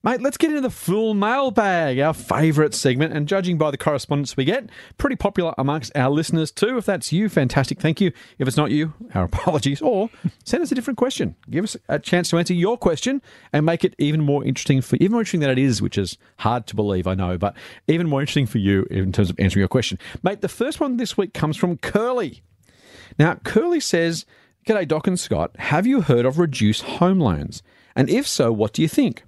Mate, 0.05 0.21
let's 0.21 0.37
get 0.37 0.51
into 0.51 0.61
the 0.61 0.69
full 0.69 1.15
mailbag, 1.15 1.99
our 1.99 2.13
favourite 2.13 2.75
segment. 2.75 3.15
And 3.15 3.27
judging 3.27 3.57
by 3.57 3.71
the 3.71 3.79
correspondence 3.79 4.37
we 4.37 4.45
get, 4.45 4.69
pretty 4.99 5.17
popular 5.17 5.55
amongst 5.57 5.97
our 5.97 6.11
listeners 6.11 6.51
too. 6.51 6.77
If 6.77 6.85
that's 6.85 7.11
you, 7.11 7.31
fantastic. 7.31 7.81
Thank 7.81 8.03
you. 8.03 8.13
If 8.39 8.47
it's 8.47 8.59
not 8.59 8.71
you, 8.71 8.93
our 9.15 9.25
apologies. 9.33 9.81
Or 9.81 10.11
send 10.45 10.63
us 10.63 10.71
a 10.71 10.75
different 10.75 10.99
question. 10.99 11.37
Give 11.49 11.65
us 11.65 11.75
a 11.89 11.99
chance 11.99 12.29
to 12.29 12.37
answer 12.37 12.53
your 12.53 12.77
question 12.77 13.23
and 13.51 13.65
make 13.65 13.83
it 13.83 13.95
even 13.97 14.21
more 14.21 14.45
interesting 14.45 14.83
for 14.83 14.97
even 14.97 15.13
more 15.13 15.23
interesting 15.23 15.41
than 15.41 15.49
it 15.49 15.59
is, 15.59 15.81
which 15.81 15.97
is 15.97 16.19
hard 16.41 16.67
to 16.67 16.77
believe, 16.77 17.07
I 17.07 17.15
know, 17.15 17.39
but 17.39 17.57
even 17.89 18.07
more 18.07 18.21
interesting 18.21 18.45
for 18.45 18.59
you 18.59 18.87
in 18.91 19.11
terms 19.11 19.31
of 19.31 19.41
answering 19.41 19.63
your 19.63 19.69
question. 19.69 19.99
Mate, 20.23 20.43
the 20.43 20.51
first 20.51 20.81
one 20.81 20.99
this 20.99 21.17
week 21.17 21.33
comes 21.33 21.57
from 21.57 21.79
Curly. 21.79 22.43
Now, 23.19 23.37
Curly 23.37 23.81
says, 23.81 24.27
G'day, 24.67 24.87
Doc 24.87 25.07
and 25.07 25.19
Scott. 25.19 25.53
Have 25.57 25.87
you 25.87 26.03
heard 26.03 26.27
of 26.27 26.39
reduced 26.39 26.83
home 26.83 27.21
loans? 27.21 27.63
And 27.97 28.11
if 28.11 28.29
so, 28.29 28.53
what 28.53 28.75
do 28.75 28.83
you 28.83 28.89
think? 28.89 29.23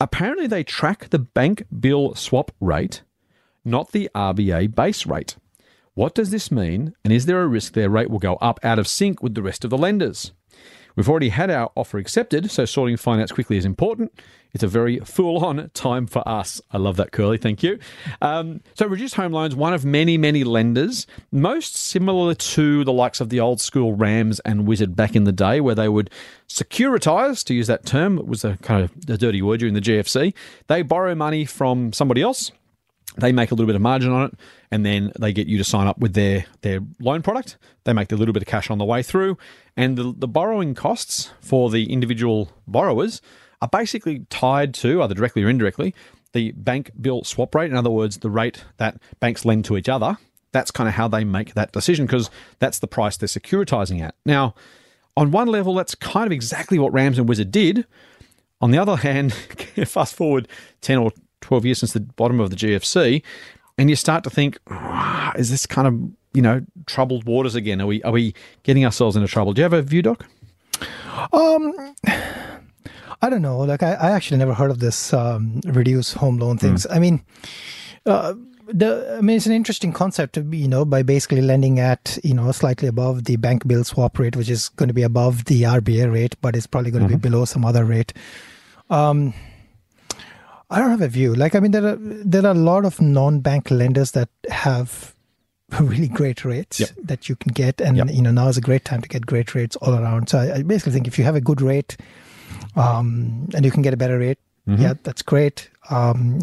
Apparently, 0.00 0.46
they 0.46 0.64
track 0.64 1.10
the 1.10 1.18
bank 1.18 1.64
bill 1.78 2.14
swap 2.14 2.50
rate, 2.58 3.02
not 3.64 3.92
the 3.92 4.08
RBA 4.14 4.74
base 4.74 5.04
rate. 5.04 5.36
What 5.92 6.14
does 6.14 6.30
this 6.30 6.50
mean? 6.50 6.94
And 7.04 7.12
is 7.12 7.26
there 7.26 7.42
a 7.42 7.46
risk 7.46 7.74
their 7.74 7.90
rate 7.90 8.08
will 8.08 8.18
go 8.18 8.36
up 8.36 8.58
out 8.62 8.78
of 8.78 8.88
sync 8.88 9.22
with 9.22 9.34
the 9.34 9.42
rest 9.42 9.62
of 9.62 9.70
the 9.70 9.76
lenders? 9.76 10.32
We've 10.96 11.08
already 11.08 11.28
had 11.28 11.50
our 11.50 11.70
offer 11.76 11.98
accepted, 11.98 12.50
so 12.50 12.64
sorting 12.64 12.96
finance 12.96 13.32
quickly 13.32 13.58
is 13.58 13.66
important. 13.66 14.12
It's 14.52 14.62
a 14.62 14.68
very 14.68 14.98
full 15.00 15.44
on 15.44 15.70
time 15.74 16.06
for 16.06 16.26
us. 16.28 16.60
I 16.70 16.78
love 16.78 16.96
that, 16.96 17.12
Curly. 17.12 17.38
Thank 17.38 17.62
you. 17.62 17.78
Um, 18.20 18.60
so, 18.74 18.86
reduced 18.86 19.14
home 19.14 19.32
loans, 19.32 19.54
one 19.54 19.72
of 19.72 19.84
many, 19.84 20.18
many 20.18 20.44
lenders, 20.44 21.06
most 21.30 21.76
similar 21.76 22.34
to 22.34 22.84
the 22.84 22.92
likes 22.92 23.20
of 23.20 23.28
the 23.28 23.40
old 23.40 23.60
school 23.60 23.94
Rams 23.94 24.40
and 24.40 24.66
Wizard 24.66 24.96
back 24.96 25.14
in 25.14 25.24
the 25.24 25.32
day, 25.32 25.60
where 25.60 25.74
they 25.74 25.88
would 25.88 26.10
securitize, 26.48 27.44
to 27.44 27.54
use 27.54 27.68
that 27.68 27.86
term, 27.86 28.18
it 28.18 28.26
was 28.26 28.44
a 28.44 28.56
kind 28.58 28.82
of 28.84 28.90
a 29.08 29.16
dirty 29.16 29.42
word 29.42 29.60
during 29.60 29.74
the 29.74 29.80
GFC. 29.80 30.34
They 30.66 30.82
borrow 30.82 31.14
money 31.14 31.44
from 31.44 31.92
somebody 31.92 32.22
else, 32.22 32.50
they 33.16 33.32
make 33.32 33.50
a 33.50 33.54
little 33.54 33.66
bit 33.66 33.74
of 33.74 33.82
margin 33.82 34.12
on 34.12 34.26
it 34.26 34.34
and 34.70 34.86
then 34.86 35.12
they 35.18 35.32
get 35.32 35.46
you 35.46 35.58
to 35.58 35.64
sign 35.64 35.86
up 35.86 35.98
with 35.98 36.14
their 36.14 36.44
their 36.62 36.80
loan 37.00 37.22
product 37.22 37.56
they 37.84 37.92
make 37.92 38.12
a 38.12 38.16
little 38.16 38.32
bit 38.32 38.42
of 38.42 38.46
cash 38.48 38.70
on 38.70 38.78
the 38.78 38.84
way 38.84 39.02
through 39.02 39.36
and 39.76 39.96
the, 39.96 40.14
the 40.16 40.28
borrowing 40.28 40.74
costs 40.74 41.30
for 41.40 41.70
the 41.70 41.92
individual 41.92 42.52
borrowers 42.66 43.20
are 43.62 43.68
basically 43.68 44.26
tied 44.30 44.74
to 44.74 45.02
either 45.02 45.14
directly 45.14 45.42
or 45.42 45.48
indirectly 45.48 45.94
the 46.32 46.52
bank 46.52 46.90
bill 47.00 47.24
swap 47.24 47.54
rate 47.54 47.70
in 47.70 47.76
other 47.76 47.90
words 47.90 48.18
the 48.18 48.30
rate 48.30 48.64
that 48.76 49.00
banks 49.18 49.44
lend 49.44 49.64
to 49.64 49.76
each 49.76 49.88
other 49.88 50.16
that's 50.52 50.70
kind 50.70 50.88
of 50.88 50.94
how 50.94 51.06
they 51.06 51.24
make 51.24 51.54
that 51.54 51.72
decision 51.72 52.06
because 52.06 52.30
that's 52.58 52.78
the 52.78 52.86
price 52.86 53.16
they're 53.16 53.26
securitizing 53.28 54.00
at 54.00 54.14
now 54.24 54.54
on 55.16 55.30
one 55.30 55.48
level 55.48 55.74
that's 55.74 55.94
kind 55.94 56.26
of 56.26 56.32
exactly 56.32 56.78
what 56.78 56.92
rams 56.92 57.18
and 57.18 57.28
wizard 57.28 57.50
did 57.50 57.84
on 58.60 58.70
the 58.70 58.78
other 58.78 58.96
hand, 59.08 59.32
fast 59.32 60.14
forward 60.14 60.48
10 60.82 60.98
or 60.98 61.12
12 61.40 61.64
years 61.64 61.78
since 61.78 61.92
the 61.92 62.00
bottom 62.00 62.40
of 62.40 62.50
the 62.50 62.56
GFC, 62.56 63.22
and 63.78 63.88
you 63.88 63.96
start 63.96 64.24
to 64.24 64.30
think, 64.30 64.58
"Ah, 64.68 65.32
is 65.36 65.50
this 65.50 65.64
kind 65.66 65.88
of, 65.88 65.94
you 66.34 66.42
know, 66.42 66.64
troubled 66.86 67.24
waters 67.24 67.54
again? 67.54 67.80
Are 67.80 67.86
we, 67.86 68.02
are 68.02 68.12
we 68.12 68.34
getting 68.62 68.84
ourselves 68.84 69.16
into 69.16 69.28
trouble? 69.28 69.52
Do 69.54 69.60
you 69.60 69.64
have 69.64 69.72
a 69.72 69.82
view, 69.82 70.02
Doc? 70.02 70.26
I 73.22 73.28
don't 73.30 73.42
know. 73.42 73.58
Like 73.58 73.82
I, 73.82 73.92
I 73.94 74.10
actually 74.12 74.38
never 74.38 74.54
heard 74.54 74.70
of 74.70 74.78
this 74.78 75.12
um, 75.12 75.60
reduce 75.66 76.12
home 76.14 76.38
loan 76.38 76.56
things. 76.58 76.86
I 76.90 76.98
mean, 76.98 77.22
uh, 78.06 78.34
the 78.66 79.16
I 79.18 79.20
mean 79.20 79.36
it's 79.36 79.46
an 79.46 79.52
interesting 79.52 79.92
concept. 79.92 80.34
to 80.34 80.42
be, 80.42 80.58
You 80.58 80.68
know, 80.68 80.84
by 80.84 81.02
basically 81.02 81.42
lending 81.42 81.78
at 81.80 82.18
you 82.24 82.32
know 82.34 82.50
slightly 82.52 82.88
above 82.88 83.24
the 83.24 83.36
bank 83.36 83.66
bill 83.68 83.84
swap 83.84 84.18
rate, 84.18 84.36
which 84.36 84.48
is 84.48 84.68
going 84.70 84.88
to 84.88 84.94
be 84.94 85.02
above 85.02 85.44
the 85.46 85.62
RBA 85.62 86.10
rate, 86.12 86.36
but 86.40 86.56
it's 86.56 86.66
probably 86.66 86.90
going 86.90 87.02
to 87.02 87.08
be 87.10 87.16
below 87.16 87.44
some 87.44 87.64
other 87.64 87.84
rate. 87.84 88.12
Um, 88.88 89.34
I 90.70 90.78
don't 90.78 90.90
have 90.90 91.02
a 91.02 91.08
view. 91.08 91.34
Like 91.34 91.54
I 91.54 91.60
mean, 91.60 91.72
there 91.72 91.84
are 91.86 91.96
there 92.00 92.44
are 92.46 92.52
a 92.52 92.54
lot 92.54 92.84
of 92.84 93.00
non-bank 93.00 93.70
lenders 93.70 94.12
that 94.12 94.28
have 94.48 95.14
really 95.80 96.08
great 96.08 96.44
rates 96.44 96.80
Yep. 96.80 96.90
that 97.04 97.28
you 97.28 97.36
can 97.36 97.52
get, 97.52 97.80
and 97.80 97.96
Yep. 97.96 98.10
you 98.12 98.22
know 98.22 98.30
now 98.30 98.48
is 98.48 98.56
a 98.56 98.60
great 98.62 98.84
time 98.84 99.02
to 99.02 99.08
get 99.08 99.26
great 99.26 99.54
rates 99.54 99.76
all 99.76 99.94
around. 99.94 100.28
So 100.28 100.38
I, 100.38 100.54
I 100.58 100.62
basically 100.62 100.92
think 100.92 101.06
if 101.08 101.18
you 101.18 101.24
have 101.24 101.36
a 101.36 101.40
good 101.40 101.60
rate, 101.60 101.96
um, 102.76 103.48
and 103.54 103.64
you 103.64 103.70
can 103.70 103.82
get 103.82 103.92
a 103.94 103.96
better 103.96 104.18
rate, 104.18 104.38
yeah, 104.66 104.94
that's 105.02 105.22
great. 105.22 105.68
Um, 105.90 106.38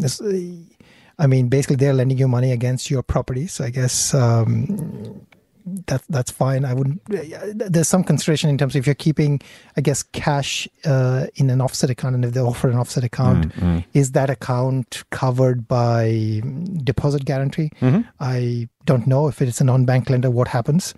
I 1.18 1.26
mean, 1.26 1.48
basically 1.48 1.76
they're 1.76 1.94
lending 1.94 2.18
you 2.18 2.28
money 2.28 2.52
against 2.52 2.90
your 2.90 3.02
property, 3.02 3.46
so 3.46 3.64
I 3.64 3.70
guess 3.70 4.12
um, 4.14 5.26
that 5.86 6.02
that's 6.08 6.30
fine. 6.30 6.64
I 6.64 6.74
wouldn't. 6.74 7.00
There's 7.72 7.88
some 7.88 8.04
consideration 8.04 8.50
in 8.50 8.58
terms 8.58 8.74
of 8.74 8.80
if 8.80 8.86
you're 8.86 8.94
keeping, 8.94 9.40
I 9.76 9.80
guess, 9.80 10.02
cash 10.02 10.68
uh, 10.84 11.26
in 11.36 11.50
an 11.50 11.60
offset 11.60 11.90
account, 11.90 12.14
and 12.16 12.24
if 12.24 12.32
they 12.32 12.40
offer 12.40 12.68
an 12.68 12.76
offset 12.76 13.04
account, 13.04 13.52
is 13.94 14.12
that 14.12 14.30
account 14.30 15.04
covered 15.10 15.66
by 15.66 16.42
deposit 16.84 17.24
guarantee? 17.24 17.70
I 18.20 18.68
don't 18.88 19.06
know 19.06 19.28
if 19.28 19.40
it's 19.42 19.60
a 19.60 19.64
non-bank 19.64 20.08
lender. 20.10 20.30
What 20.30 20.48
happens? 20.48 20.94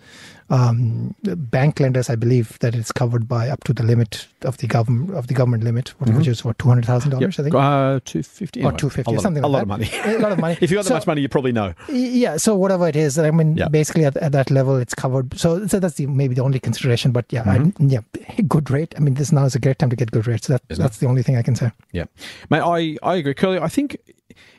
Um, 0.49 1.15
bank 1.23 1.79
lenders, 1.79 2.11
I 2.11 2.17
believe 2.17 2.59
that 2.59 2.75
it's 2.75 2.91
covered 2.91 3.29
by 3.29 3.49
up 3.49 3.63
to 3.65 3.73
the 3.73 3.85
limit 3.85 4.27
of 4.43 4.57
the 4.57 4.67
government 4.67 5.15
of 5.17 5.29
the 5.29 5.35
government 5.35 5.63
limit, 5.63 5.91
which 6.01 6.27
is 6.27 6.45
what 6.45 6.59
two 6.59 6.67
hundred 6.69 6.87
thousand 6.87 7.11
dollars, 7.13 7.39
I 7.39 7.43
think. 7.45 7.55
Uh, 7.55 8.01
250 8.05 8.61
Or 8.65 8.73
250, 8.73 9.11
a 9.11 9.15
lot, 9.15 9.23
something 9.23 9.45
a 9.45 9.47
like 9.47 9.67
lot 9.69 9.79
that. 9.79 9.87
of 9.87 10.03
money. 10.03 10.17
A 10.17 10.19
lot 10.19 10.33
of 10.33 10.39
money. 10.41 10.59
if 10.61 10.71
you 10.73 10.77
got 10.77 10.83
that 10.85 10.89
So- 10.89 10.95
much 10.95 11.07
money, 11.07 11.21
you 11.23 11.29
probably 11.29 11.53
know. 11.53 11.75
Yeah, 11.89 12.37
so 12.37 12.57
whatever 12.57 12.89
it 12.89 12.97
is, 12.97 13.17
I 13.17 13.31
mean, 13.31 13.57
Yeah. 13.57 13.69
basically 13.69 14.05
at, 14.05 14.17
at 14.17 14.33
that 14.33 14.51
level, 14.51 14.77
it's 14.77 14.95
covered. 14.95 15.39
So, 15.39 15.67
so 15.69 15.79
that's 15.79 15.95
the, 15.95 16.07
maybe 16.07 16.35
the 16.35 16.43
only 16.43 16.59
consideration. 16.59 17.13
But 17.13 17.27
yeah, 17.31 17.45
I, 17.47 17.73
yeah, 17.79 18.01
good 18.49 18.71
rate. 18.71 18.93
I 18.97 19.01
mean, 19.01 19.15
this 19.15 19.31
now 19.31 19.45
is 19.45 19.55
a 19.55 19.61
great 19.61 19.79
time 19.79 19.91
to 19.91 19.97
get 19.97 20.11
good 20.11 20.27
rates. 20.27 20.49
That, 20.49 20.63
that's 20.69 20.99
the 20.99 21.07
only 21.07 21.23
thing 21.23 21.37
I 21.37 21.43
can 21.43 21.55
say. 21.55 21.71
Yeah, 21.93 22.07
mate, 22.51 22.63
I, 22.65 22.97
I 23.09 23.15
agree. 23.17 23.35
Curly, 23.35 23.59
I 23.61 23.69
think 23.69 23.99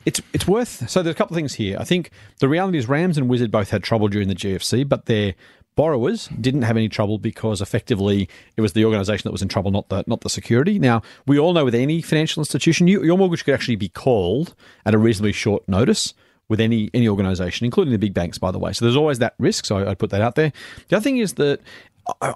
it's 0.05 0.21
it's 0.34 0.47
worth. 0.47 0.89
So 0.89 1.03
there's 1.03 1.15
a 1.15 1.17
couple 1.17 1.36
of 1.36 1.38
things 1.38 1.55
here. 1.55 1.77
I 1.79 1.84
think 1.84 2.11
the 2.39 2.49
reality 2.49 2.77
is 2.77 2.88
Rams 2.88 3.17
and 3.17 3.29
Wizard 3.29 3.51
both 3.51 3.69
had 3.69 3.84
trouble 3.84 4.07
during 4.07 4.27
the 4.27 4.36
GFC, 4.36 4.88
but 4.88 5.05
their 5.05 5.36
borrowers 5.75 6.27
didn't 6.39 6.63
have 6.63 6.77
any 6.77 6.89
trouble 6.89 7.17
because 7.17 7.61
effectively 7.61 8.27
it 8.57 8.61
was 8.61 8.73
the 8.73 8.84
organisation 8.84 9.23
that 9.27 9.32
was 9.32 9.41
in 9.41 9.47
trouble, 9.47 9.71
not 9.71 9.89
the 9.89 10.03
not 10.07 10.21
the 10.21 10.29
security. 10.29 10.79
Now 10.79 11.01
we 11.27 11.39
all 11.39 11.53
know 11.53 11.65
with 11.65 11.75
any 11.75 12.01
financial 12.01 12.41
institution, 12.41 12.88
you, 12.88 13.03
your 13.03 13.17
mortgage 13.17 13.45
could 13.45 13.53
actually 13.53 13.77
be 13.77 13.89
called 13.89 14.55
at 14.86 14.93
a 14.93 14.97
reasonably 14.97 15.34
short 15.34 15.67
notice. 15.67 16.13
With 16.49 16.59
any 16.59 16.89
any 16.93 17.07
organisation, 17.07 17.63
including 17.63 17.93
the 17.93 17.97
big 17.97 18.13
banks, 18.13 18.38
by 18.38 18.51
the 18.51 18.59
way, 18.59 18.73
so 18.73 18.84
there's 18.84 18.97
always 18.97 19.19
that 19.19 19.36
risk. 19.39 19.63
So 19.63 19.88
I'd 19.88 19.97
put 19.97 20.09
that 20.09 20.19
out 20.19 20.36
there. 20.36 20.51
The 20.89 20.97
other 20.97 21.03
thing 21.03 21.19
is 21.19 21.36
that 21.36 21.61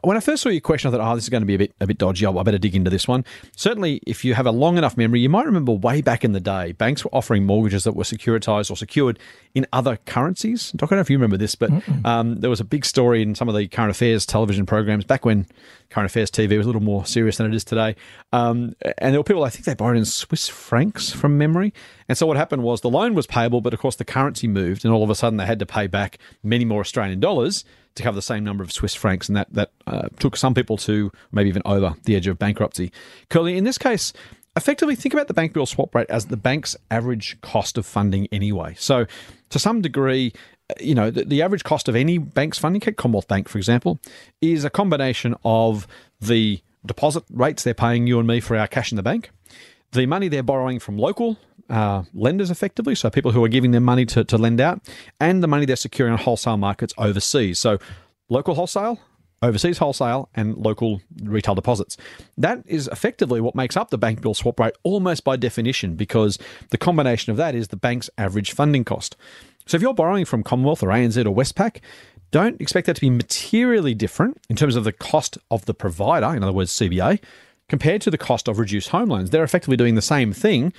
when 0.01 0.17
I 0.17 0.19
first 0.19 0.43
saw 0.43 0.49
your 0.49 0.61
question, 0.61 0.89
I 0.89 0.91
thought, 0.91 1.11
"Oh, 1.11 1.15
this 1.15 1.25
is 1.25 1.29
going 1.29 1.41
to 1.41 1.47
be 1.47 1.55
a 1.55 1.57
bit 1.57 1.75
a 1.79 1.87
bit 1.87 1.97
dodgy. 1.97 2.25
I 2.25 2.43
better 2.43 2.57
dig 2.57 2.75
into 2.75 2.89
this 2.89 3.07
one." 3.07 3.25
Certainly, 3.55 4.01
if 4.05 4.23
you 4.23 4.33
have 4.33 4.45
a 4.45 4.51
long 4.51 4.77
enough 4.77 4.97
memory, 4.97 5.19
you 5.19 5.29
might 5.29 5.45
remember 5.45 5.71
way 5.71 6.01
back 6.01 6.23
in 6.23 6.33
the 6.33 6.39
day, 6.39 6.73
banks 6.73 7.03
were 7.03 7.13
offering 7.13 7.45
mortgages 7.45 7.83
that 7.83 7.95
were 7.95 8.03
securitized 8.03 8.69
or 8.69 8.75
secured 8.75 9.19
in 9.53 9.65
other 9.73 9.97
currencies. 10.05 10.71
Doc, 10.73 10.89
I 10.89 10.95
don't 10.95 10.97
know 10.97 11.01
if 11.01 11.09
you 11.09 11.17
remember 11.17 11.37
this, 11.37 11.55
but 11.55 11.71
um, 12.03 12.39
there 12.41 12.49
was 12.49 12.59
a 12.59 12.65
big 12.65 12.85
story 12.85 13.21
in 13.21 13.35
some 13.35 13.49
of 13.49 13.55
the 13.55 13.67
current 13.67 13.91
affairs 13.91 14.25
television 14.25 14.65
programs 14.65 15.05
back 15.05 15.25
when 15.25 15.47
current 15.89 16.09
affairs 16.09 16.29
TV 16.29 16.57
was 16.57 16.65
a 16.65 16.69
little 16.69 16.81
more 16.81 17.05
serious 17.05 17.37
than 17.37 17.47
it 17.47 17.55
is 17.55 17.63
today. 17.63 17.95
Um, 18.33 18.73
and 18.97 19.13
there 19.13 19.19
were 19.19 19.23
people, 19.23 19.43
I 19.43 19.49
think 19.49 19.65
they 19.65 19.73
borrowed 19.73 19.97
in 19.97 20.05
Swiss 20.05 20.47
francs 20.47 21.11
from 21.11 21.37
memory. 21.37 21.73
And 22.09 22.17
so 22.17 22.27
what 22.27 22.37
happened 22.37 22.63
was 22.63 22.81
the 22.81 22.89
loan 22.89 23.13
was 23.15 23.27
payable, 23.27 23.61
but 23.61 23.73
of 23.73 23.79
course 23.79 23.95
the 23.95 24.05
currency 24.05 24.47
moved, 24.47 24.83
and 24.83 24.93
all 24.93 25.03
of 25.03 25.09
a 25.09 25.15
sudden 25.15 25.37
they 25.37 25.45
had 25.45 25.59
to 25.59 25.65
pay 25.65 25.87
back 25.87 26.17
many 26.43 26.65
more 26.65 26.81
Australian 26.81 27.19
dollars 27.19 27.63
to 27.95 28.03
cover 28.03 28.15
the 28.15 28.21
same 28.21 28.43
number 28.43 28.63
of 28.63 28.71
Swiss 28.71 28.93
francs, 28.93 29.27
and 29.27 29.35
that 29.35 29.51
that 29.53 29.71
uh, 29.87 30.09
took 30.19 30.37
some 30.37 30.53
people 30.53 30.77
to 30.77 31.11
maybe 31.31 31.49
even 31.49 31.61
over 31.65 31.95
the 32.03 32.15
edge 32.15 32.27
of 32.27 32.37
bankruptcy. 32.37 32.91
Curly, 33.29 33.57
in 33.57 33.63
this 33.63 33.77
case, 33.77 34.13
effectively 34.55 34.95
think 34.95 35.13
about 35.13 35.27
the 35.27 35.33
bank 35.33 35.53
bill 35.53 35.65
swap 35.65 35.93
rate 35.95 36.09
as 36.09 36.27
the 36.27 36.37
bank's 36.37 36.75
average 36.91 37.39
cost 37.41 37.77
of 37.77 37.85
funding 37.85 38.27
anyway. 38.31 38.75
So, 38.77 39.05
to 39.49 39.59
some 39.59 39.81
degree, 39.81 40.33
you 40.79 40.95
know, 40.95 41.09
the, 41.11 41.25
the 41.25 41.41
average 41.41 41.63
cost 41.63 41.87
of 41.87 41.95
any 41.95 42.17
bank's 42.17 42.57
funding, 42.57 42.81
Commonwealth 42.81 43.27
Bank 43.27 43.47
for 43.47 43.57
example, 43.57 43.99
is 44.41 44.63
a 44.63 44.69
combination 44.69 45.35
of 45.43 45.87
the 46.19 46.61
deposit 46.85 47.23
rates 47.31 47.63
they're 47.63 47.73
paying 47.73 48.07
you 48.07 48.19
and 48.19 48.27
me 48.27 48.39
for 48.39 48.55
our 48.55 48.67
cash 48.67 48.91
in 48.91 48.95
the 48.95 49.03
bank, 49.03 49.31
the 49.91 50.05
money 50.05 50.27
they're 50.27 50.43
borrowing 50.43 50.79
from 50.79 50.97
local 50.97 51.37
uh, 51.69 52.03
lenders 52.13 52.51
effectively, 52.51 52.95
so 52.95 53.09
people 53.09 53.31
who 53.31 53.43
are 53.43 53.49
giving 53.49 53.71
them 53.71 53.83
money 53.83 54.05
to, 54.07 54.23
to 54.23 54.37
lend 54.37 54.61
out, 54.61 54.81
and 55.19 55.43
the 55.43 55.47
money 55.47 55.65
they're 55.65 55.75
securing 55.75 56.13
on 56.13 56.19
wholesale 56.19 56.57
markets 56.57 56.93
overseas. 56.97 57.59
So 57.59 57.79
local 58.29 58.55
wholesale, 58.55 58.99
overseas 59.41 59.77
wholesale, 59.77 60.29
and 60.35 60.57
local 60.57 61.01
retail 61.23 61.55
deposits. 61.55 61.97
That 62.37 62.63
is 62.65 62.87
effectively 62.87 63.41
what 63.41 63.55
makes 63.55 63.77
up 63.77 63.89
the 63.89 63.97
bank 63.97 64.21
bill 64.21 64.33
swap 64.33 64.59
rate 64.59 64.73
almost 64.83 65.23
by 65.23 65.35
definition, 65.35 65.95
because 65.95 66.37
the 66.69 66.77
combination 66.77 67.31
of 67.31 67.37
that 67.37 67.55
is 67.55 67.69
the 67.69 67.77
bank's 67.77 68.09
average 68.17 68.51
funding 68.51 68.83
cost. 68.83 69.15
So 69.65 69.75
if 69.75 69.81
you're 69.81 69.93
borrowing 69.93 70.25
from 70.25 70.43
Commonwealth 70.43 70.83
or 70.83 70.89
ANZ 70.89 71.17
or 71.25 71.35
Westpac, 71.35 71.79
don't 72.31 72.59
expect 72.61 72.87
that 72.87 72.95
to 72.97 73.01
be 73.01 73.09
materially 73.09 73.93
different 73.93 74.39
in 74.49 74.55
terms 74.55 74.75
of 74.75 74.83
the 74.83 74.91
cost 74.91 75.37
of 75.49 75.65
the 75.65 75.73
provider, 75.73 76.35
in 76.35 76.43
other 76.43 76.51
words, 76.51 76.71
CBA, 76.71 77.19
compared 77.69 78.01
to 78.01 78.11
the 78.11 78.17
cost 78.17 78.47
of 78.47 78.59
reduced 78.59 78.89
home 78.89 79.09
loans. 79.09 79.29
They're 79.29 79.43
effectively 79.43 79.77
doing 79.77 79.95
the 79.95 80.01
same 80.01 80.33
thing. 80.33 80.73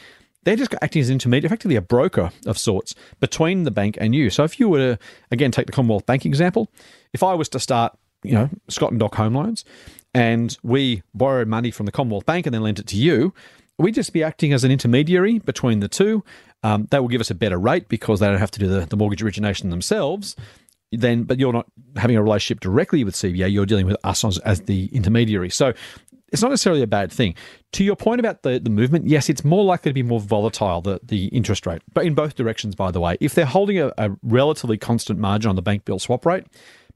They're 0.47 0.55
just 0.55 0.73
acting 0.81 1.03
as 1.03 1.09
an 1.09 1.15
intermediate, 1.15 1.47
effectively 1.47 1.75
a 1.75 1.81
broker 1.81 2.31
of 2.47 2.57
sorts 2.57 2.95
between 3.19 3.65
the 3.65 3.73
bank 3.73 3.99
and 4.01 4.15
you. 4.15 4.31
So 4.31 4.45
if 4.45 4.61
you 4.61 4.69
were 4.69 4.79
to, 4.79 4.99
again, 5.33 5.51
take 5.51 5.67
the 5.67 5.73
Commonwealth 5.73 6.07
Bank 6.07 6.25
example, 6.25 6.71
if 7.13 7.25
I 7.25 7.35
was 7.35 7.49
to 7.49 7.59
start, 7.59 7.99
you 8.23 8.35
know, 8.35 8.49
Scott 8.69 8.93
and 8.93 9.01
Doc 9.01 9.17
Home 9.17 9.35
Loans, 9.35 9.65
and 10.15 10.57
we 10.63 11.03
borrowed 11.13 11.49
money 11.49 11.73
from 11.73 11.85
the 11.85 11.91
Commonwealth 11.91 12.27
Bank 12.27 12.47
and 12.47 12.55
then 12.55 12.63
lent 12.63 12.79
it 12.79 12.87
to 12.87 12.97
you, 12.97 13.35
we'd 13.77 13.97
just 13.97 14.13
be 14.13 14.23
acting 14.23 14.53
as 14.53 14.63
an 14.63 14.71
intermediary 14.71 15.41
between 15.41 15.81
the 15.81 15.89
two. 15.89 16.23
Um, 16.63 16.87
they 16.93 17.01
will 17.01 17.09
give 17.09 17.21
us 17.21 17.31
a 17.33 17.35
better 17.35 17.59
rate 17.59 17.89
because 17.89 18.21
they 18.21 18.27
don't 18.29 18.39
have 18.39 18.53
to 18.53 18.61
do 18.61 18.69
the, 18.69 18.87
the 18.87 18.97
mortgage 18.97 19.25
origination 19.25 19.71
themselves. 19.71 20.37
Then, 20.93 21.25
but 21.25 21.41
you're 21.41 21.53
not 21.53 21.67
having 21.97 22.17
a 22.17 22.23
relationship 22.23 22.61
directly 22.61 23.03
with 23.03 23.17
CBA. 23.17 23.51
You're 23.51 23.67
dealing 23.67 23.87
with 23.87 23.97
us 24.05 24.25
as, 24.25 24.39
as 24.39 24.61
the 24.61 24.87
intermediary. 24.95 25.51
So 25.51 25.75
it's 26.33 26.43
not 26.43 26.51
necessarily 26.51 26.83
a 26.83 26.87
bad 26.87 27.12
thing. 27.12 27.35
To 27.72 27.85
your 27.85 27.97
point 27.97 28.20
about 28.20 28.43
the, 28.43 28.59
the 28.59 28.70
movement, 28.70 29.07
yes, 29.07 29.29
it's 29.29 29.45
more 29.45 29.64
likely 29.64 29.91
to 29.91 29.95
be 29.95 30.03
more 30.03 30.20
volatile, 30.20 30.81
the, 30.81 31.01
the 31.03 31.27
interest 31.27 31.66
rate, 31.66 31.83
but 31.93 32.05
in 32.05 32.14
both 32.14 32.35
directions, 32.35 32.74
by 32.74 32.91
the 32.91 33.01
way. 33.01 33.16
If 33.20 33.35
they're 33.35 33.45
holding 33.47 33.79
a, 33.79 33.93
a 33.99 34.11
relatively 34.22 34.79
constant 34.79 35.18
margin 35.18 35.49
on 35.49 35.57
the 35.57 35.62
bank 35.62 35.85
bill 35.85 35.99
swap 35.99 36.27
rate, 36.27 36.45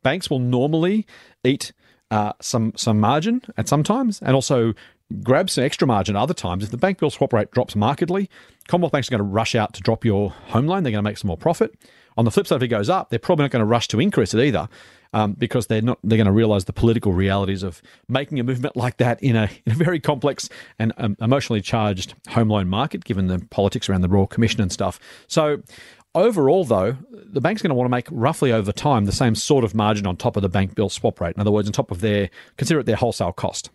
banks 0.02 0.30
will 0.30 0.40
normally 0.40 1.06
eat 1.44 1.72
uh, 2.10 2.32
some 2.40 2.72
some 2.74 2.98
margin 2.98 3.40
at 3.56 3.68
some 3.68 3.84
times 3.84 4.20
and 4.22 4.34
also 4.34 4.74
grab 5.22 5.48
some 5.48 5.64
extra 5.64 5.86
margin 5.86 6.16
other 6.16 6.34
times. 6.34 6.64
If 6.64 6.70
the 6.70 6.76
bank 6.76 6.98
bill 6.98 7.10
swap 7.10 7.32
rate 7.32 7.50
drops 7.50 7.76
markedly, 7.76 8.28
Commonwealth 8.68 8.92
Banks 8.92 9.08
are 9.08 9.12
going 9.12 9.18
to 9.18 9.24
rush 9.24 9.54
out 9.54 9.74
to 9.74 9.80
drop 9.80 10.04
your 10.04 10.30
home 10.30 10.66
loan. 10.66 10.82
They're 10.82 10.92
going 10.92 11.04
to 11.04 11.08
make 11.08 11.18
some 11.18 11.28
more 11.28 11.36
profit. 11.36 11.74
On 12.16 12.24
the 12.24 12.30
flip 12.30 12.46
side, 12.46 12.56
if 12.56 12.62
it 12.62 12.68
goes 12.68 12.88
up, 12.88 13.10
they're 13.10 13.18
probably 13.18 13.44
not 13.44 13.50
going 13.50 13.60
to 13.60 13.66
rush 13.66 13.88
to 13.88 14.00
increase 14.00 14.34
it 14.34 14.44
either. 14.44 14.68
Um, 15.12 15.32
because 15.32 15.66
they're 15.66 15.82
not 15.82 15.98
they're 16.04 16.18
going 16.18 16.26
to 16.26 16.32
realize 16.32 16.66
the 16.66 16.72
political 16.72 17.12
realities 17.12 17.64
of 17.64 17.82
making 18.08 18.38
a 18.38 18.44
movement 18.44 18.76
like 18.76 18.98
that 18.98 19.20
in 19.20 19.34
a, 19.34 19.50
in 19.66 19.72
a 19.72 19.74
very 19.74 19.98
complex 19.98 20.48
and 20.78 20.92
um, 20.98 21.16
emotionally 21.20 21.60
charged 21.60 22.14
home 22.28 22.48
loan 22.48 22.68
market, 22.68 23.02
given 23.02 23.26
the 23.26 23.44
politics 23.50 23.88
around 23.88 24.02
the 24.02 24.08
Royal 24.08 24.28
Commission 24.28 24.60
and 24.60 24.70
stuff. 24.70 25.00
So 25.26 25.62
overall, 26.14 26.64
though, 26.64 26.96
the 27.10 27.40
bank's 27.40 27.62
going 27.62 27.70
to 27.70 27.74
want 27.74 27.86
to 27.86 27.90
make 27.90 28.06
roughly 28.10 28.52
over 28.52 28.72
time 28.72 29.04
the 29.04 29.12
same 29.12 29.34
sort 29.34 29.64
of 29.64 29.74
margin 29.74 30.06
on 30.06 30.16
top 30.16 30.36
of 30.36 30.42
the 30.42 30.48
bank 30.48 30.74
bill 30.74 30.88
swap 30.88 31.20
rate. 31.20 31.34
In 31.34 31.40
other 31.40 31.50
words, 31.50 31.68
on 31.68 31.72
top 31.72 31.90
of 31.90 32.00
their 32.00 32.30
consider 32.56 32.80
it 32.80 32.86
their 32.86 32.96
wholesale 32.96 33.32
cost. 33.32 33.70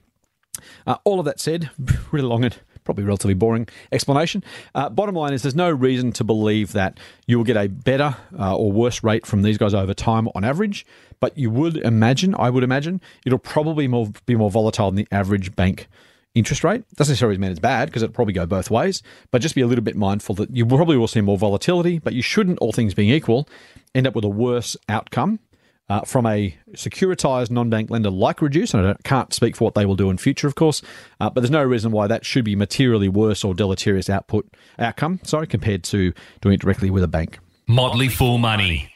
Uh, 0.87 0.97
all 1.03 1.19
of 1.19 1.25
that 1.25 1.39
said, 1.39 1.69
really 2.11 2.27
long 2.27 2.43
and 2.45 2.57
probably 2.83 3.03
relatively 3.03 3.33
boring 3.33 3.67
explanation. 3.91 4.43
Uh, 4.75 4.89
bottom 4.89 5.15
line 5.15 5.33
is 5.33 5.41
there's 5.41 5.55
no 5.55 5.69
reason 5.69 6.11
to 6.13 6.23
believe 6.23 6.71
that 6.73 6.99
you 7.25 7.37
will 7.37 7.43
get 7.43 7.57
a 7.57 7.67
better 7.67 8.15
uh, 8.39 8.55
or 8.55 8.71
worse 8.71 9.03
rate 9.03 9.25
from 9.25 9.41
these 9.41 9.57
guys 9.57 9.73
over 9.73 9.93
time 9.93 10.29
on 10.35 10.43
average, 10.43 10.85
but 11.19 11.37
you 11.37 11.49
would 11.49 11.77
imagine, 11.77 12.35
I 12.37 12.49
would 12.49 12.63
imagine, 12.63 13.01
it'll 13.25 13.39
probably 13.39 13.87
more, 13.87 14.09
be 14.25 14.35
more 14.35 14.51
volatile 14.51 14.91
than 14.91 14.95
the 14.95 15.07
average 15.11 15.55
bank 15.55 15.87
interest 16.33 16.63
rate. 16.63 16.83
Doesn't 16.95 17.13
necessarily 17.13 17.37
mean 17.37 17.51
it's 17.51 17.59
bad 17.59 17.87
because 17.87 18.03
it'll 18.03 18.13
probably 18.13 18.33
go 18.33 18.45
both 18.45 18.69
ways, 18.69 19.01
but 19.31 19.41
just 19.41 19.55
be 19.55 19.61
a 19.61 19.67
little 19.67 19.83
bit 19.83 19.95
mindful 19.95 20.35
that 20.35 20.55
you 20.55 20.65
probably 20.65 20.97
will 20.97 21.07
see 21.07 21.21
more 21.21 21.37
volatility, 21.37 21.99
but 21.99 22.13
you 22.13 22.21
shouldn't, 22.21 22.59
all 22.59 22.73
things 22.73 22.93
being 22.93 23.09
equal, 23.09 23.47
end 23.93 24.05
up 24.05 24.15
with 24.15 24.25
a 24.25 24.29
worse 24.29 24.75
outcome 24.89 25.39
uh, 25.87 26.01
from 26.01 26.25
a 26.25 26.57
securitized 26.71 27.51
non-bank 27.51 27.89
lender 27.89 28.09
like 28.09 28.41
Reduce, 28.41 28.73
and 28.73 28.83
I 28.83 28.87
don't, 28.87 29.03
can't 29.03 29.33
speak 29.33 29.55
for 29.55 29.65
what 29.65 29.75
they 29.75 29.85
will 29.85 29.95
do 29.95 30.09
in 30.09 30.17
future, 30.17 30.47
of 30.47 30.55
course, 30.55 30.81
uh, 31.19 31.29
but 31.29 31.41
there's 31.41 31.51
no 31.51 31.63
reason 31.63 31.91
why 31.91 32.07
that 32.07 32.25
should 32.25 32.43
be 32.43 32.55
materially 32.55 33.07
worse 33.07 33.43
or 33.43 33.53
deleterious 33.53 34.09
output 34.09 34.47
outcome, 34.79 35.19
sorry, 35.23 35.47
compared 35.47 35.83
to 35.85 36.11
doing 36.41 36.55
it 36.55 36.61
directly 36.61 36.89
with 36.89 37.03
a 37.03 37.07
bank. 37.07 37.39
Motley 37.67 38.09
Fool 38.09 38.37
Money. 38.37 38.91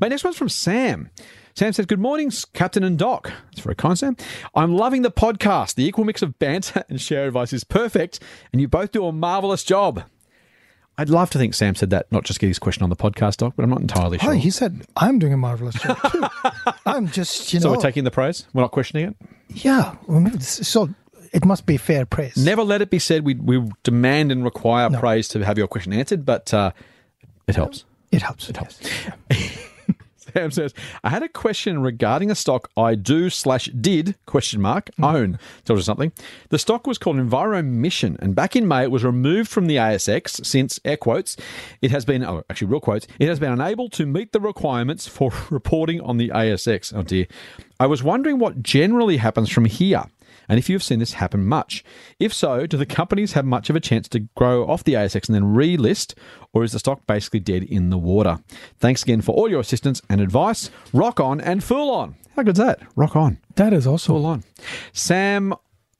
My 0.00 0.08
next 0.08 0.24
one's 0.24 0.36
from 0.36 0.48
Sam. 0.48 1.10
Sam 1.54 1.72
says, 1.72 1.86
Good 1.86 2.00
morning, 2.00 2.32
Captain 2.52 2.82
and 2.82 2.98
Doc. 2.98 3.32
That's 3.50 3.60
very 3.60 3.76
kind, 3.76 3.96
Sam. 3.98 4.16
I'm 4.54 4.74
loving 4.76 5.02
the 5.02 5.10
podcast. 5.10 5.76
The 5.76 5.84
equal 5.86 6.04
mix 6.04 6.20
of 6.22 6.38
banter 6.38 6.84
and 6.88 7.00
share 7.00 7.26
advice 7.26 7.52
is 7.52 7.62
perfect, 7.64 8.20
and 8.52 8.60
you 8.60 8.68
both 8.68 8.90
do 8.92 9.06
a 9.06 9.12
marvelous 9.12 9.62
job. 9.62 10.02
I'd 10.96 11.08
love 11.10 11.30
to 11.30 11.38
think 11.38 11.54
Sam 11.54 11.74
said 11.74 11.90
that, 11.90 12.10
not 12.12 12.22
just 12.24 12.38
get 12.38 12.46
his 12.46 12.58
question 12.60 12.84
on 12.84 12.88
the 12.90 12.94
podcast, 12.96 13.38
Doc, 13.38 13.54
but 13.56 13.64
I'm 13.64 13.70
not 13.70 13.80
entirely 13.80 14.18
sure. 14.18 14.30
Oh, 14.30 14.32
he 14.34 14.50
said, 14.50 14.86
I'm 14.96 15.18
doing 15.18 15.32
a 15.32 15.36
marvelous 15.36 15.74
job 15.74 15.98
too. 16.10 16.24
I'm 16.86 17.08
just, 17.08 17.52
you 17.52 17.58
so 17.60 17.70
we're 17.70 17.76
taking 17.78 18.04
the 18.04 18.12
praise? 18.12 18.46
We're 18.52 18.62
not 18.62 18.70
questioning 18.70 19.08
it? 19.08 19.16
yeah. 19.48 19.96
well, 20.06 20.20
maybe 20.20 20.36
this- 20.36 20.68
So 20.68 20.90
it 21.32 21.44
must 21.44 21.66
be 21.66 21.76
fair 21.78 22.06
praise. 22.06 22.36
Never 22.36 22.62
let 22.62 22.80
it 22.80 22.90
be 22.90 23.00
said 23.00 23.24
we, 23.24 23.34
we 23.34 23.68
demand 23.82 24.30
and 24.30 24.44
require 24.44 24.88
No. 24.88 25.00
praise 25.00 25.26
to 25.28 25.44
have 25.44 25.58
your 25.58 25.66
question 25.66 25.92
answered, 25.92 26.24
but 26.24 26.54
uh, 26.54 26.70
it 27.48 27.56
helps. 27.56 27.84
It 28.12 28.22
helps. 28.22 28.48
It 28.48 28.56
helps. 28.56 28.80
Sam 30.32 30.50
says, 30.50 30.74
I 31.02 31.10
had 31.10 31.22
a 31.22 31.28
question 31.28 31.80
regarding 31.80 32.30
a 32.30 32.34
stock 32.34 32.70
I 32.76 32.94
do 32.94 33.30
slash 33.30 33.66
did 33.66 34.16
question 34.26 34.60
mark 34.60 34.90
hmm. 34.96 35.04
own. 35.04 35.38
Tells 35.64 35.80
you 35.80 35.84
something. 35.84 36.12
The 36.48 36.58
stock 36.58 36.86
was 36.86 36.98
called 36.98 37.16
Enviro 37.16 37.64
Mission, 37.64 38.16
and 38.20 38.34
back 38.34 38.56
in 38.56 38.66
May 38.66 38.84
it 38.84 38.90
was 38.90 39.04
removed 39.04 39.50
from 39.50 39.66
the 39.66 39.76
ASX 39.76 40.44
since 40.44 40.80
air 40.84 40.96
quotes 40.96 41.36
it 41.82 41.90
has 41.90 42.04
been 42.04 42.24
oh 42.24 42.44
actually 42.50 42.68
real 42.68 42.80
quotes 42.80 43.06
it 43.18 43.28
has 43.28 43.38
been 43.38 43.52
unable 43.52 43.88
to 43.90 44.06
meet 44.06 44.32
the 44.32 44.40
requirements 44.40 45.06
for 45.06 45.32
reporting 45.50 46.00
on 46.00 46.16
the 46.16 46.28
ASX. 46.30 46.92
Oh 46.94 47.02
dear. 47.02 47.26
I 47.80 47.86
was 47.86 48.02
wondering 48.02 48.38
what 48.38 48.62
generally 48.62 49.16
happens 49.16 49.50
from 49.50 49.64
here. 49.64 50.04
And 50.48 50.58
if 50.58 50.68
you've 50.68 50.82
seen 50.82 50.98
this 50.98 51.14
happen 51.14 51.44
much. 51.44 51.84
If 52.18 52.32
so, 52.32 52.66
do 52.66 52.76
the 52.76 52.86
companies 52.86 53.32
have 53.32 53.44
much 53.44 53.70
of 53.70 53.76
a 53.76 53.80
chance 53.80 54.08
to 54.08 54.20
grow 54.36 54.66
off 54.66 54.84
the 54.84 54.94
ASX 54.94 55.28
and 55.28 55.34
then 55.34 55.54
relist, 55.54 56.14
or 56.52 56.64
is 56.64 56.72
the 56.72 56.78
stock 56.78 57.06
basically 57.06 57.40
dead 57.40 57.62
in 57.62 57.90
the 57.90 57.98
water? 57.98 58.38
Thanks 58.78 59.02
again 59.02 59.20
for 59.20 59.34
all 59.34 59.50
your 59.50 59.60
assistance 59.60 60.02
and 60.08 60.20
advice. 60.20 60.70
Rock 60.92 61.20
on 61.20 61.40
and 61.40 61.62
fool 61.62 61.90
on. 61.90 62.16
How 62.36 62.42
good's 62.42 62.58
that? 62.58 62.80
Rock 62.96 63.14
on. 63.14 63.38
That 63.54 63.72
is 63.72 63.86
also 63.86 64.14
Fool 64.14 64.26
on. 64.26 64.44
Sam, 64.92 65.54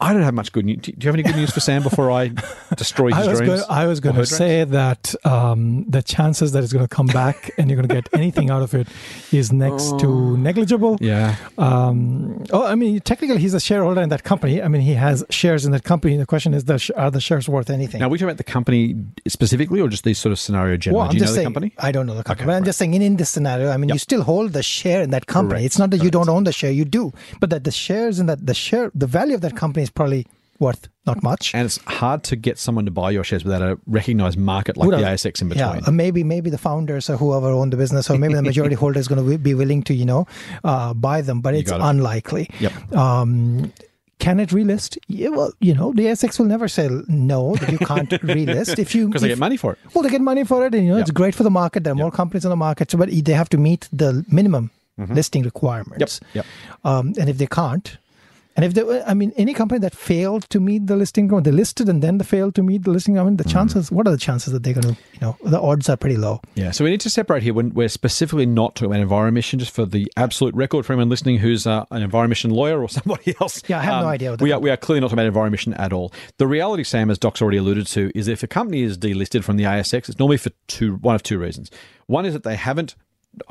I 0.05 0.13
don't 0.13 0.23
have 0.23 0.35
much 0.35 0.53
good 0.53 0.65
news. 0.67 0.79
Do 0.83 0.93
you 0.99 1.07
have 1.07 1.15
any 1.15 1.23
good 1.23 1.37
news 1.37 1.51
for 1.51 1.61
Sam 1.61 1.83
before 1.83 2.11
I 2.11 2.29
destroy 2.77 3.09
his 3.15 3.27
I 3.27 3.31
was 3.31 3.39
dreams? 3.41 3.61
going, 3.63 3.71
I 3.83 3.87
was 3.87 4.01
going 4.01 4.15
her 4.17 4.25
to 4.25 4.29
dreams? 4.29 4.39
say 4.39 4.65
that 4.65 5.15
um, 5.25 5.85
the 5.89 6.03
chances 6.03 6.53
that 6.53 6.63
it's 6.63 6.73
going 6.73 6.85
to 6.85 6.95
come 6.99 7.07
back 7.07 7.51
and 7.59 7.71
you're 7.71 7.77
going 7.81 7.89
to 7.89 7.95
get 7.95 8.09
anything 8.13 8.51
out 8.51 8.63
of 8.63 8.75
it 8.75 8.87
is 9.33 9.53
next 9.53 9.99
to 10.01 10.37
negligible. 10.37 10.99
Yeah. 11.01 11.37
Um, 11.59 12.45
oh, 12.53 12.65
I 12.67 12.75
mean, 12.75 13.01
technically, 13.01 13.39
he's 13.39 13.55
a 13.55 13.61
shareholder 13.61 14.03
in 14.03 14.09
that 14.11 14.25
company. 14.25 14.63
I 14.63 14.69
mean, 14.69 14.83
he 14.83 14.95
has 14.95 15.25
shares 15.31 15.65
in 15.65 15.73
that 15.73 15.85
company. 15.85 16.17
The 16.17 16.27
question 16.27 16.55
is, 16.55 16.65
the 16.65 16.79
sh- 16.79 16.91
are 16.97 17.11
the 17.11 17.21
shares 17.21 17.49
worth 17.49 17.71
anything? 17.71 18.01
Now, 18.01 18.07
are 18.07 18.11
we 18.11 18.19
talking 18.19 18.29
about 18.29 18.37
the 18.39 18.45
company 18.45 18.97
specifically 19.27 19.81
or 19.81 19.89
just 19.89 20.05
this 20.05 20.19
sort 20.19 20.33
of 20.33 20.39
scenario 20.39 20.77
generally? 20.77 20.99
well, 20.99 21.07
I'm 21.07 21.11
Do 21.13 21.17
you 21.17 21.21
know 21.21 21.25
just 21.25 21.33
the 21.35 21.39
saying, 21.39 21.47
company? 21.47 21.73
I 21.79 21.93
don't 21.93 22.07
know 22.07 22.15
the 22.15 22.25
company, 22.25 22.43
Okay, 22.43 22.47
but 22.47 22.53
I'm 22.57 22.63
right. 22.63 22.67
just 22.67 22.79
saying, 22.79 22.95
in, 22.95 23.03
in 23.03 23.17
this 23.17 23.31
scenario, 23.31 23.71
I 23.71 23.77
mean, 23.79 23.89
you 23.91 23.99
still 23.99 24.23
hold 24.23 24.53
the 24.53 24.63
share 24.63 25.03
in 25.03 25.11
that 25.11 25.27
company. 25.27 25.55
Correct, 25.61 25.67
It's 25.67 25.79
not 25.79 25.91
that 25.91 26.03
you 26.03 26.11
don't 26.11 26.29
own 26.29 26.45
the 26.45 26.53
share; 26.53 26.71
you 26.71 26.85
do, 26.85 27.13
but 27.41 27.51
that 27.51 27.65
the 27.65 27.71
shares 27.71 28.19
in 28.21 28.27
that 28.27 28.47
the 28.47 28.55
share, 28.55 28.91
the 28.95 29.07
value 29.07 29.35
of 29.35 29.41
that 29.43 29.57
company 29.57 29.83
is 29.85 29.91
probably 29.95 30.27
worth 30.61 30.89
not 31.07 31.23
much. 31.23 31.55
And 31.55 31.67
it's 31.67 31.79
hard 31.87 32.23
to 32.25 32.37
get 32.37 32.59
someone 32.59 32.85
to 32.87 32.91
buy 32.91 33.11
your 33.11 33.25
shares 33.25 33.45
without 33.45 33.61
a 33.63 33.79
recognized 33.87 34.39
market 34.39 34.77
like 34.77 34.87
Would 34.89 34.99
the 34.99 35.03
ASX 35.05 35.43
in 35.43 35.49
between. 35.49 35.67
Yeah, 35.85 35.91
maybe 35.91 36.25
maybe 36.25 36.49
the 36.51 36.59
founders 36.59 37.11
or 37.11 37.17
whoever 37.17 37.49
own 37.49 37.71
the 37.71 37.77
business, 37.77 38.09
or 38.09 38.17
maybe 38.19 38.35
the 38.35 38.43
majority 38.43 38.75
holder 38.83 38.99
is 39.01 39.09
going 39.09 39.25
to 39.25 39.39
be 39.39 39.55
willing 39.55 39.83
to 39.85 39.95
you 39.95 40.05
know 40.07 40.27
uh, 40.63 40.95
buy 40.95 41.21
them, 41.23 41.41
but 41.41 41.55
it's 41.55 41.71
it. 41.73 41.81
unlikely. 41.81 42.49
Yep. 42.61 42.93
Um, 42.95 43.73
can 44.21 44.39
it 44.41 44.51
relist? 44.51 44.97
Yeah, 45.09 45.31
well, 45.31 45.53
you 45.61 45.75
know, 45.75 45.93
the 45.93 46.05
ASX 46.05 46.39
will 46.39 46.47
never 46.47 46.69
say 46.69 46.89
no 47.09 47.57
that 47.57 47.71
you 47.73 47.79
can't 47.79 48.09
relist 48.23 48.79
if 48.79 48.95
you 48.95 49.09
Because 49.09 49.23
they 49.23 49.29
if- 49.29 49.33
get 49.33 49.41
money 49.41 49.57
for 49.57 49.73
it. 49.73 49.79
Well, 49.93 50.03
they 50.05 50.09
get 50.09 50.21
money 50.23 50.45
for 50.45 50.65
it, 50.65 50.73
and 50.75 50.85
you 50.85 50.91
know 50.91 50.97
Yep. 50.99 51.03
it's 51.09 51.11
great 51.11 51.35
for 51.35 51.43
the 51.43 51.51
market. 51.51 51.83
There 51.85 51.93
are 51.93 51.97
more 51.97 52.13
companies 52.13 52.47
on 52.47 52.51
the 52.51 52.57
market, 52.57 52.91
so 52.93 52.97
but 52.97 53.11
they 53.11 53.33
have 53.33 53.49
to 53.51 53.59
meet 53.59 53.89
the 53.93 54.25
minimum 54.31 54.71
listing 54.97 55.43
requirements. 55.43 56.21
Mm-hmm. 56.21 56.39
Yep. 56.39 56.47
Um, 56.85 57.13
and 57.19 57.29
if 57.29 57.39
they 57.39 57.47
can't, 57.49 57.99
and 58.57 58.65
if 58.65 58.75
they, 58.75 59.03
I 59.03 59.15
mean, 59.15 59.33
any 59.37 59.53
company 59.55 59.79
that 59.81 59.95
failed 59.95 60.49
to 60.51 60.61
meet 60.61 60.87
the 60.87 60.97
listing, 60.97 61.29
they 61.29 61.51
listed 61.51 61.89
and 61.89 62.03
then 62.03 62.19
they 62.19 62.25
failed 62.25 62.55
to 62.57 62.63
meet 62.63 62.85
the 62.85 62.91
listing. 62.91 63.19
I 63.19 63.25
mean, 63.25 63.37
the 63.37 63.45
Mm-hmm. 63.45 63.53
chances, 63.53 63.91
what 63.93 64.07
are 64.07 64.11
the 64.11 64.17
chances 64.17 64.53
that 64.53 64.63
they're 64.63 64.75
going 64.75 64.95
to, 64.95 65.01
you 65.13 65.21
know, 65.21 65.37
the 65.45 65.61
odds 65.61 65.89
are 65.89 65.97
pretty 65.97 66.17
low. 66.17 66.41
Yeah, 66.55 66.71
so 66.71 66.85
we 66.85 66.91
need 66.91 67.01
to 67.03 67.11
separate 67.11 67.43
here 67.43 67.53
when 67.55 67.75
we're 67.75 67.89
specifically 67.89 68.47
not 68.47 68.75
talking 68.75 68.95
about 68.95 69.07
enviromission, 69.09 69.59
just 69.59 69.73
for 69.73 69.85
the 69.87 70.11
absolute 70.17 70.55
record 70.55 70.87
for 70.87 70.93
anyone 70.93 71.09
listening 71.09 71.39
who's 71.39 71.67
uh, 71.67 71.85
an 71.91 72.09
enviromission 72.09 72.53
lawyer 72.53 72.81
or 72.83 72.89
somebody 72.99 73.35
else. 73.41 73.59
Um, 73.59 73.67
Yeah, 73.69 73.79
I 73.81 73.83
have 73.83 74.03
no 74.03 74.09
idea 74.09 74.31
what 74.31 74.41
we 74.41 74.53
are, 74.53 74.61
we 74.61 74.71
are 74.71 74.77
clearly 74.77 75.01
not 75.01 75.11
talking 75.11 75.27
about 75.27 75.35
enviromission 75.53 75.79
at 75.79 75.93
all. 75.93 76.13
The 76.39 76.47
reality, 76.47 76.85
Sam, 76.85 77.11
as 77.11 77.19
Doc's 77.19 77.43
already 77.43 77.59
alluded 77.59 77.87
to, 77.89 78.11
is 78.15 78.29
if 78.29 78.43
a 78.43 78.47
company 78.47 78.83
is 78.83 78.97
delisted 78.97 79.45
from 79.45 79.57
the 79.57 79.65
ASX, 79.65 80.09
it's 80.09 80.19
normally 80.19 80.39
for 80.39 80.51
two 80.69 80.95
one 80.97 81.15
of 81.15 81.23
two 81.23 81.39
reasons. 81.39 81.71
One 82.07 82.25
is 82.27 82.33
that 82.35 82.45
they 82.45 82.57
haven't 82.57 82.95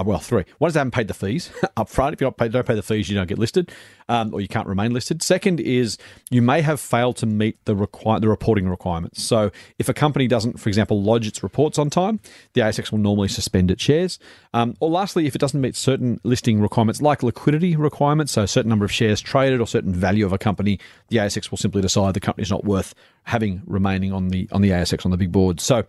well, 0.04 0.20
three. 0.20 0.46
One 0.58 0.68
is 0.68 0.74
they 0.74 0.80
haven't 0.80 0.92
paid 0.92 1.08
the 1.08 1.14
fees 1.14 1.52
up 1.78 1.90
front. 1.90 2.14
If 2.14 2.22
you 2.22 2.26
don't 2.26 2.38
pay, 2.38 2.48
don't 2.48 2.66
pay 2.66 2.76
the 2.76 2.84
fees, 2.84 3.10
you 3.10 3.16
don't 3.16 3.28
get 3.28 3.38
listed, 3.38 3.72
um, 4.10 4.34
or 4.34 4.42
you 4.42 4.48
can't 4.48 4.68
remain 4.68 4.94
listed. 4.94 5.22
Second 5.22 5.60
is 5.60 5.98
you 6.30 6.42
may 6.42 6.62
have 6.62 6.80
failed 6.80 7.18
to 7.18 7.26
meet 7.26 7.64
the 7.66 7.76
require 7.76 8.20
the 8.20 8.28
reporting 8.28 8.70
requirements. 8.70 9.24
So 9.24 9.52
if 9.80 9.90
a 9.90 9.94
company 9.94 10.28
doesn't, 10.28 10.60
for 10.60 10.70
example, 10.70 11.02
lodge 11.02 11.28
its 11.28 11.44
reports 11.44 11.78
on 11.78 11.90
time, 11.90 12.20
the 12.54 12.62
ASX 12.62 12.92
will 12.92 13.00
normally 13.00 13.28
suspend 13.28 13.72
its 13.72 13.84
shares. 13.84 14.20
Um, 14.54 14.76
or 14.80 14.90
lastly, 14.90 15.26
if 15.26 15.36
it 15.36 15.40
doesn't 15.40 15.60
meet 15.60 15.76
certain 15.76 16.20
listing 16.24 16.62
requirements 16.62 17.02
like 17.02 17.24
liquidity 17.24 17.76
requirements, 17.76 18.34
so 18.34 18.44
a 18.44 18.48
certain 18.48 18.70
number 18.70 18.86
of 18.86 18.92
shares 18.92 19.22
traded 19.22 19.60
or 19.60 19.68
certain 19.68 19.94
value 19.94 20.26
of 20.26 20.34
a 20.34 20.38
company, 20.38 20.80
the 21.10 21.18
ASX 21.18 21.52
will 21.52 21.58
simply 21.58 21.82
decide 21.82 22.14
the 22.14 22.20
company 22.20 22.44
is 22.44 22.52
not 22.52 22.66
worth 22.66 22.94
having 23.24 23.62
remaining 23.66 24.12
on 24.12 24.30
the 24.30 24.48
on 24.52 24.62
the 24.62 24.70
ASX 24.70 25.06
on 25.06 25.12
the 25.12 25.18
big 25.18 25.32
board. 25.32 25.60
So 25.60 25.84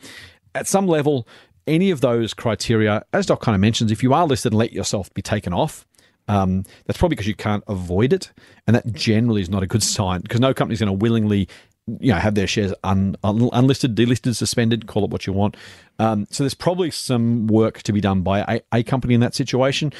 at 0.54 0.66
some 0.66 0.86
level, 0.86 1.26
any 1.66 1.90
of 1.90 2.00
those 2.00 2.34
criteria, 2.34 3.04
as 3.12 3.26
Doc 3.26 3.40
kind 3.40 3.54
of 3.54 3.60
mentions, 3.60 3.90
if 3.90 4.02
you 4.02 4.12
are 4.12 4.26
listed 4.26 4.52
and 4.52 4.58
let 4.58 4.72
yourself 4.72 5.12
be 5.14 5.22
taken 5.22 5.52
off, 5.52 5.86
um, 6.28 6.64
that's 6.86 6.98
probably 6.98 7.16
because 7.16 7.28
you 7.28 7.34
can't 7.34 7.64
avoid 7.68 8.12
it, 8.12 8.32
and 8.66 8.74
that 8.74 8.92
generally 8.92 9.42
is 9.42 9.50
not 9.50 9.62
a 9.62 9.66
good 9.66 9.82
sign 9.82 10.20
because 10.20 10.40
no 10.40 10.54
company's 10.54 10.80
going 10.80 10.86
to 10.88 10.92
willingly, 10.92 11.48
you 12.00 12.12
know, 12.12 12.18
have 12.18 12.34
their 12.34 12.46
shares 12.46 12.72
un, 12.82 13.16
un, 13.22 13.50
unlisted, 13.52 13.94
delisted, 13.94 14.34
suspended, 14.34 14.86
call 14.86 15.04
it 15.04 15.10
what 15.10 15.26
you 15.26 15.32
want. 15.32 15.56
Um, 15.98 16.26
so 16.30 16.42
there's 16.42 16.54
probably 16.54 16.90
some 16.90 17.46
work 17.46 17.82
to 17.82 17.92
be 17.92 18.00
done 18.00 18.22
by 18.22 18.40
a, 18.48 18.60
a 18.78 18.82
company 18.82 19.14
in 19.14 19.20
that 19.20 19.34
situation. 19.34 19.92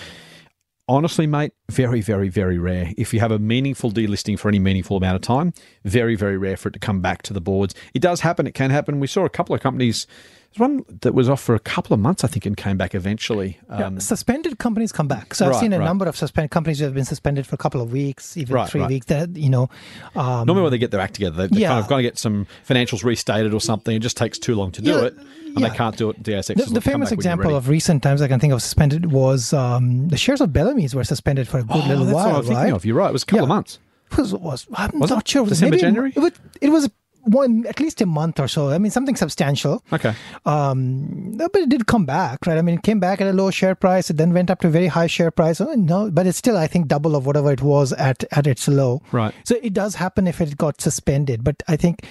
Honestly, 0.87 1.27
mate, 1.27 1.53
very, 1.71 2.03
very, 2.03 2.29
very 2.29 2.59
rare. 2.59 2.93
If 2.99 3.15
you 3.15 3.21
have 3.21 3.31
a 3.31 3.39
meaningful 3.39 3.91
delisting 3.91 4.39
for 4.39 4.49
any 4.49 4.59
meaningful 4.59 4.99
amount 4.99 5.17
of 5.17 5.23
time, 5.23 5.55
very, 5.85 6.15
very 6.15 6.37
rare 6.37 6.59
for 6.59 6.69
it 6.69 6.73
to 6.73 6.79
come 6.79 7.01
back 7.01 7.23
to 7.23 7.33
the 7.33 7.41
boards. 7.41 7.75
It 7.95 8.01
does 8.03 8.21
happen. 8.21 8.47
It 8.47 8.53
can 8.53 8.71
happen. 8.71 9.01
We 9.01 9.07
saw 9.07 9.25
a 9.25 9.31
couple 9.31 9.55
of 9.55 9.63
companies. 9.63 10.07
There's 10.53 10.61
one 10.61 10.85
that 11.01 11.15
was 11.15 11.31
off 11.31 11.41
for 11.41 11.55
a 11.55 11.59
couple 11.59 11.95
of 11.95 12.01
months, 12.01 12.23
I 12.23 12.27
think, 12.29 12.45
and 12.45 12.55
came 12.55 12.77
back 12.77 12.95
eventually. 12.95 13.59
Um, 13.71 13.99
suspended 13.99 14.59
companies 14.59 14.93
come 14.93 15.09
back. 15.09 15.35
So 15.35 15.47
I've 15.47 15.53
Right, 15.53 15.61
seen 15.61 15.73
a 15.73 15.79
right. 15.79 15.85
number 15.87 16.05
of 16.07 16.17
suspended 16.19 16.51
companies 16.51 16.81
who 16.81 16.85
have 16.85 16.95
been 16.95 17.07
suspended 17.07 17.47
for 17.47 17.55
a 17.55 17.59
couple 17.59 17.81
of 17.81 17.91
weeks, 17.91 18.37
even 18.37 18.55
Right, 18.55 18.69
three 18.69 18.87
weeks. 18.87 19.07
That 19.07 19.37
you 19.39 19.49
know, 19.49 19.71
um, 20.15 20.47
Normally, 20.47 20.65
when 20.65 20.71
they 20.73 20.79
get 20.79 20.91
their 20.91 21.01
act 21.01 21.15
together, 21.15 21.49
they, 21.49 21.55
they 21.55 21.63
Yeah. 21.63 21.69
kind 21.71 21.81
of 21.81 21.89
got 21.89 21.97
to 21.97 22.03
get 22.03 22.19
some 22.19 22.47
financials 22.69 23.03
restated 23.03 23.55
or 23.55 23.61
something. 23.61 23.97
It 23.97 24.01
just 24.01 24.19
takes 24.19 24.39
too 24.39 24.55
long 24.55 24.71
to 24.73 24.83
do 24.83 24.91
Yeah, 24.91 25.05
it, 25.07 25.15
and 25.55 25.63
yeah. 25.63 25.69
they 25.69 25.77
can't 25.77 25.97
do 25.97 26.11
it. 26.11 26.23
The 26.25 26.33
the, 26.33 26.81
famous 26.81 26.83
back 26.83 26.91
when 26.91 26.99
you're 27.09 27.15
example 27.15 27.57
of 27.57 27.69
recent 27.69 28.03
times 28.03 28.21
I 28.21 28.29
can 28.29 28.41
think 28.41 28.53
of 28.53 28.61
suspended 28.63 29.13
was 29.13 29.53
um, 29.53 30.09
the 30.09 30.17
shares 30.17 30.41
of 30.41 30.53
Bellamy's 30.53 30.95
were 30.95 31.05
suspended 31.05 31.49
for 31.49 31.59
a 31.59 31.65
good 31.65 31.83
oh, 31.85 31.89
little 31.89 32.05
that's 32.07 32.15
while. 32.15 32.27
what 32.27 32.37
I'm 32.37 32.43
thinking 32.43 32.65
right? 32.65 32.73
of. 32.73 32.85
You're 32.85 32.97
right. 32.97 33.11
It 33.11 33.13
was 33.13 33.23
a 33.23 33.27
couple 33.27 33.45
of 33.45 33.49
Yeah. 33.49 33.55
months. 33.55 33.79
was 34.17 34.35
was 34.35 34.67
I'm 34.75 34.99
Was 34.99 35.11
it? 35.11 35.15
not 35.15 35.29
sure. 35.29 35.43
Was 35.43 35.51
December, 35.51 35.77
January? 35.77 36.13
It 36.15 36.21
was, 36.21 36.33
it 36.61 36.69
was 36.71 36.91
one 37.23 37.65
at 37.67 37.81
least 37.81 38.01
a 38.01 38.07
month 38.07 38.39
or 38.39 38.49
so. 38.49 38.71
I 38.71 38.79
mean, 38.79 38.91
something 38.91 39.17
substantial. 39.17 39.83
Okay. 39.93 40.15
Um, 40.45 41.37
but 41.37 41.55
it 41.55 41.69
did 41.69 41.87
come 41.87 42.05
back, 42.05 42.47
right? 42.47 42.59
I 42.59 42.63
mean, 42.63 42.77
it 42.77 42.83
came 42.83 43.01
back 43.01 43.21
at 43.21 43.27
a 43.27 43.33
low 43.33 43.51
share 43.51 43.75
price. 43.75 44.11
It 44.11 44.17
then 44.17 44.33
went 44.33 44.51
up 44.51 44.61
to 44.61 44.69
a 44.69 44.71
very 44.71 44.89
high 44.89 45.07
share 45.07 45.31
price. 45.31 45.61
Oh, 45.61 45.73
no, 45.75 46.11
but 46.11 46.27
it's 46.27 46.39
still, 46.39 46.57
I 46.57 46.67
think, 46.67 46.89
double 46.89 47.17
of 47.17 47.27
whatever 47.27 47.51
it 47.53 47.63
was 47.63 47.93
at 47.95 48.25
at 48.33 48.47
its 48.47 48.69
low. 48.69 49.03
Right. 49.13 49.35
So 49.45 49.57
it 49.63 49.73
does 49.73 49.95
happen 49.95 50.27
if 50.27 50.41
it 50.41 50.57
got 50.59 50.81
suspended, 50.81 51.45
but 51.45 51.63
I 51.69 51.77
think. 51.77 52.07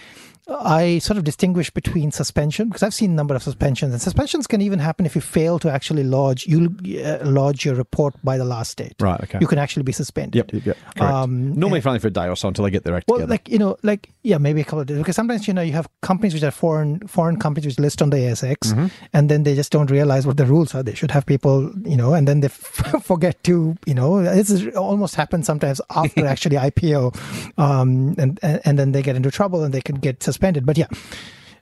I 0.47 0.99
sort 0.99 1.17
of 1.17 1.23
distinguish 1.23 1.69
between 1.69 2.11
suspension 2.11 2.67
because 2.67 2.83
I've 2.83 2.93
seen 2.93 3.11
a 3.11 3.13
number 3.13 3.33
of 3.33 3.41
suspensions, 3.43 3.93
and 3.93 4.01
suspensions 4.01 4.45
can 4.45 4.61
even 4.61 4.77
happen 4.79 5.05
if 5.05 5.15
you 5.15 5.21
fail 5.21 5.57
to 5.59 5.71
actually 5.71 6.03
lodge 6.03 6.45
you 6.45 6.75
uh, 7.03 7.19
lodge 7.23 7.63
your 7.63 7.75
report 7.75 8.13
by 8.23 8.37
the 8.37 8.43
last 8.43 8.75
date. 8.77 8.93
Right, 8.99 9.19
okay. 9.21 9.37
You 9.39 9.47
can 9.47 9.57
actually 9.57 9.83
be 9.83 9.93
suspended. 9.93 10.35
Yep. 10.35 10.53
Yep. 10.53 10.65
yep. 10.65 10.77
Correct. 10.97 11.13
Um, 11.13 11.53
Normally, 11.53 11.79
for 11.79 11.89
only 11.89 11.99
for 11.99 12.07
a 12.07 12.11
day 12.11 12.27
or 12.27 12.35
so 12.35 12.49
until 12.49 12.65
they 12.65 12.71
get 12.71 12.83
their 12.83 12.95
act 12.95 13.07
well, 13.07 13.19
together. 13.19 13.31
like 13.31 13.47
you 13.49 13.57
know, 13.57 13.77
like 13.83 14.09
yeah, 14.23 14.37
maybe 14.37 14.59
a 14.59 14.63
couple 14.65 14.81
of 14.81 14.87
days 14.87 14.97
because 14.97 15.15
sometimes 15.15 15.47
you 15.47 15.53
know 15.53 15.61
you 15.61 15.71
have 15.73 15.87
companies 16.01 16.33
which 16.33 16.43
are 16.43 16.51
foreign 16.51 16.99
foreign 17.07 17.39
companies 17.39 17.65
which 17.65 17.79
list 17.79 18.01
on 18.01 18.09
the 18.09 18.17
ASX, 18.17 18.73
Mm-hmm. 18.73 18.87
and 19.13 19.29
then 19.29 19.43
they 19.43 19.55
just 19.55 19.71
don't 19.71 19.89
realize 19.89 20.27
what 20.27 20.35
the 20.35 20.45
rules 20.45 20.75
are. 20.75 20.83
They 20.83 20.93
should 20.93 21.11
have 21.11 21.25
people, 21.25 21.71
you 21.85 21.95
know, 21.95 22.13
and 22.13 22.27
then 22.27 22.41
they 22.41 22.47
f- 22.47 23.01
forget 23.03 23.41
to, 23.45 23.77
you 23.85 23.93
know, 23.93 24.21
this 24.23 24.49
is 24.49 24.75
almost 24.75 25.15
happens 25.15 25.45
sometimes 25.45 25.79
after 25.89 26.25
actually 26.33 26.57
IPO, 26.57 27.15
um, 27.57 28.15
and, 28.17 28.39
and 28.43 28.59
and 28.65 28.77
then 28.77 28.91
they 28.91 29.01
get 29.01 29.15
into 29.15 29.31
trouble 29.31 29.63
and 29.63 29.73
they 29.73 29.81
can 29.81 29.95
get 29.95 30.21
suspended. 30.21 30.32
But 30.65 30.77
yeah. 30.77 30.87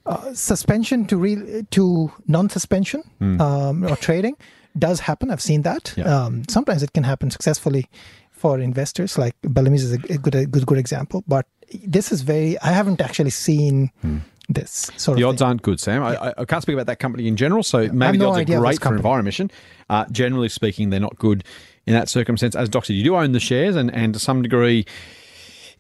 Uh, 0.04 0.34
suspension 0.34 1.06
to 1.06 1.16
real 1.16 1.62
to 1.70 2.12
non-suspension 2.28 3.04
um, 3.40 3.84
or 3.86 3.96
trading 3.98 4.36
does 4.76 5.00
happen. 5.00 5.30
I've 5.30 5.42
seen 5.44 5.62
that. 5.62 5.94
Yeah. 5.96 6.06
Um, 6.06 6.44
sometimes 6.50 6.82
it 6.82 6.92
can 6.94 7.04
happen 7.04 7.30
successfully 7.30 7.88
for 8.32 8.60
investors. 8.60 9.20
Like 9.20 9.36
Bellamy's 9.44 9.84
is 9.84 9.92
a, 9.92 9.98
good, 10.00 10.34
a 10.34 10.46
good, 10.48 10.66
good 10.66 10.80
example. 10.80 11.24
But 11.28 11.46
this 11.84 12.12
is 12.12 12.24
very. 12.24 12.60
I 12.62 12.70
haven't 12.70 13.00
actually 13.00 13.30
seen 13.30 13.92
this 14.50 14.90
sort. 14.98 15.18
The 15.20 15.24
of. 15.24 15.30
odds 15.30 15.40
thing. 15.40 15.48
aren't 15.48 15.62
good, 15.62 15.80
Sam. 15.80 16.02
I, 16.02 16.16
I- 16.30 16.34
I 16.40 16.46
can't 16.46 16.64
speak 16.64 16.74
about 16.74 16.88
that 16.88 16.98
company 17.00 17.28
in 17.28 17.36
general, 17.38 17.62
so 17.62 17.88
maybe 17.94 18.18
the 18.18 18.26
odds 18.26 18.40
are 18.40 18.60
great 18.60 18.76
for 18.76 18.82
company. 18.82 19.04
Enviromission. 19.04 19.52
Uh, 19.88 20.06
generally 20.12 20.50
speaking, 20.50 20.90
they're 20.90 21.00
not 21.00 21.18
good 21.20 21.44
in 21.86 21.94
that 21.94 22.10
circumstance. 22.10 22.56
As 22.56 22.70
said, 22.72 22.90
you 22.90 23.04
do 23.04 23.16
own 23.16 23.34
the 23.34 23.40
shares, 23.40 23.76
and, 23.76 23.94
and 23.94 24.14
to 24.16 24.20
some 24.20 24.42
degree, 24.42 24.86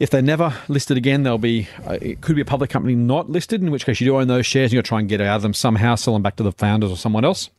if 0.01 0.09
they're 0.09 0.23
never 0.23 0.51
listed 0.67 0.97
again, 0.97 1.21
they'll 1.21 1.37
be. 1.37 1.67
Uh, 1.85 1.99
it 2.01 2.21
could 2.21 2.35
be 2.35 2.41
a 2.41 2.45
public 2.45 2.71
company 2.71 2.95
not 2.95 3.29
listed, 3.29 3.61
in 3.61 3.69
which 3.69 3.85
case 3.85 4.01
you 4.01 4.05
do 4.05 4.17
own 4.17 4.27
those 4.27 4.47
shares. 4.47 4.71
and 4.71 4.73
You'll 4.73 4.83
try 4.83 4.99
and 4.99 5.07
get 5.07 5.21
out 5.21 5.35
of 5.35 5.41
them 5.43 5.53
somehow, 5.53 5.93
sell 5.93 6.13
them 6.13 6.23
back 6.23 6.37
to 6.37 6.43
the 6.43 6.51
founders 6.51 6.89
or 6.89 6.97
someone 6.97 7.23
else. 7.23 7.51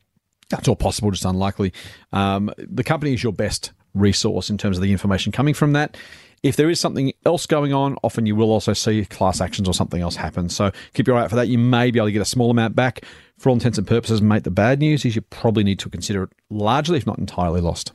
That's 0.51 0.67
all 0.67 0.75
possible, 0.75 1.13
just 1.13 1.25
unlikely. 1.25 1.73
Um, 2.13 2.53
the 2.59 2.83
company 2.83 3.15
is 3.15 3.23
your 3.23 3.33
best 3.33 3.71
resource 3.95 4.51
in 4.51 4.59
terms 4.59 4.77
of 4.77 4.83
the 4.83 4.91
information 4.91 5.31
coming 5.31 5.55
from 5.55 5.73
that. 5.75 5.97
If 6.43 6.57
there 6.57 6.69
is 6.69 6.81
something 6.81 7.13
else 7.25 7.47
going 7.47 7.73
on, 7.73 7.97
often 8.03 8.27
you 8.27 8.35
will 8.35 8.51
also 8.51 8.73
see 8.73 9.05
class 9.05 9.41
actions 9.41 9.69
or 9.69 9.73
something 9.73 10.03
else 10.03 10.17
happen. 10.17 10.49
So 10.49 10.73
keep 10.95 11.07
your 11.07 11.17
eye 11.17 11.23
out 11.23 11.31
for 11.31 11.37
that. 11.37 11.47
You 11.47 11.59
may 11.59 11.93
be 11.93 12.01
able 12.01 12.09
to 12.09 12.13
get 12.13 12.23
a 12.23 12.25
small 12.25 12.51
amount 12.51 12.75
back. 12.75 13.05
For 13.39 13.51
all 13.51 13.55
intents 13.55 13.79
and 13.79 13.87
purposes, 13.87 14.21
mate, 14.21 14.43
the 14.43 14.51
bad 14.51 14.81
news 14.81 15.05
is 15.05 15.15
you 15.15 15.23
probably 15.23 15.63
need 15.63 15.79
to 15.79 15.89
consider 15.89 16.25
it 16.25 16.31
largely, 16.51 16.99
if 16.99 17.07
not 17.07 17.19
entirely, 17.19 17.61
lost. 17.61 17.93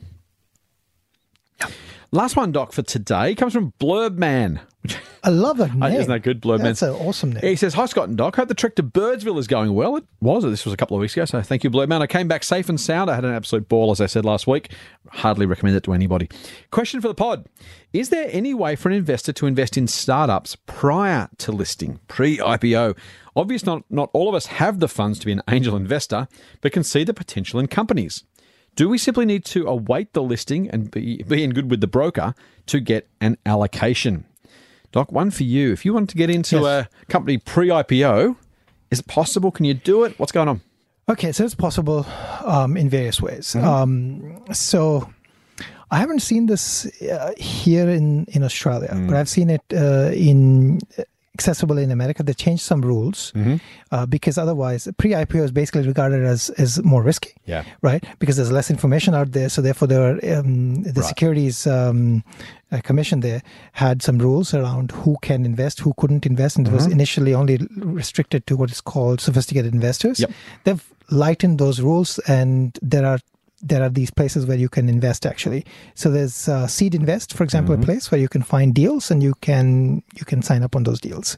Last 2.11 2.37
one, 2.37 2.53
Doc, 2.53 2.71
for 2.71 2.83
today 2.83 3.35
comes 3.35 3.51
from 3.51 3.73
Blurb 3.79 4.17
Man. 4.17 4.61
I 5.23 5.29
love 5.29 5.57
that 5.57 5.71
uh, 5.81 5.89
name. 5.89 5.99
Isn't 5.99 6.09
that 6.09 6.23
good, 6.23 6.41
Blurb 6.41 6.59
Man? 6.59 6.67
That's 6.67 6.81
an 6.81 6.91
awesome 6.91 7.33
name. 7.33 7.43
He 7.43 7.57
says, 7.57 7.73
Hi, 7.73 7.85
Scott 7.85 8.07
and 8.07 8.17
Doc. 8.17 8.37
Hope 8.37 8.47
the 8.47 8.53
trek 8.53 8.75
to 8.75 8.83
Birdsville 8.83 9.37
is 9.37 9.47
going 9.47 9.73
well. 9.73 9.97
It 9.97 10.05
was. 10.21 10.43
This 10.43 10.63
was 10.63 10.73
a 10.73 10.77
couple 10.77 10.95
of 10.95 11.01
weeks 11.01 11.17
ago, 11.17 11.25
so 11.25 11.41
thank 11.41 11.65
you, 11.65 11.69
Blurb 11.69 11.89
Man. 11.89 12.01
I 12.01 12.07
came 12.07 12.29
back 12.29 12.45
safe 12.45 12.69
and 12.69 12.79
sound. 12.79 13.09
I 13.09 13.15
had 13.15 13.25
an 13.25 13.33
absolute 13.33 13.67
ball, 13.67 13.91
as 13.91 13.99
I 13.99 14.05
said 14.05 14.23
last 14.23 14.47
week. 14.47 14.71
Hardly 15.09 15.45
recommend 15.45 15.75
it 15.75 15.83
to 15.83 15.93
anybody. 15.93 16.29
Question 16.71 17.01
for 17.01 17.09
the 17.09 17.15
pod 17.15 17.45
Is 17.91 18.07
there 18.07 18.29
any 18.31 18.53
way 18.53 18.77
for 18.77 18.87
an 18.87 18.95
investor 18.95 19.33
to 19.33 19.45
invest 19.45 19.75
in 19.75 19.87
startups 19.87 20.55
prior 20.65 21.27
to 21.39 21.51
listing, 21.51 21.99
pre 22.07 22.37
IPO? 22.37 22.97
Obviously, 23.35 23.67
not, 23.71 23.83
not 23.89 24.09
all 24.13 24.29
of 24.29 24.35
us 24.35 24.45
have 24.45 24.79
the 24.79 24.87
funds 24.87 25.19
to 25.19 25.25
be 25.25 25.33
an 25.33 25.43
angel 25.49 25.75
investor, 25.75 26.29
but 26.61 26.71
can 26.71 26.83
see 26.83 27.03
the 27.03 27.13
potential 27.13 27.59
in 27.59 27.67
companies. 27.67 28.23
Do 28.77 28.87
we 28.87 28.97
simply 28.99 29.25
need 29.25 29.43
to 29.45 29.65
await 29.67 30.13
the 30.13 30.21
listing 30.21 30.69
and 30.69 30.91
be, 30.91 31.23
be 31.23 31.43
in 31.43 31.49
good 31.51 31.69
with 31.71 31.81
the 31.81 31.87
broker 31.87 32.35
to 32.67 32.79
get 32.79 33.09
an 33.19 33.35
allocation? 33.45 34.23
Doc, 34.91 35.11
one 35.11 35.31
for 35.31 35.43
you. 35.43 35.73
If 35.73 35.83
you 35.83 35.93
want 35.95 36.09
to 36.11 36.15
get 36.15 36.29
into 36.29 36.57
Yes. 36.57 36.65
a 36.65 36.89
company 37.11 37.39
pre 37.39 37.69
IPO, 37.69 38.35
is 38.91 38.99
it 38.99 39.07
possible? 39.07 39.49
Can 39.51 39.65
you 39.65 39.73
do 39.73 40.03
it? 40.05 40.17
What's 40.19 40.31
going 40.31 40.47
on? 40.47 40.61
Okay, 41.09 41.31
so 41.31 41.43
it's 41.43 41.55
possible 41.55 42.05
um, 42.45 42.77
in 42.77 42.87
various 42.89 43.19
ways. 43.21 43.55
Mm-hmm. 43.55 43.67
Um, 43.67 44.53
so 44.53 45.09
I 45.89 45.97
haven't 45.97 46.19
seen 46.21 46.45
this 46.45 46.85
uh, 47.01 47.31
here 47.37 47.89
in 47.89 48.25
in 48.35 48.43
Australia, 48.43 48.89
Mm. 48.93 49.07
but 49.07 49.15
I've 49.17 49.29
seen 49.29 49.49
it 49.49 49.63
uh, 49.73 50.11
in 50.13 50.79
accessible 51.37 51.77
in 51.85 51.89
America. 51.97 52.23
They 52.23 52.33
changed 52.45 52.63
some 52.71 52.81
rules 52.91 53.31
Mm-hmm. 53.35 53.55
uh, 53.95 54.05
because 54.15 54.35
otherwise, 54.43 54.81
pre-IPO 55.01 55.41
is 55.47 55.51
basically 55.61 55.85
regarded 55.93 56.21
as 56.33 56.49
as 56.63 56.71
more 56.93 57.03
risky. 57.11 57.31
Yeah. 57.53 57.63
right. 57.89 58.03
Because 58.21 58.35
there's 58.37 58.51
less 58.59 58.69
information 58.75 59.11
out 59.19 59.29
there, 59.37 59.49
so 59.55 59.61
therefore 59.67 59.87
there 59.91 60.03
are, 60.09 60.15
um, 60.37 60.83
the 60.95 61.01
Right. 61.01 61.09
securities 61.11 61.57
um, 61.67 61.99
uh, 62.71 62.81
commission 62.89 63.17
there 63.27 63.41
had 63.83 64.01
some 64.07 64.17
rules 64.27 64.53
around 64.59 64.91
who 65.03 65.13
can 65.27 65.45
invest, 65.51 65.75
who 65.85 65.93
couldn't 65.99 66.25
invest, 66.25 66.57
and 66.57 66.65
Mm-hmm. 66.67 66.75
was 66.75 66.87
initially 66.97 67.33
only 67.41 67.57
restricted 68.01 68.41
to 68.47 68.53
what 68.59 68.69
is 68.75 68.81
called 68.81 69.17
sophisticated 69.21 69.73
investors. 69.79 70.19
Yep. 70.19 70.31
They've 70.65 70.85
lightened 71.25 71.57
those 71.63 71.77
rules, 71.89 72.19
and 72.39 72.77
there 72.93 73.05
are 73.11 73.19
there 73.61 73.81
are 73.81 73.89
these 73.89 74.11
places 74.11 74.45
where 74.45 74.57
you 74.57 74.69
can 74.69 74.87
invest 74.89 75.25
actually. 75.25 75.65
So 75.95 76.09
there's 76.11 76.47
uh, 76.47 76.67
Seed 76.67 76.93
Invest, 76.93 77.33
for 77.33 77.43
example, 77.43 77.73
Mm-hmm. 77.73 77.83
a 77.83 77.85
place 77.85 78.11
where 78.11 78.21
you 78.21 78.27
can 78.29 78.43
find 78.43 78.73
deals 78.73 79.09
and 79.11 79.23
you 79.23 79.33
can 79.41 80.03
you 80.15 80.25
can 80.25 80.41
sign 80.41 80.63
up 80.63 80.75
on 80.75 80.83
those 80.83 80.99
deals. 81.01 81.37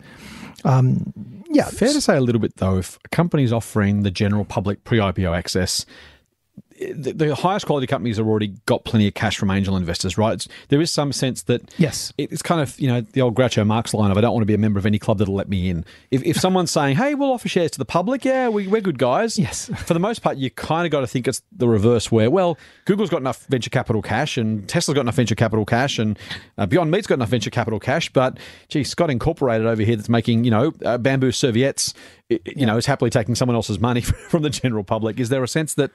Um, 0.65 1.13
yeah, 1.51 1.65
Fair 1.69 1.93
to 1.93 2.01
say 2.01 2.17
a 2.17 2.21
little 2.21 2.41
bit, 2.41 2.57
though, 2.57 2.77
if 2.77 2.99
a 3.05 3.09
company's 3.09 3.53
offering 3.53 4.03
the 4.03 4.11
general 4.11 4.45
public 4.45 4.83
pre 4.83 4.99
IPO 4.99 5.35
access, 5.35 5.85
the, 6.79 7.11
the 7.13 7.35
highest 7.35 7.65
quality 7.65 7.85
companies 7.87 8.17
have 8.17 8.27
already 8.27 8.47
got 8.65 8.85
plenty 8.85 9.07
of 9.07 9.13
cash 9.13 9.37
from 9.37 9.51
angel 9.51 9.75
investors, 9.75 10.17
right? 10.17 10.33
It's, 10.33 10.47
there 10.69 10.79
is 10.81 10.89
some 10.91 11.11
sense 11.11 11.43
that 11.43 11.61
Yes. 11.77 12.13
it- 12.17 12.31
it's 12.31 12.41
kind 12.41 12.61
of 12.61 12.79
you 12.79 12.87
know 12.87 13.01
the 13.01 13.21
old 13.21 13.35
Groucho 13.35 13.65
Marx 13.67 13.93
line 13.93 14.11
of 14.11 14.17
I 14.17 14.21
don't 14.21 14.33
want 14.33 14.41
to 14.43 14.47
be 14.47 14.53
a 14.53 14.57
member 14.57 14.79
of 14.79 14.85
any 14.85 14.97
club 14.99 15.17
that'll 15.17 15.33
let 15.35 15.49
me 15.49 15.69
in. 15.69 15.83
If, 16.11 16.23
if 16.23 16.37
someone's 16.37 16.71
saying, 16.71 16.95
"Hey, 16.97 17.15
we'll 17.15 17.31
offer 17.33 17.49
shares 17.49 17.71
to 17.71 17.77
the 17.77 17.85
public," 17.85 18.23
yeah, 18.25 18.47
we, 18.49 18.67
we're 18.67 18.81
good 18.81 18.97
guys. 18.97 19.37
Yes. 19.37 19.69
For 19.85 19.93
the 19.93 19.99
most 19.99 20.21
part, 20.21 20.37
you 20.37 20.49
kind 20.49 20.85
of 20.85 20.91
got 20.91 21.01
to 21.01 21.07
think 21.07 21.27
it's 21.27 21.41
the 21.51 21.67
reverse, 21.67 22.11
where 22.11 22.29
well, 22.31 22.57
Google's 22.85 23.09
got 23.09 23.17
enough 23.21 23.45
venture 23.47 23.69
capital 23.69 24.01
cash, 24.01 24.37
and 24.37 24.67
Tesla's 24.69 24.95
got 24.95 25.01
enough 25.01 25.15
venture 25.15 25.35
capital 25.35 25.65
cash, 25.65 25.99
and 25.99 26.17
uh, 26.57 26.65
Beyond 26.65 26.91
Meat's 26.91 27.07
got 27.07 27.15
enough 27.15 27.29
venture 27.29 27.49
capital 27.49 27.79
cash, 27.79 28.09
but 28.13 28.37
gee, 28.69 28.83
Scott 28.83 29.09
Incorporated 29.09 29.67
over 29.67 29.81
here 29.83 29.95
that's 29.95 30.09
making 30.09 30.43
you 30.43 30.51
know 30.51 30.71
uh, 30.85 30.97
bamboo 30.97 31.31
serviettes. 31.31 31.93
You 32.29 32.65
know, 32.65 32.77
is 32.77 32.85
happily 32.85 33.09
taking 33.09 33.33
someone 33.33 33.55
else's 33.55 33.79
money 33.79 34.01
from 34.29 34.43
the 34.43 34.49
general 34.49 34.83
public. 34.83 35.19
Is 35.19 35.29
there 35.29 35.43
a 35.43 35.47
sense 35.47 35.73
that 35.75 35.91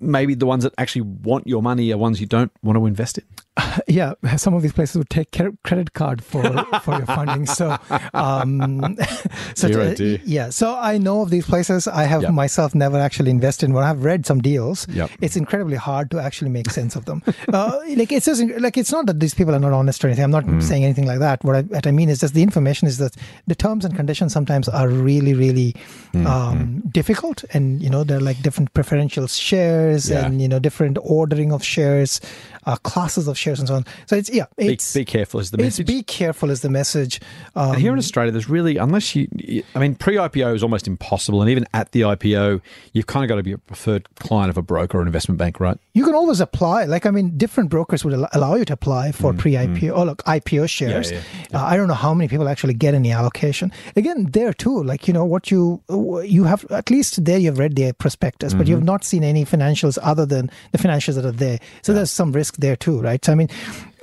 maybe 0.00 0.34
the 0.34 0.46
ones 0.46 0.64
that 0.64 0.72
actually 0.78 1.02
want 1.02 1.46
your 1.46 1.62
money 1.62 1.92
are 1.92 1.98
ones 1.98 2.20
you 2.20 2.26
don't 2.26 2.50
want 2.62 2.78
to 2.78 2.86
invest 2.86 3.18
in? 3.18 3.24
yeah, 3.88 4.12
some 4.36 4.54
of 4.54 4.62
these 4.62 4.72
places 4.72 4.96
would 4.96 5.10
take 5.10 5.32
credit 5.64 5.92
card 5.92 6.22
for 6.22 6.42
for 6.82 6.96
your 6.96 7.06
funding. 7.06 7.46
So, 7.46 7.76
um, 8.14 8.96
so 9.54 9.68
uh, 9.68 9.94
yeah. 10.24 10.50
So 10.50 10.76
I 10.76 10.98
know 10.98 11.22
of 11.22 11.30
these 11.30 11.46
places. 11.46 11.86
I 11.88 12.04
have 12.04 12.22
Yep. 12.22 12.32
myself 12.32 12.74
never 12.74 12.98
actually 12.98 13.30
invested 13.30 13.66
in. 13.66 13.72
But 13.74 13.84
I've 13.84 14.04
read 14.04 14.26
some 14.26 14.40
deals. 14.40 14.86
Yep. 14.88 15.10
It's 15.20 15.36
incredibly 15.36 15.76
hard 15.76 16.10
to 16.12 16.18
actually 16.18 16.50
make 16.50 16.70
sense 16.70 16.96
of 16.96 17.04
them. 17.06 17.22
uh, 17.52 17.78
like 17.96 18.12
it's 18.12 18.26
just 18.26 18.42
like 18.58 18.76
it's 18.76 18.92
not 18.92 19.06
that 19.06 19.20
these 19.20 19.34
people 19.34 19.54
are 19.54 19.60
not 19.60 19.72
honest 19.72 20.04
or 20.04 20.08
anything. 20.08 20.24
I'm 20.24 20.30
not 20.30 20.44
Mm. 20.48 20.62
saying 20.62 20.84
anything 20.84 21.06
like 21.06 21.18
that. 21.18 21.42
What 21.44 21.56
I, 21.56 21.62
what 21.62 21.86
I 21.86 21.90
mean 21.90 22.08
is 22.08 22.20
just 22.20 22.34
the 22.34 22.42
information 22.42 22.88
is 22.88 22.98
that 22.98 23.14
the 23.46 23.54
terms 23.54 23.84
and 23.84 23.94
conditions 23.94 24.32
sometimes 24.32 24.68
are 24.68 24.88
really 24.88 25.34
really 25.34 25.74
Mm, 26.14 26.26
um, 26.26 26.82
difficult, 26.90 27.44
and 27.52 27.82
you 27.82 27.90
know 27.90 28.02
they're 28.02 28.18
like 28.28 28.40
different 28.42 28.72
preferential 28.72 29.26
shares 29.26 30.08
Yeah. 30.08 30.24
and 30.24 30.40
you 30.40 30.48
know 30.48 30.58
different 30.58 30.96
ordering 31.02 31.52
of 31.52 31.62
shares, 31.62 32.18
uh, 32.64 32.76
classes 32.76 33.28
of 33.28 33.36
shares, 33.36 33.47
and 33.58 33.68
so 33.68 33.74
on. 33.76 33.84
So 34.06 34.16
it's 34.16 34.30
yeah, 34.30 34.46
Be, 34.56 34.68
it's 34.68 34.94
be 34.94 35.04
careful 35.04 35.40
is 35.40 35.50
the 35.50 35.56
it's 35.58 35.78
message. 35.78 35.86
be 35.86 36.02
careful 36.02 36.50
is 36.50 36.60
the 36.62 36.68
message. 36.70 37.20
Um, 37.56 37.76
here 37.76 37.92
in 37.92 37.98
Australia, 37.98 38.32
there's 38.32 38.48
really, 38.48 38.76
unless 38.76 39.14
you, 39.16 39.28
I 39.74 39.78
mean, 39.78 39.94
pre 39.94 40.16
IPO 40.16 40.54
is 40.54 40.62
almost 40.62 40.86
impossible. 40.86 41.40
And 41.40 41.50
even 41.50 41.64
at 41.72 41.92
the 41.92 42.02
IPO, 42.02 42.60
you've 42.92 43.06
kind 43.06 43.24
of 43.24 43.28
got 43.28 43.36
to 43.36 43.42
be 43.42 43.52
a 43.52 43.58
preferred 43.58 44.06
client 44.16 44.50
of 44.50 44.56
a 44.58 44.62
broker 44.62 44.98
or 44.98 45.00
an 45.00 45.06
investment 45.06 45.38
bank, 45.38 45.60
right? 45.60 45.78
you 45.94 46.04
can 46.04 46.14
always 46.14 46.40
apply. 46.40 46.84
Like 46.84 47.06
I 47.06 47.10
mean, 47.10 47.36
different 47.36 47.70
brokers 47.70 48.04
would 48.04 48.14
allow 48.32 48.54
you 48.54 48.64
to 48.66 48.72
apply 48.72 49.10
for 49.12 49.32
pre-IPO 49.34 49.96
or 49.96 50.04
look 50.04 50.22
IPO 50.24 50.68
shares. 50.68 51.10
yeah, 51.10 51.20
Uh, 51.54 51.64
I 51.64 51.76
don't 51.76 51.88
know 51.88 51.94
how 51.94 52.14
many 52.14 52.28
people 52.28 52.48
actually 52.48 52.74
get 52.74 52.94
any 52.94 53.10
allocation. 53.10 53.72
Again, 53.96 54.26
there 54.30 54.52
too, 54.52 54.82
like 54.84 55.08
you 55.08 55.14
know 55.14 55.24
what 55.24 55.50
you 55.50 55.82
you 56.24 56.44
have 56.44 56.64
at 56.70 56.90
least 56.90 57.24
there 57.24 57.38
you've 57.38 57.58
read 57.58 57.74
the 57.74 57.92
prospectus, 57.94 58.54
but 58.54 58.68
you've 58.68 58.84
not 58.84 59.02
seen 59.04 59.24
any 59.24 59.44
financials 59.44 59.98
other 60.02 60.24
than 60.24 60.50
the 60.72 60.78
financials 60.78 61.14
that 61.16 61.24
are 61.24 61.32
there. 61.32 61.58
So 61.82 61.92
there's 61.92 62.10
some 62.10 62.30
risk 62.32 62.56
there 62.58 62.76
too, 62.76 63.00
right? 63.00 63.24
So 63.24 63.32
I 63.32 63.34
mean. 63.38 63.48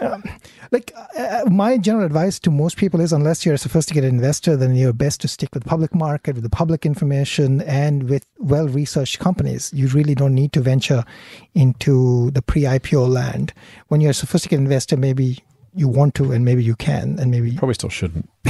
Um, 0.02 0.24
like 0.72 0.92
uh, 1.18 1.44
my 1.50 1.78
general 1.78 2.06
advice 2.06 2.38
to 2.40 2.52
most 2.52 2.76
people 2.76 3.00
is 3.00 3.14
unless 3.14 3.46
you're 3.46 3.56
a 3.56 3.58
sophisticated 3.58 4.10
investor 4.10 4.58
then 4.58 4.76
you're 4.76 4.92
best 4.92 5.22
to 5.22 5.30
stick 5.30 5.54
with 5.54 5.64
the 5.64 5.70
public 5.70 5.96
market 5.96 6.36
with 6.36 6.44
the 6.44 6.50
public 6.50 6.86
information 6.86 7.62
and 7.62 8.10
with 8.10 8.26
well 8.40 8.68
researched 8.68 9.20
companies 9.20 9.72
you 9.74 9.88
really 9.88 10.14
don't 10.14 10.36
need 10.36 10.52
to 10.52 10.60
venture 10.60 11.06
into 11.54 12.30
the 12.32 12.42
pre-ipo 12.42 13.08
land 13.08 13.54
when 13.88 14.02
you're 14.02 14.12
a 14.12 14.14
sophisticated 14.14 14.64
investor 14.64 14.98
maybe 14.98 15.42
you 15.76 15.88
want 15.88 16.16
to 16.16 16.32
and 16.32 16.46
maybe 16.46 16.64
you 16.64 16.76
can 16.76 17.20
and 17.20 17.30
maybe 17.32 17.56
Probably 17.56 17.74
still 17.74 17.90
shouldn't. 17.90 18.30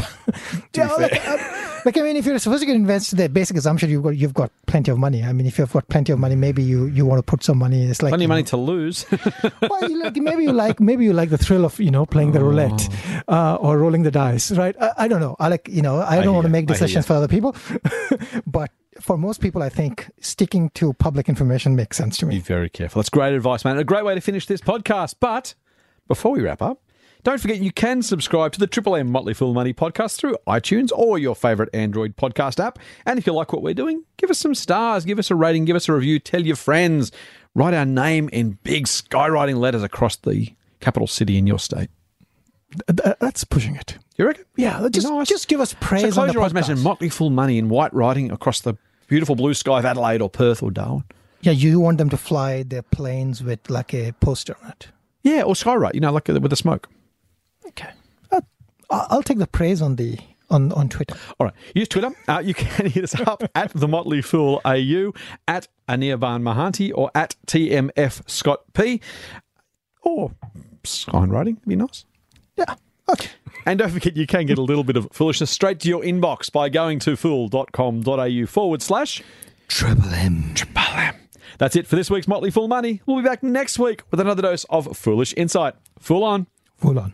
yeah, 0.73 0.87
like, 0.93 1.27
uh, 1.27 1.37
like 1.85 1.97
I 1.97 2.01
mean, 2.01 2.15
if 2.15 2.25
you're 2.25 2.35
a 2.35 2.39
sophisticated 2.39 2.81
investor, 2.81 3.15
the 3.15 3.29
basic 3.29 3.57
assumption 3.57 3.89
you've 3.89 4.03
got 4.03 4.17
you've 4.17 4.33
got 4.33 4.51
plenty 4.67 4.91
of 4.91 4.97
money. 4.97 5.23
I 5.23 5.33
mean, 5.33 5.47
if 5.47 5.57
you've 5.57 5.71
got 5.71 5.87
plenty 5.87 6.11
of 6.11 6.19
money, 6.19 6.35
maybe 6.35 6.63
you, 6.63 6.85
you 6.85 7.05
want 7.05 7.19
to 7.19 7.23
put 7.23 7.43
some 7.43 7.57
money. 7.57 7.85
It's 7.85 8.01
like 8.01 8.11
Plenty 8.11 8.25
of 8.25 8.27
you 8.27 8.29
money 8.29 8.43
to 8.43 8.57
lose. 8.57 9.05
well, 9.61 9.89
you 9.89 10.01
like, 10.03 10.15
maybe 10.15 10.43
you 10.43 10.51
like 10.65 10.79
maybe 10.79 11.05
you 11.05 11.13
like 11.13 11.29
the 11.29 11.37
thrill 11.37 11.65
of 11.65 11.79
you 11.79 11.91
know 11.91 12.05
playing 12.05 12.31
the 12.31 12.43
roulette 12.43 12.89
uh, 13.27 13.55
or 13.55 13.77
rolling 13.77 14.03
the 14.03 14.11
dice, 14.11 14.51
right? 14.51 14.75
I, 14.79 14.91
I 14.97 15.07
don't 15.07 15.19
know. 15.19 15.35
I 15.39 15.47
like 15.47 15.67
you 15.67 15.81
know 15.81 16.01
I 16.01 16.15
don't 16.15 16.23
hear 16.23 16.31
want 16.33 16.45
to 16.45 16.51
make 16.51 16.67
decisions 16.67 17.05
for 17.05 17.13
other 17.13 17.27
people, 17.27 17.55
but 18.47 18.71
for 18.99 19.17
most 19.17 19.41
people, 19.41 19.61
I 19.61 19.69
think 19.69 20.09
sticking 20.21 20.69
to 20.71 20.93
public 20.93 21.27
information 21.29 21.75
makes 21.75 21.97
sense 21.97 22.17
to 22.17 22.25
me. 22.25 22.35
Be 22.35 22.41
very 22.41 22.69
careful. 22.69 23.01
That's 23.01 23.09
great 23.09 23.33
advice, 23.33 23.65
man. 23.65 23.77
A 23.77 23.83
great 23.83 24.05
way 24.05 24.15
to 24.15 24.21
finish 24.21 24.45
this 24.45 24.61
podcast. 24.61 25.15
But 25.19 25.53
before 26.07 26.31
we 26.31 26.41
wrap 26.41 26.61
up, 26.61 26.81
don't 27.25 27.41
forget 27.41 27.57
you 27.57 27.71
can 27.71 28.01
subscribe 28.01 28.51
to 28.53 28.59
the 28.59 28.67
Triple 28.67 28.95
M 28.95 29.11
Motley 29.11 29.33
Fool 29.33 29.53
Money 29.53 29.73
podcast 29.73 30.15
through 30.15 30.37
iTunes 30.47 30.91
or 30.95 31.17
your 31.17 31.35
favorite 31.35 31.69
Android 31.73 32.15
podcast 32.15 32.63
app. 32.63 32.79
And 33.05 33.19
if 33.19 33.25
you 33.27 33.33
like 33.33 33.51
what 33.51 33.61
we're 33.63 33.73
doing, 33.73 34.03
give 34.17 34.29
us 34.29 34.39
some 34.39 34.55
stars, 34.55 35.03
give 35.05 35.19
us 35.19 35.29
a 35.31 35.35
rating, 35.35 35.65
give 35.65 35.75
us 35.75 35.89
a 35.89 35.93
review, 35.93 36.19
tell 36.19 36.41
your 36.41 36.55
friends, 36.55 37.11
write 37.55 37.73
our 37.73 37.83
name 37.85 38.29
in 38.31 38.59
big 38.63 38.85
skywriting 38.85 39.57
letters 39.57 39.83
across 39.83 40.15
the 40.17 40.53
capital 40.79 41.07
city 41.07 41.37
in 41.37 41.47
your 41.47 41.59
state. 41.59 41.89
Th- 42.87 43.15
That's 43.19 43.43
pushing 43.43 43.75
it. 43.75 43.97
You 44.17 44.27
reckon? 44.27 44.45
Yeah, 44.55 44.87
just 44.91 45.07
Nice. 45.09 45.27
just 45.27 45.47
give 45.47 45.59
us 45.59 45.73
praise. 45.79 46.01
So 46.01 46.07
on 46.07 46.13
close 46.13 46.27
the 46.27 46.33
your 46.33 46.43
eyes, 46.43 46.51
imagine 46.51 46.79
Motley 46.79 47.09
Fool 47.09 47.31
Money 47.31 47.57
in 47.57 47.69
white 47.69 47.93
writing 47.93 48.31
across 48.31 48.61
the 48.61 48.75
beautiful 49.07 49.35
blue 49.35 49.53
sky 49.53 49.79
of 49.79 49.85
Adelaide 49.85 50.21
or 50.21 50.29
Perth 50.29 50.61
or 50.63 50.71
Darwin. 50.71 51.03
Yeah, 51.41 51.51
you 51.51 51.79
want 51.79 51.97
them 51.97 52.09
to 52.09 52.17
fly 52.17 52.63
their 52.63 52.81
planes 52.81 53.43
with 53.43 53.69
like 53.69 53.93
a 53.93 54.11
poster 54.13 54.55
on 54.63 54.69
it. 54.71 54.87
Yeah, 55.23 55.41
or 55.41 55.53
Skywrite, 55.55 55.95
you 55.95 55.99
know, 56.01 56.11
like 56.11 56.27
with 56.27 56.49
the 56.49 56.55
smoke. 56.55 56.87
Okay, 58.91 58.99
I- 59.01 59.07
I'll 59.09 59.23
take 59.23 59.37
the 59.39 59.47
praise 59.47 59.81
on 59.81 59.95
the 59.95 60.17
on 60.49 60.71
on 60.73 60.89
Twitter. 60.89 61.15
All 61.39 61.45
right, 61.47 61.55
use 61.73 61.87
Twitter. 61.87 62.11
Uh, 62.27 62.41
you 62.45 62.53
can 62.53 62.85
hit 62.89 63.03
us 63.03 63.19
up 63.21 63.43
at 63.55 63.71
the 63.73 63.87
Motley 63.87 64.21
Fool 64.21 64.61
AU, 64.65 65.11
at 65.47 65.67
Anirban 65.89 66.41
Mahanti, 66.43 66.91
or 66.93 67.09
at 67.15 67.35
TMF 67.47 68.29
Scott 68.29 68.61
P, 68.73 69.01
or 70.01 70.31
skywriting. 70.83 71.57
Be 71.67 71.75
nice. 71.75 72.05
Yeah. 72.57 72.75
Okay. 73.09 73.29
And 73.67 73.79
don't 73.79 73.89
forget, 73.91 74.15
you 74.15 74.27
can 74.27 74.45
get 74.45 74.57
a 74.59 74.61
little 74.61 74.83
bit 74.83 74.95
of 74.97 75.07
foolishness 75.11 75.49
straight 75.49 75.79
to 75.81 75.89
your 75.89 76.03
inbox 76.03 76.51
by 76.51 76.69
going 76.69 76.99
to 76.99 77.15
fool.com.au 77.15 78.45
forward 78.45 78.81
slash 78.83 79.23
Triple 79.67 80.13
M. 80.13 80.53
Triple 80.53 80.83
M. 80.95 81.15
That's 81.57 81.75
it 81.75 81.87
for 81.87 81.95
this 81.95 82.09
week's 82.11 82.27
Motley 82.27 82.51
Fool 82.51 82.67
Money. 82.67 83.01
We'll 83.07 83.17
be 83.17 83.27
back 83.27 83.41
next 83.41 83.79
week 83.79 84.03
with 84.11 84.19
another 84.19 84.43
dose 84.43 84.65
of 84.65 84.95
foolish 84.95 85.33
insight. 85.37 85.73
Fool 85.99 86.23
on. 86.23 86.45
Full 86.77 86.99
on. 86.99 87.13